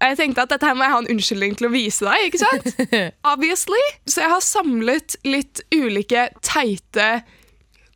Og 0.00 0.12
jeg 0.12 0.16
tenkte 0.16 0.46
at 0.46 0.54
dette 0.54 0.64
her 0.64 0.76
må 0.78 0.86
jeg 0.86 0.94
ha 0.94 1.00
en 1.02 1.10
unnskyldning 1.12 1.58
til 1.60 1.68
å 1.68 1.74
vise 1.74 2.06
deg, 2.06 2.30
ikke 2.30 2.40
sant? 2.40 2.94
Obviously. 3.34 3.82
Så 4.08 4.24
jeg 4.24 4.32
har 4.32 4.44
samlet 4.44 5.18
litt 5.28 5.60
ulike 5.76 6.30
teite 6.40 7.10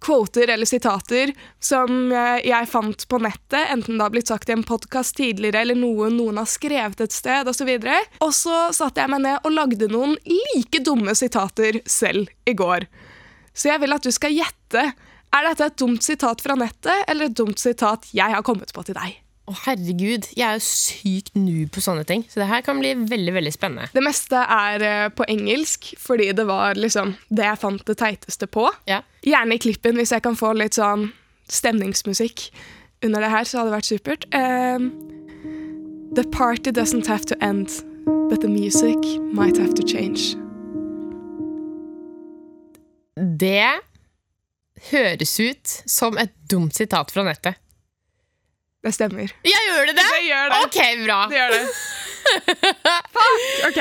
kvoter 0.04 0.50
eller 0.52 0.68
sitater 0.68 1.32
som 1.64 2.12
eh, 2.12 2.42
jeg 2.44 2.68
fant 2.68 3.06
på 3.08 3.20
nettet, 3.24 3.70
enten 3.72 3.96
det 3.96 4.04
har 4.04 4.12
blitt 4.12 4.28
sagt 4.28 4.50
i 4.50 4.52
en 4.52 4.66
podkast 4.66 5.16
tidligere 5.16 5.62
eller 5.64 5.78
noe 5.80 6.10
noen 6.12 6.42
har 6.42 6.50
skrevet 6.50 7.00
et 7.06 7.16
sted 7.16 7.48
osv. 7.48 7.70
Og, 7.72 7.88
så 7.88 8.26
og 8.26 8.36
så 8.36 8.60
satte 8.82 9.00
jeg 9.00 9.14
meg 9.14 9.24
ned 9.24 9.40
og 9.40 9.56
lagde 9.56 9.88
noen 9.88 10.16
like 10.28 10.84
dumme 10.84 11.16
sitater 11.16 11.80
selv 11.88 12.28
i 12.44 12.56
går. 12.58 12.84
Så 13.54 13.70
jeg 13.70 13.80
vil 13.80 13.96
at 13.96 14.04
du 14.04 14.12
skal 14.12 14.34
gjette. 14.34 14.88
Er 15.34 15.48
dette 15.48 15.70
et 15.70 15.80
dumt 15.80 16.04
sitat 16.04 16.42
fra 16.44 16.56
nettet 16.58 17.08
eller 17.08 17.30
et 17.30 17.38
dumt 17.38 17.58
sitat 17.58 18.10
jeg 18.12 18.36
har 18.36 18.44
kommet 18.46 18.76
på 18.76 18.84
til 18.84 18.98
deg? 18.98 19.23
Å, 19.44 19.52
herregud. 19.66 20.30
Jeg 20.33 20.44
er 20.46 20.57
jo 20.57 20.64
sykt 20.64 21.35
noob 21.37 21.68
på 21.74 21.83
sånne 21.85 22.07
ting. 22.09 22.22
Så 22.33 22.40
det 22.40 22.48
her 22.48 22.62
kan 22.64 22.78
bli 22.80 22.94
veldig 22.96 23.35
veldig 23.37 23.52
spennende. 23.52 23.90
Det 23.92 24.02
meste 24.04 24.40
er 24.40 24.85
eh, 24.88 25.09
på 25.12 25.26
engelsk, 25.28 25.90
fordi 26.00 26.30
det 26.33 26.46
var 26.48 26.80
liksom 26.80 27.12
det 27.28 27.44
jeg 27.50 27.61
fant 27.61 27.85
det 27.85 27.98
teiteste 28.00 28.48
på. 28.48 28.70
Ja. 28.88 29.02
Gjerne 29.26 29.59
i 29.59 29.61
klippen, 29.61 29.98
hvis 30.00 30.14
jeg 30.16 30.24
kan 30.24 30.38
få 30.38 30.54
litt 30.57 30.78
sånn 30.78 31.11
stemningsmusikk 31.52 32.46
under 33.04 33.20
det 33.20 33.33
her, 33.35 33.44
så 33.44 33.61
hadde 33.61 33.72
det 33.72 33.76
vært 33.76 33.90
supert. 33.90 34.24
Um, 34.33 34.88
the 36.16 36.24
party 36.33 36.72
doesn't 36.72 37.07
have 37.07 37.28
to 37.28 37.37
end, 37.44 37.68
but 38.30 38.40
the 38.40 38.48
music 38.48 38.96
might 39.37 39.61
have 39.61 39.76
to 39.76 39.85
change. 39.85 40.38
Det 43.14 43.76
høres 44.90 45.37
ut 45.40 45.76
som 45.85 46.16
et 46.18 46.33
dumt 46.48 46.72
sitat 46.74 47.12
fra 47.12 47.28
nettet. 47.28 47.61
Det 48.84 48.92
stemmer. 48.94 49.32
Jeg 49.44 49.62
gjør 49.68 49.86
det 49.88 49.94
det? 49.96 50.04
Det 50.12 50.24
gjør 50.28 50.52
det. 50.52 50.58
Ok, 50.64 50.78
bra. 51.06 51.18
Det 51.30 51.38
gjør 51.38 51.54
det. 51.54 51.64
Fuck! 53.16 53.44
Ok. 53.68 53.80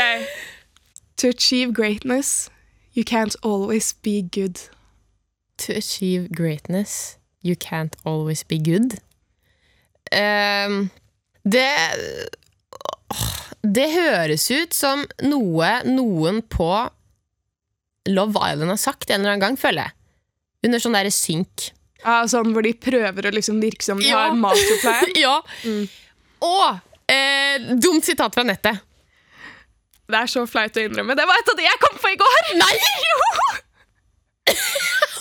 To 1.18 1.28
achieve 1.28 1.74
greatness, 1.74 2.50
you 2.96 3.04
can't 3.04 3.36
always 3.44 3.94
be 3.94 4.22
good. 4.22 4.70
To 5.60 5.74
achieve 5.74 6.30
greatness, 6.36 7.18
you 7.42 7.56
can't 7.56 7.96
always 8.06 8.44
be 8.44 8.58
good. 8.58 8.98
Um, 10.12 10.90
det 11.44 11.70
Det 13.64 13.88
høres 13.94 14.52
ut 14.52 14.74
som 14.76 15.06
noe 15.24 15.70
noen 15.88 16.42
på 16.52 16.90
Love 18.08 18.40
Island 18.52 18.70
har 18.70 18.82
sagt 18.82 19.10
en 19.10 19.22
eller 19.22 19.36
annen 19.36 19.46
gang, 19.46 19.60
føler 19.60 19.88
jeg. 19.88 19.92
Under 20.68 20.80
sånn 20.84 20.96
derre 20.98 21.12
synk. 21.12 21.70
Ja, 22.04 22.22
sånn 22.28 22.52
hvor 22.56 22.64
de 22.66 22.74
prøver 22.76 23.30
å 23.30 23.34
liksom 23.34 23.60
virke 23.64 23.84
som 23.86 24.00
de 24.02 24.08
Ja. 24.10 24.26
har 24.28 24.36
masterplan. 24.36 25.14
ja. 25.26 25.38
Mm. 25.64 25.86
Og 26.44 27.12
eh, 27.12 27.70
dumt 27.80 28.04
sitat 28.06 28.34
fra 28.36 28.44
nettet. 28.48 28.82
Det 30.12 30.20
er 30.20 30.28
så 30.28 30.44
flaut 30.50 30.76
å 30.78 30.84
innrømme. 30.84 31.16
Det 31.16 31.26
var 31.26 31.40
et 31.40 31.50
av 31.54 31.56
de 31.58 31.64
jeg 31.64 31.80
kom 31.82 31.96
på 32.02 32.10
i 32.12 32.18
går! 32.20 32.50
Nei! 32.60 32.74
Jo! 33.08 33.20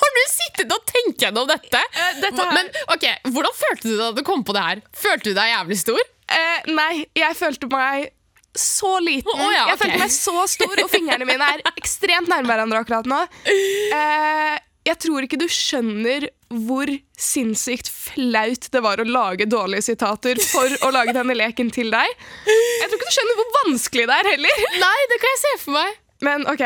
Har 0.02 0.16
du 0.16 0.22
sittet 0.32 0.72
og 0.74 0.82
tenkt 0.90 1.22
gjennom 1.22 1.46
dette? 1.48 1.78
Eh, 1.78 2.16
dette 2.20 2.42
her- 2.42 2.56
Men 2.56 2.72
ok, 2.90 3.04
Hvordan 3.30 3.54
følte 3.54 3.88
du 3.92 3.94
da 4.00 4.08
du 4.16 4.22
kom 4.26 4.42
på 4.44 4.52
det 4.56 4.64
her? 4.66 4.82
Følte 4.98 5.30
du 5.30 5.34
deg 5.38 5.52
jævlig 5.52 5.78
stor? 5.78 6.02
Eh, 6.32 6.72
nei, 6.74 7.06
jeg 7.16 7.36
følte 7.38 7.68
meg 7.70 8.10
så 8.58 8.98
liten. 9.00 9.30
Oh, 9.32 9.48
ja, 9.54 9.68
Jeg 9.70 9.78
følte 9.80 9.98
meg 10.02 10.10
så 10.12 10.42
stor, 10.50 10.74
og 10.82 10.90
fingrene 10.92 11.24
mine 11.24 11.46
er 11.54 11.62
ekstremt 11.78 12.28
nærme 12.28 12.50
hverandre 12.50 12.82
akkurat 12.82 13.06
nå. 13.08 13.22
Eh, 13.96 14.58
jeg 14.82 14.98
tror 15.04 15.22
ikke 15.24 15.38
du 15.38 15.46
skjønner 15.50 16.26
hvor 16.66 16.90
sinnssykt 17.18 17.88
flaut 17.88 18.66
det 18.74 18.82
var 18.84 19.00
å 19.00 19.06
lage 19.06 19.46
dårlige 19.46 19.86
sitater 19.92 20.40
for 20.42 20.74
å 20.82 20.90
lage 20.94 21.14
denne 21.16 21.36
leken 21.38 21.70
til 21.72 21.92
deg. 21.94 22.16
Jeg 22.48 22.88
tror 22.88 22.98
ikke 22.98 23.10
du 23.10 23.16
skjønner 23.16 23.38
hvor 23.38 23.52
vanskelig 23.60 24.06
det 24.10 24.16
er 24.18 24.30
heller. 24.34 24.64
Nei, 24.82 24.98
det 25.12 25.20
kan 25.22 25.34
jeg 25.34 25.42
se 25.44 25.52
for 25.62 25.78
meg. 25.78 26.00
Men 26.26 26.46
OK. 26.50 26.64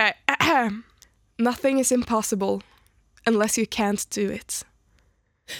Nothing 1.49 1.81
is 1.81 1.93
impossible 1.93 2.63
unless 3.27 3.59
you 3.59 3.67
can't 3.67 4.09
do 4.17 4.31
it. 4.33 4.63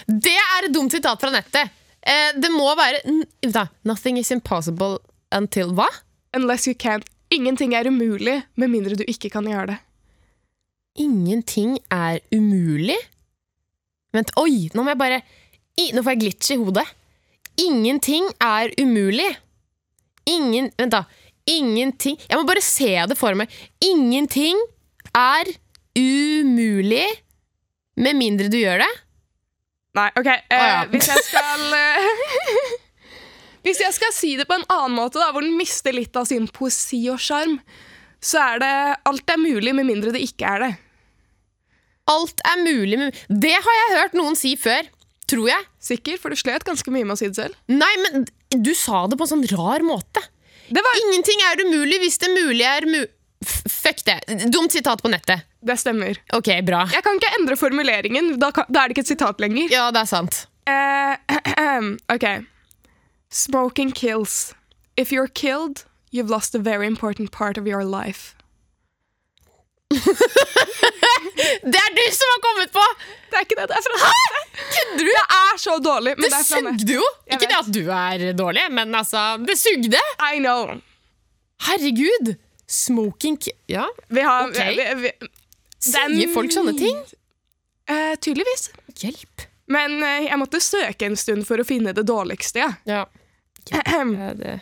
Det 0.07 0.33
er 0.33 0.67
et 0.67 0.73
dumt 0.73 0.91
sitat 0.91 1.21
fra 1.21 1.29
nettet. 1.31 1.69
Eh, 2.01 2.33
det 2.35 2.49
må 2.51 2.67
være 2.77 3.03
da, 3.53 3.67
Nothing 3.85 4.17
is 4.17 4.33
impossible 4.33 4.97
until 5.31 5.75
hva? 5.77 5.87
Unless 6.33 6.67
you 6.67 6.73
can't. 6.73 7.05
Ingenting 7.29 7.75
er 7.75 7.87
umulig 7.87 8.41
med 8.55 8.71
mindre 8.71 8.95
du 8.95 9.03
ikke 9.07 9.29
kan 9.29 9.45
gjøre 9.47 9.73
det. 9.73 9.77
Ingenting 10.97 11.77
er 11.93 12.21
umulig? 12.33 12.97
Vent, 14.15 14.31
oi, 14.39 14.67
nå 14.73 14.83
må 14.83 14.93
jeg 14.93 15.01
bare 15.01 15.19
i, 15.77 15.91
Nå 15.93 16.01
får 16.01 16.15
jeg 16.15 16.21
glitch 16.23 16.53
i 16.55 16.57
hodet. 16.57 16.85
Ingenting 17.61 18.25
er 18.41 18.73
umulig. 18.81 19.29
Ingen 20.27 20.71
Vent, 20.77 20.93
da. 20.93 21.03
Ingenting 21.47 22.17
Jeg 22.19 22.39
må 22.39 22.43
bare 22.47 22.63
se 22.65 22.89
det 23.07 23.17
for 23.17 23.37
meg. 23.37 23.51
Ingenting 23.83 24.59
er 25.15 25.49
umulig 25.97 27.05
med 27.97 28.17
mindre 28.17 28.49
du 28.53 28.57
gjør 28.59 28.83
det. 28.83 28.89
Nei, 29.97 30.09
ok. 30.19 30.27
Eh, 30.27 30.57
ah, 30.57 30.67
ja. 30.67 30.81
Hvis 30.91 31.09
jeg 31.09 31.23
skal 31.25 31.77
eh, 31.77 32.73
Hvis 33.65 33.81
jeg 33.81 33.95
skal 33.95 34.13
si 34.15 34.35
det 34.39 34.45
på 34.49 34.57
en 34.57 34.67
annen 34.71 34.97
måte, 34.97 35.19
da, 35.21 35.31
hvor 35.33 35.45
den 35.45 35.57
mister 35.57 35.95
litt 35.95 36.15
av 36.15 36.27
sin 36.29 36.45
poesi 36.53 37.01
og 37.11 37.19
sjarm, 37.19 37.57
så 38.23 38.41
er 38.53 38.61
det 38.61 38.73
alt 39.09 39.33
er 39.33 39.41
mulig 39.41 39.73
med 39.75 39.87
mindre 39.89 40.13
det 40.15 40.21
ikke 40.23 40.53
er 40.53 40.63
det. 40.63 40.69
Alt 42.07 42.41
er 42.47 42.61
mulig 42.63 42.99
med 42.99 43.17
Det 43.27 43.55
har 43.55 43.75
jeg 43.81 43.97
hørt 43.97 44.15
noen 44.17 44.37
si 44.39 44.55
før. 44.59 44.87
Tror 45.27 45.49
jeg. 45.49 45.67
Sikker, 45.83 46.17
for 46.21 46.31
du 46.31 46.39
slet 46.39 46.63
ganske 46.67 46.91
mye 46.93 47.03
med 47.03 47.17
å 47.17 47.19
si 47.19 47.27
det 47.27 47.35
selv. 47.35 47.57
Nei, 47.67 47.91
men 48.05 48.27
du 48.55 48.71
sa 48.77 49.03
det 49.11 49.17
på 49.19 49.27
en 49.27 49.33
sånn 49.35 49.47
rar 49.51 49.83
måte. 49.83 50.23
Det, 50.67 50.79
var, 50.83 50.99
Ingenting 51.03 51.43
er 51.47 51.63
umulig 51.67 51.99
hvis 52.03 52.19
det 52.23 52.31
mulige 52.31 52.73
er 52.79 52.87
mu... 52.87 52.99
Fuck 53.47 54.01
det. 54.07 54.17
Dumt 54.51 54.73
sitat 54.73 55.03
på 55.03 55.11
nettet. 55.11 55.45
det 55.61 55.75
stemmer. 55.79 56.17
Ok, 56.33 56.49
bra. 56.65 56.85
Jeg 56.91 57.03
kan 57.05 57.19
ikke 57.19 57.33
endre 57.39 57.57
formuleringen, 57.59 58.39
da, 58.41 58.51
kan, 58.55 58.65
da 58.71 58.83
er 58.83 58.89
det 58.89 58.97
ikke 58.97 59.05
et 59.05 59.13
sitat 59.13 59.43
lenger. 59.43 59.67
Ja, 59.71 59.89
det 59.91 60.01
er 60.05 60.09
sant. 60.09 60.47
Uh, 60.67 61.15
ok. 62.15 62.25
Smoking 63.29 63.91
kills. 63.91 64.55
If 64.95 65.11
you're 65.11 65.27
killed, 65.27 65.85
you've 66.11 66.31
lost 66.31 66.55
a 66.55 66.59
very 66.59 66.87
important 66.87 67.31
part 67.31 67.57
of 67.57 67.67
your 67.67 67.83
life. 67.83 68.33
Det 71.71 71.79
er 71.81 71.95
du 71.97 72.03
som 72.15 72.31
har 72.33 72.41
kommet 72.45 72.73
på! 72.73 72.83
Det 73.29 73.37
er 73.39 73.45
ikke 73.45 73.57
det, 73.59 73.67
det 73.69 73.77
er 73.77 73.85
fra 73.85 73.97
Hæ? 74.01 74.41
Kødder 74.73 75.03
du? 75.03 75.11
Det 75.11 75.23
er 75.37 75.59
så 75.61 75.77
dårlig, 75.83 76.13
men 76.17 76.25
Det 76.25 76.31
det 76.33 76.45
sugde 76.47 76.97
jo! 76.97 77.07
Jeg 77.27 77.37
Ikke 77.37 77.49
det 77.51 77.57
at 77.59 77.71
du 77.73 77.81
er 77.93 78.33
dårlig, 78.37 78.65
men 78.71 78.95
altså, 78.95 79.23
det 79.47 79.57
sugde! 79.59 80.01
I 80.31 80.39
know. 80.39 80.77
Herregud! 81.67 82.35
Smoking 82.67 83.37
Ja, 83.71 83.87
Vi 84.09 84.21
har 84.21 84.47
Ok. 84.49 84.57
vi, 84.57 84.87
vi, 85.03 85.11
sier 85.79 86.33
folk 86.33 86.51
sånne 86.51 86.73
ting? 86.77 86.97
Uh, 87.87 88.15
tydeligvis. 88.19 88.71
Hjelp. 88.99 89.45
Men 89.71 90.01
uh, 90.03 90.25
jeg 90.25 90.39
måtte 90.39 90.59
søke 90.59 91.07
en 91.07 91.15
stund 91.15 91.45
for 91.47 91.61
å 91.61 91.67
finne 91.67 91.93
det 91.95 92.03
dårligste. 92.09 92.73
Ja. 92.85 93.05
Ja. 93.69 93.83
Ja, 94.17 94.33
det. 94.33 94.59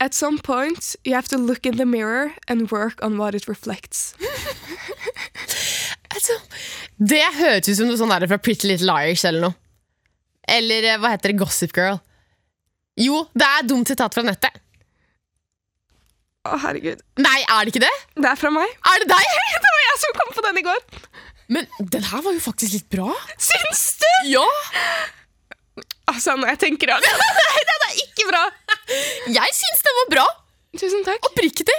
At 0.00 0.14
some 0.14 0.38
point, 0.38 0.96
you 1.04 1.14
have 1.14 1.28
to 1.28 1.36
look 1.36 1.66
in 1.66 1.76
the 1.76 1.84
mirror 1.84 2.32
and 2.48 2.70
work 2.70 3.02
on 3.02 3.18
what 3.18 3.34
it 3.34 3.46
reflects. 3.46 4.14
Altså, 6.20 6.36
det 7.00 7.22
høres 7.38 7.68
ut 7.70 7.76
som 7.78 7.88
noe 7.88 7.96
sånn 7.96 8.10
der 8.12 8.28
fra 8.28 8.36
Pretty 8.44 8.68
Little 8.68 8.90
Liars 8.92 9.22
eller 9.24 9.46
noe. 9.46 9.56
Eller 10.50 10.84
eh, 10.90 10.98
hva 11.00 11.14
heter 11.14 11.32
det? 11.32 11.38
Gossip 11.40 11.72
Girl. 11.76 11.96
Jo, 13.00 13.22
det 13.32 13.46
er 13.46 13.64
dumt 13.68 13.88
sitat 13.88 14.12
fra 14.12 14.24
nettet. 14.26 14.58
Å, 16.44 16.58
herregud. 16.60 17.00
Nei, 17.20 17.38
er 17.44 17.64
det 17.64 17.72
ikke 17.72 17.84
det? 17.86 17.92
Det 18.18 18.28
er 18.28 18.36
fra 18.40 18.50
meg. 18.52 18.68
Er 18.92 19.02
det 19.04 19.08
deg? 19.12 19.32
Det 19.64 19.72
var 19.76 19.82
jeg 19.86 20.00
som 20.02 20.14
kom 20.18 20.34
på 20.36 20.44
den 20.44 20.60
i 20.60 20.64
går. 20.66 20.84
Men 21.56 21.68
den 21.94 22.04
her 22.10 22.22
var 22.24 22.36
jo 22.36 22.42
faktisk 22.44 22.76
litt 22.76 22.88
bra. 22.92 23.08
Syns 23.40 23.84
du? 24.00 24.10
Ja! 24.34 24.44
Altså, 26.10 26.36
når 26.36 26.52
jeg 26.54 26.60
tenker 26.66 26.92
av 26.94 27.04
Nei, 27.04 27.64
den 27.70 27.86
er 27.88 27.96
ikke 28.04 28.28
bra. 28.28 28.42
Jeg 29.32 29.56
syns 29.56 29.84
den 29.88 29.98
var 30.02 30.12
bra. 30.16 30.26
Tusen 30.80 31.06
takk. 31.06 31.30
Oppriktig. 31.32 31.76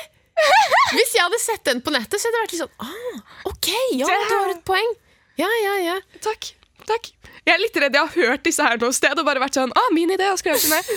Hvis 0.95 1.13
jeg 1.15 1.23
hadde 1.23 1.39
sett 1.41 1.63
den 1.67 1.81
på 1.83 1.93
nettet, 1.93 2.19
så 2.19 2.27
hadde 2.27 2.37
det 2.37 2.43
vært 2.43 2.55
litt 2.55 2.63
sånn 2.63 2.75
ah, 2.83 3.19
Ok, 3.51 3.69
ja, 3.95 4.07
du 4.07 4.33
har 4.35 4.53
et 4.53 4.63
poeng. 4.67 4.93
Ja, 5.39 5.49
ja, 5.63 5.75
ja. 5.81 5.97
Takk. 6.23 6.51
Takk. 6.89 7.11
Jeg 7.45 7.53
er 7.55 7.61
litt 7.61 7.77
redd 7.81 7.95
jeg 7.97 8.07
har 8.07 8.29
hørt 8.29 8.43
disse 8.45 8.65
her 8.65 8.81
noe 8.81 8.93
sted 8.93 9.17
og 9.17 9.25
bare 9.27 9.41
vært 9.41 9.57
sånn 9.57 9.71
ah, 9.77 9.89
min 9.95 10.11
idé, 10.13 10.27
og 10.33 10.41
skrevet 10.41 10.65
det 10.65 10.73
ned. 10.73 10.89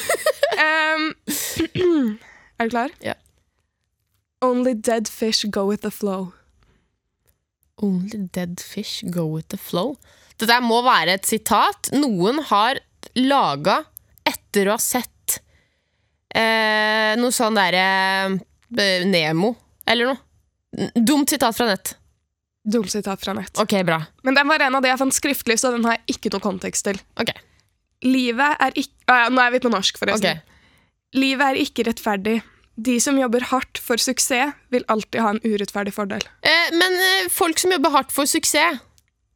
Um, 0.61 1.07
er 2.59 2.69
du 2.69 2.75
klar? 2.75 2.97
Ja. 3.05 3.17
Only 4.45 4.75
dead 4.75 5.09
fish 5.09 5.47
go 5.49 5.67
with 5.71 5.85
the 5.87 5.93
flow. 5.95 6.33
Only 7.81 8.29
dead 8.35 8.61
fish 8.61 9.03
go 9.11 9.25
with 9.27 9.49
the 9.55 9.61
flow. 9.61 9.97
Det 10.37 10.49
der 10.51 10.63
må 10.65 10.83
være 10.85 11.17
et 11.19 11.29
sitat 11.29 11.93
noen 11.95 12.43
har 12.51 12.81
laga 13.17 13.85
etter 14.27 14.69
å 14.69 14.77
ha 14.77 14.83
sett 14.83 15.39
eh, 16.35 17.15
noe 17.21 17.33
sånn 17.35 17.57
derre 17.57 17.85
eh, 17.85 18.37
Nemo, 18.77 19.55
eller 19.87 20.13
noe. 20.13 20.91
Dumt 20.99 21.31
sitat 21.31 21.55
fra 21.57 21.67
nett. 21.71 21.95
Dumt 22.65 22.91
sitat 22.91 23.21
fra 23.23 23.35
nett. 23.37 23.53
Ok, 23.61 23.75
bra. 23.87 24.01
Men 24.25 24.35
den 24.35 24.49
var 24.49 24.63
en 24.65 24.75
av 24.75 24.83
de 24.83 24.89
jeg 24.89 24.99
fant 24.99 25.15
skriftlig, 25.15 25.59
så 25.61 25.71
den 25.75 25.85
har 25.85 25.99
jeg 25.99 26.17
ikke 26.17 26.33
noe 26.35 26.41
kontekst 26.43 26.85
til. 26.89 26.99
Ok, 27.21 27.31
Livet 28.05 28.57
er 28.61 28.75
ikke 28.77 28.93
ah, 29.09 29.23
ja, 29.25 29.29
Nå 29.33 29.41
er 29.41 29.53
vi 29.55 29.61
på 29.65 29.71
norsk, 29.73 29.97
forresten. 30.01 30.41
Okay. 30.41 30.43
Livet 31.17 31.47
er 31.55 31.61
ikke 31.63 31.85
rettferdig. 31.87 32.41
De 32.77 32.97
som 33.01 33.17
jobber 33.17 33.45
hardt 33.53 33.79
for 33.79 33.97
suksess, 34.03 34.53
vil 34.75 34.83
alltid 34.91 35.21
ha 35.23 35.31
en 35.31 35.39
urettferdig 35.45 35.93
fordel. 35.95 36.25
Eh, 36.43 36.73
men 36.75 36.97
eh, 36.99 37.29
folk 37.31 37.61
som 37.63 37.71
jobber 37.71 37.95
hardt 37.95 38.11
for 38.13 38.27
suksess 38.27 38.81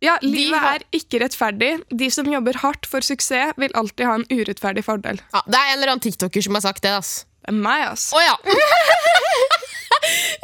Ja, 0.02 0.16
livet 0.22 0.58
har- 0.58 0.76
er 0.82 0.84
ikke 0.94 1.20
rettferdig. 1.22 1.70
De 1.90 2.10
som 2.10 2.26
jobber 2.30 2.58
hardt 2.64 2.86
for 2.86 3.00
suksess, 3.00 3.54
vil 3.56 3.70
alltid 3.74 4.06
ha 4.06 4.14
en 4.18 4.26
urettferdig 4.30 4.84
fordel. 4.84 5.20
ja, 5.32 5.42
Det 5.46 5.54
er 5.54 5.70
en 5.72 5.78
eller 5.78 5.92
annen 5.94 6.00
tiktoker 6.04 6.42
som 6.42 6.54
har 6.54 6.60
sagt 6.66 6.82
det. 6.82 6.90
ass. 6.98 7.24
Er 7.48 7.56
meg, 7.56 7.84
ass. 7.94 8.10
Å 8.12 8.20
ja! 8.22 8.34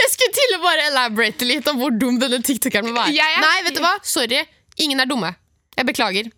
Jeg 0.01 0.11
skulle 0.13 0.35
til 0.35 0.55
å 0.57 0.61
bare 0.63 0.87
elaborate 0.91 1.47
litt 1.47 1.69
om 1.71 1.79
hvor 1.81 1.93
dum 1.95 2.17
denne 2.21 2.41
tiktokeren 2.45 2.89
må 2.91 2.95
være. 2.97 3.13
Jeg 3.15 3.37
er- 3.37 3.45
Nei, 3.45 3.57
vet 3.67 3.77
du 3.77 3.83
hva? 3.85 3.95
Sorry. 4.05 4.41
Ingen 4.83 5.01
er 5.05 5.09
dumme. 5.11 5.31
Jeg 5.77 5.87
beklager. 5.89 6.31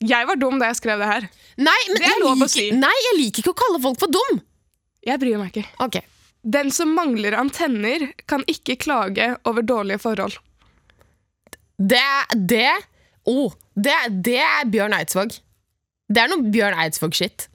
Jeg 0.00 0.26
var 0.28 0.38
dum 0.40 0.58
da 0.60 0.70
jeg 0.70 0.78
skrev 0.78 1.00
det 1.02 1.08
her. 1.10 1.26
Nei, 1.60 1.76
men 1.90 1.96
Det 2.00 2.06
er 2.06 2.14
jeg 2.14 2.22
lov 2.22 2.30
å 2.32 2.38
liker, 2.40 2.52
si. 2.54 2.70
Nei, 2.72 2.92
jeg 3.06 3.16
liker 3.18 3.42
ikke 3.44 3.52
å 3.52 3.58
kalle 3.62 3.80
folk 3.84 3.98
for 4.00 4.12
dum. 4.12 4.38
Jeg 5.04 5.20
bryr 5.20 5.36
meg 5.40 5.50
ikke. 5.52 5.66
Ok. 5.84 5.98
Den 6.56 6.70
som 6.72 6.94
mangler 6.96 7.36
antenner, 7.36 8.06
kan 8.30 8.44
ikke 8.48 8.78
klage 8.80 9.26
over 9.44 9.62
dårlige 9.66 10.00
forhold. 10.00 10.38
Det 11.76 12.00
Det 12.48 12.70
oh, 13.28 13.52
det, 13.76 13.96
det 14.24 14.38
er 14.40 14.64
Bjørn 14.72 14.96
Eidsvåg. 14.96 15.36
Det 16.08 16.22
er 16.24 16.32
noe 16.32 16.48
Bjørn 16.52 16.78
Eidsvåg-shit. 16.80 17.49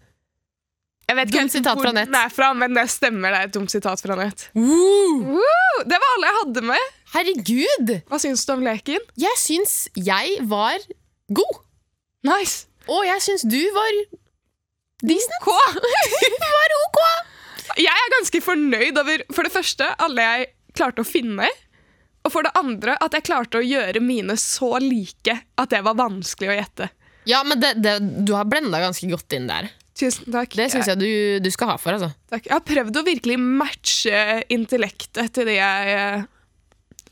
Jeg 1.05 1.17
vet 1.19 1.29
ikke 1.29 1.41
helt 1.43 1.53
sitat 1.53 1.79
fra 1.81 1.91
nett. 1.93 2.09
den 2.09 2.17
er 2.17 2.31
fra, 2.33 2.47
men 2.57 2.73
det 2.73 2.87
stemmer. 2.89 3.33
Det 3.35 3.39
er 3.39 3.49
et 3.49 3.53
dumt 3.53 3.71
sitat 3.73 4.01
fra 4.01 4.15
nett. 4.17 4.47
Woo! 4.57 5.37
Woo! 5.37 5.83
Det 5.85 5.99
var 6.01 6.13
alle 6.15 6.31
jeg 6.31 6.37
hadde 6.39 6.63
med. 6.71 6.87
Herregud! 7.13 7.91
Hva 8.09 8.19
syns 8.21 8.45
du 8.47 8.53
om 8.55 8.63
leken? 8.65 9.03
Jeg 9.21 9.37
syns 9.41 9.75
jeg 9.99 10.39
var 10.49 10.81
god. 11.37 11.61
Nice. 12.25 12.65
Og 12.89 13.05
jeg 13.05 13.21
syns 13.25 13.45
du 13.49 13.59
var 13.75 13.99
decent. 15.05 15.37
OK. 15.45 15.53
Du 16.41 16.49
var 16.57 16.75
ok. 16.81 16.99
Jeg 17.81 17.91
er 17.91 18.11
ganske 18.17 18.41
fornøyd 18.45 18.97
over 19.01 19.23
for 19.35 19.45
det 19.47 19.53
første 19.53 19.87
alle 20.01 20.25
jeg 20.25 20.49
klarte 20.77 21.03
å 21.05 21.07
finne. 21.07 21.47
Og 22.25 22.33
for 22.33 22.45
det 22.45 22.53
andre 22.57 22.95
at 23.03 23.13
jeg 23.13 23.27
klarte 23.27 23.59
å 23.61 23.65
gjøre 23.65 24.01
mine 24.01 24.33
så 24.41 24.75
like 24.81 25.37
at 25.61 25.73
det 25.73 25.83
var 25.85 25.97
vanskelig 25.99 26.49
å 26.49 26.57
gjette. 26.57 26.89
Ja, 27.29 27.43
men 27.45 27.61
det, 27.61 27.75
det, 27.81 27.99
du 28.25 28.33
har 28.37 28.45
blenda 28.49 28.81
ganske 28.81 29.09
godt 29.09 29.33
inn 29.37 29.47
der. 29.49 29.69
Tusen 29.95 30.27
takk. 30.33 30.51
Det 30.59 30.67
syns 30.73 30.89
jeg 30.91 30.99
du, 30.99 31.09
du 31.45 31.49
skal 31.53 31.69
ha 31.71 31.75
for. 31.79 31.95
altså. 31.95 32.09
Takk. 32.31 32.49
Jeg 32.49 32.53
har 32.57 32.63
prøvd 32.67 32.97
å 32.99 33.03
virkelig 33.07 33.37
matche 33.39 34.23
intellektet 34.51 35.31
til 35.37 35.47
det 35.47 35.55
jeg 35.55 35.93
eh, 35.95 36.25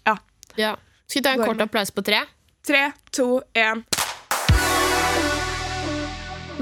Ja. 0.09 0.17
Ja. 0.59 0.73
Skal 1.07 1.21
vi 1.21 1.25
ta 1.29 1.35
en 1.37 1.45
kort 1.47 1.63
applaus 1.63 1.93
på 1.95 2.03
tre? 2.05 2.19
Tre, 2.63 2.83
to, 3.15 3.41
én. 3.59 3.83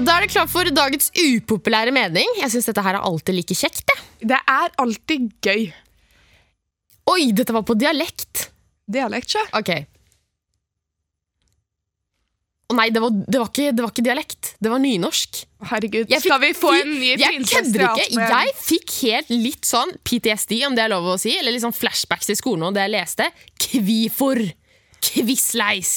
Da 0.02 0.16
er 0.16 0.24
det 0.24 0.30
klart 0.32 0.50
for 0.50 0.66
dagens 0.74 1.10
upopulære 1.14 1.92
mening. 1.94 2.38
Jeg 2.40 2.50
syns 2.54 2.70
dette 2.70 2.82
her 2.86 2.96
er 2.98 3.04
alltid 3.06 3.36
like 3.36 3.54
kjekt. 3.58 3.82
Det. 3.90 3.98
Det 4.32 4.38
er 4.38 4.72
alltid 4.82 5.28
gøy. 5.44 5.66
Oi, 7.12 7.22
dette 7.34 7.54
var 7.54 7.66
på 7.66 7.74
dialekt. 7.78 8.48
Dialekt, 8.90 9.34
sjø. 9.34 9.42
Ok. 9.58 9.72
Å 12.72 12.76
nei, 12.78 12.86
det 12.94 13.02
var, 13.04 13.12
det, 13.12 13.38
var 13.38 13.50
ikke, 13.50 13.68
det 13.76 13.84
var 13.84 13.90
ikke 13.92 14.04
dialekt. 14.06 14.50
Det 14.64 14.70
var 14.72 14.80
nynorsk. 14.82 15.42
Herregud. 15.68 16.08
Fikk- 16.08 16.24
Skal 16.24 16.40
vi 16.42 16.52
få 16.56 16.70
en 16.78 16.90
ny 16.96 17.10
Jeg 17.12 17.28
prinsesse 17.36 17.72
kødder 17.76 18.00
ikke. 18.06 18.28
Jeg 18.32 18.54
fikk 18.64 18.94
helt 19.02 19.30
litt 19.34 19.68
sånn 19.68 19.92
PTSD, 20.08 20.56
om 20.66 20.74
det 20.78 20.86
er 20.86 20.92
lov 20.94 21.10
å 21.12 21.18
si, 21.20 21.34
eller 21.38 21.52
litt 21.54 21.64
sånn 21.66 21.76
flashbacks 21.76 22.32
i 22.32 22.38
skolen 22.40 22.64
og 22.70 22.74
det 22.78 22.86
jeg 22.88 22.94
leste. 22.96 23.28
Kvifor. 23.68 24.40
Kvissleis. 25.12 25.92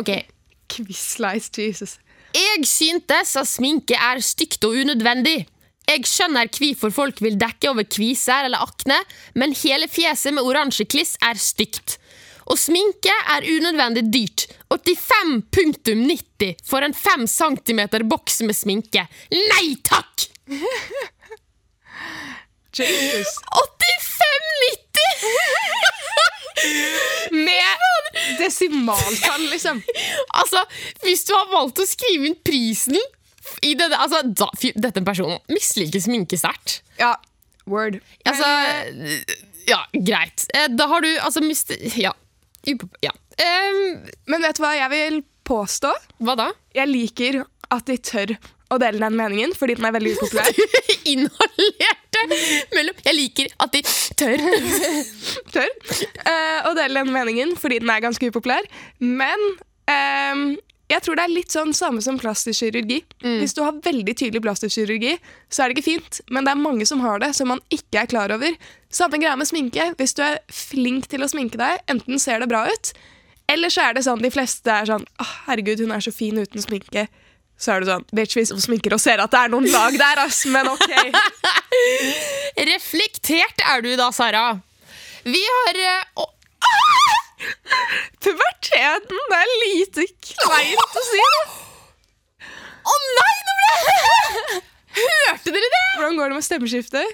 Ok. 0.00 0.10
Quizlice, 0.72 1.52
Jesus. 1.60 1.98
Jeg 2.36 2.64
syntes 2.68 3.36
at 3.38 3.48
sminke 3.48 3.96
er 3.96 4.18
stygt 4.24 4.64
og 4.66 4.74
unødvendig. 4.82 5.44
Jeg 5.86 6.02
skjønner 6.10 6.48
hvorfor 6.50 6.90
folk 6.90 7.20
vil 7.22 7.36
dekke 7.38 7.70
over 7.70 7.86
kviser 7.86 8.48
eller 8.48 8.64
akne, 8.64 8.96
men 9.38 9.54
hele 9.62 9.86
fjeset 9.88 10.34
med 10.34 10.42
oransje 10.44 10.84
kliss 10.90 11.14
er 11.22 11.38
stygt. 11.38 11.98
Og 12.46 12.58
sminke 12.60 13.12
er 13.34 13.46
unødvendig 13.50 14.04
dyrt. 14.12 14.46
85,90 14.70 16.54
for 16.66 16.84
en 16.86 16.94
5 16.94 17.26
cm 17.30 17.80
boks 18.10 18.40
med 18.46 18.56
sminke. 18.56 19.06
Nei 19.32 19.76
takk! 19.86 20.28
Jesus. 22.76 23.26
85,90! 23.56 24.96
Med 27.46 27.76
desimaltall, 28.38 29.48
liksom. 29.50 29.82
altså, 30.40 30.62
hvis 31.02 31.24
du 31.28 31.32
har 31.36 31.48
valgt 31.52 31.80
å 31.82 31.86
skrive 31.88 32.26
inn 32.30 32.36
prisen 32.44 32.98
i 33.64 33.74
denne, 33.78 33.96
altså, 34.00 34.22
da, 34.26 34.48
Dette 34.74 35.02
personen 35.06 35.38
misliker 35.52 36.02
sminke 36.02 36.38
sterkt. 36.40 36.80
Ja, 37.00 37.14
word. 37.70 38.00
Altså, 38.28 38.48
ja, 39.68 39.80
greit. 39.92 40.46
Eh, 40.54 40.68
Da 40.76 40.88
har 40.90 41.00
du 41.04 41.10
altså 41.16 41.40
mist... 41.44 41.72
Ja. 41.96 42.12
Ja. 43.02 43.12
Um, 43.36 44.06
Men 44.26 44.42
vet 44.46 44.58
du 44.58 44.64
hva 44.64 44.74
jeg 44.76 44.90
vil 44.92 45.22
påstå? 45.46 45.92
hva 46.26 46.34
da? 46.38 46.50
Jeg 46.74 46.90
liker 46.90 47.42
at 47.70 47.86
de 47.86 47.96
tør 48.02 48.34
å 48.72 48.78
dele 48.82 48.98
den 48.98 49.14
meningen, 49.18 49.52
fordi 49.54 49.76
den 49.78 49.86
er 49.86 49.94
veldig 49.94 50.16
upopulær. 50.16 50.56
Inhalerte 51.12 52.24
mellom 52.74 53.04
Jeg 53.06 53.14
liker 53.14 53.52
at 53.62 53.76
de 53.76 53.82
tør. 54.18 54.42
tør 55.54 55.68
uh, 55.70 56.66
å 56.66 56.74
dele 56.78 57.04
den 57.04 57.12
meningen, 57.14 57.54
fordi 57.60 57.78
den 57.84 57.92
er 57.94 58.02
ganske 58.02 58.30
upopulær. 58.32 58.66
Men 58.98 59.44
ehm, 59.92 60.56
jeg 60.86 61.02
tror 61.02 61.18
det 61.18 61.24
er 61.26 61.34
litt 61.34 61.50
sånn 61.54 61.72
samme 61.74 62.02
som 62.04 62.18
plastisk 62.20 62.62
kirurgi. 62.62 63.00
Hvis 63.40 63.56
du 63.56 63.62
har 63.64 63.78
veldig 63.82 64.14
tydelig 64.14 64.42
plastisk 64.44 64.78
kirurgi, 64.78 65.16
så 65.50 65.64
er 65.64 65.68
det 65.68 65.76
ikke 65.78 65.88
fint, 65.90 66.20
men 66.30 66.46
det 66.46 66.52
er 66.54 66.62
mange 66.62 66.86
som 66.86 67.02
har 67.02 67.18
det, 67.22 67.32
som 67.34 67.50
man 67.50 67.62
ikke 67.74 68.04
er 68.04 68.10
klar 68.12 68.30
over. 68.34 68.54
Samme 68.94 69.18
greia 69.18 69.34
med 69.36 69.50
sminke. 69.50 69.88
Hvis 69.98 70.14
du 70.14 70.22
er 70.22 70.38
flink 70.52 71.08
til 71.10 71.26
å 71.26 71.30
sminke 71.30 71.58
deg, 71.58 71.82
enten 71.90 72.22
ser 72.22 72.38
det 72.42 72.50
bra 72.52 72.64
ut, 72.70 72.92
eller 73.50 73.70
så 73.70 73.88
er 73.88 73.96
det 73.96 74.04
sånn 74.06 74.22
de 74.22 74.30
fleste 74.34 74.72
er 74.72 74.88
sånn 74.88 75.04
Åh, 75.22 75.34
herregud, 75.46 75.82
hun 75.84 75.94
er 75.94 76.02
så 76.02 76.12
fin 76.14 76.38
uten 76.38 76.62
sminke. 76.62 77.06
Så 77.58 77.72
er 77.72 77.82
det 77.82 77.90
sånn 77.90 78.06
Bitch, 78.14 78.36
vi 78.36 78.44
som 78.48 78.60
sminker 78.60 78.94
og 78.96 79.02
ser 79.02 79.22
at 79.22 79.32
det 79.32 79.42
er 79.42 79.52
noen 79.52 79.68
lag 79.72 79.94
der, 79.96 80.22
ass, 80.26 80.42
men 80.50 80.68
ok. 80.68 80.90
Reflektert 82.70 83.62
er 83.70 83.84
du 83.86 83.92
da, 83.98 84.10
Sara. 84.14 84.48
Vi 85.26 85.42
har 85.42 85.78
eh, 85.82 86.02
å, 86.22 86.26
Puberteten, 88.22 89.20
det 89.30 89.38
er 89.38 89.52
lite 89.62 90.06
kleint 90.30 90.96
å 91.00 91.04
si 91.06 91.20
det. 91.22 91.44
Å 92.86 92.96
nei, 93.18 93.36
nå 93.46 93.52
ble 93.60 93.68
jeg 93.72 94.62
Hørte 94.96 95.52
dere 95.52 95.68
det? 95.74 95.84
Hvordan 95.96 96.16
går 96.18 96.26
det 96.32 96.36
med 96.38 96.46
stemmeskiftet? 96.46 97.08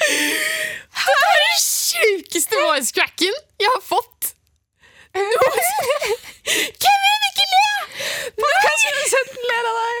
Det 0.00 1.14
er 1.14 1.40
den 1.42 1.60
sjukeste 1.64 2.56
voice 2.64 2.92
cracken 2.96 3.34
jeg 3.60 3.70
har 3.74 3.82
fått. 3.84 4.32
Kevin, 6.80 7.26
ikke 7.30 7.46
le! 7.52 7.66
Podkastprodusenten 8.38 9.42
ler 9.50 9.64
av 9.70 9.74
deg. 9.80 9.98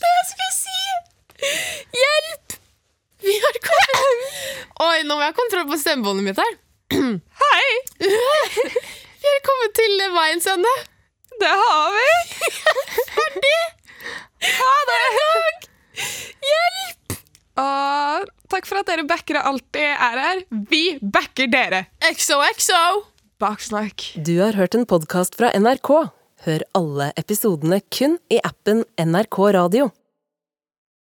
Det 0.00 0.10
jeg 0.14 0.26
skulle 0.30 0.54
si 0.54 0.78
Hjelp! 1.98 2.43
Vi 3.22 3.34
har 3.44 3.58
kommet 3.62 3.92
Oi, 4.84 5.02
nå 5.06 5.14
må 5.14 5.22
jeg 5.22 5.30
ha 5.30 5.36
kontroll 5.36 5.68
på 5.70 5.78
stemmebåndet 5.78 6.26
mitt 6.26 6.40
her. 6.42 6.56
Hei, 7.44 7.68
Vi 9.24 9.30
har 9.30 9.40
kommet 9.46 9.74
til 9.78 9.94
veiens 10.16 10.46
ende. 10.50 10.72
det 11.40 11.52
har 11.60 11.94
vi. 11.94 12.08
Ferdig! 13.14 13.60
Ha 14.44 14.72
det. 14.90 14.98
Hjelp! 16.50 17.16
Og 17.64 18.28
takk 18.52 18.66
for 18.68 18.82
at 18.82 18.90
dere 18.90 19.06
backere 19.08 19.44
alltid 19.48 19.86
er 19.94 20.20
her. 20.26 20.42
Vi 20.70 20.82
backer 21.00 21.48
dere. 21.52 21.84
XOXO. 22.10 22.82
Baksnakk. 23.40 24.10
Du 24.26 24.34
har 24.42 24.58
hørt 24.58 24.76
en 24.76 24.84
podkast 24.90 25.38
fra 25.38 25.54
NRK. 25.56 25.90
Hør 26.44 26.66
alle 26.76 27.12
episodene 27.16 27.80
kun 27.94 28.18
i 28.28 28.42
appen 28.44 28.84
NRK 29.00 29.38
Radio. 29.56 29.88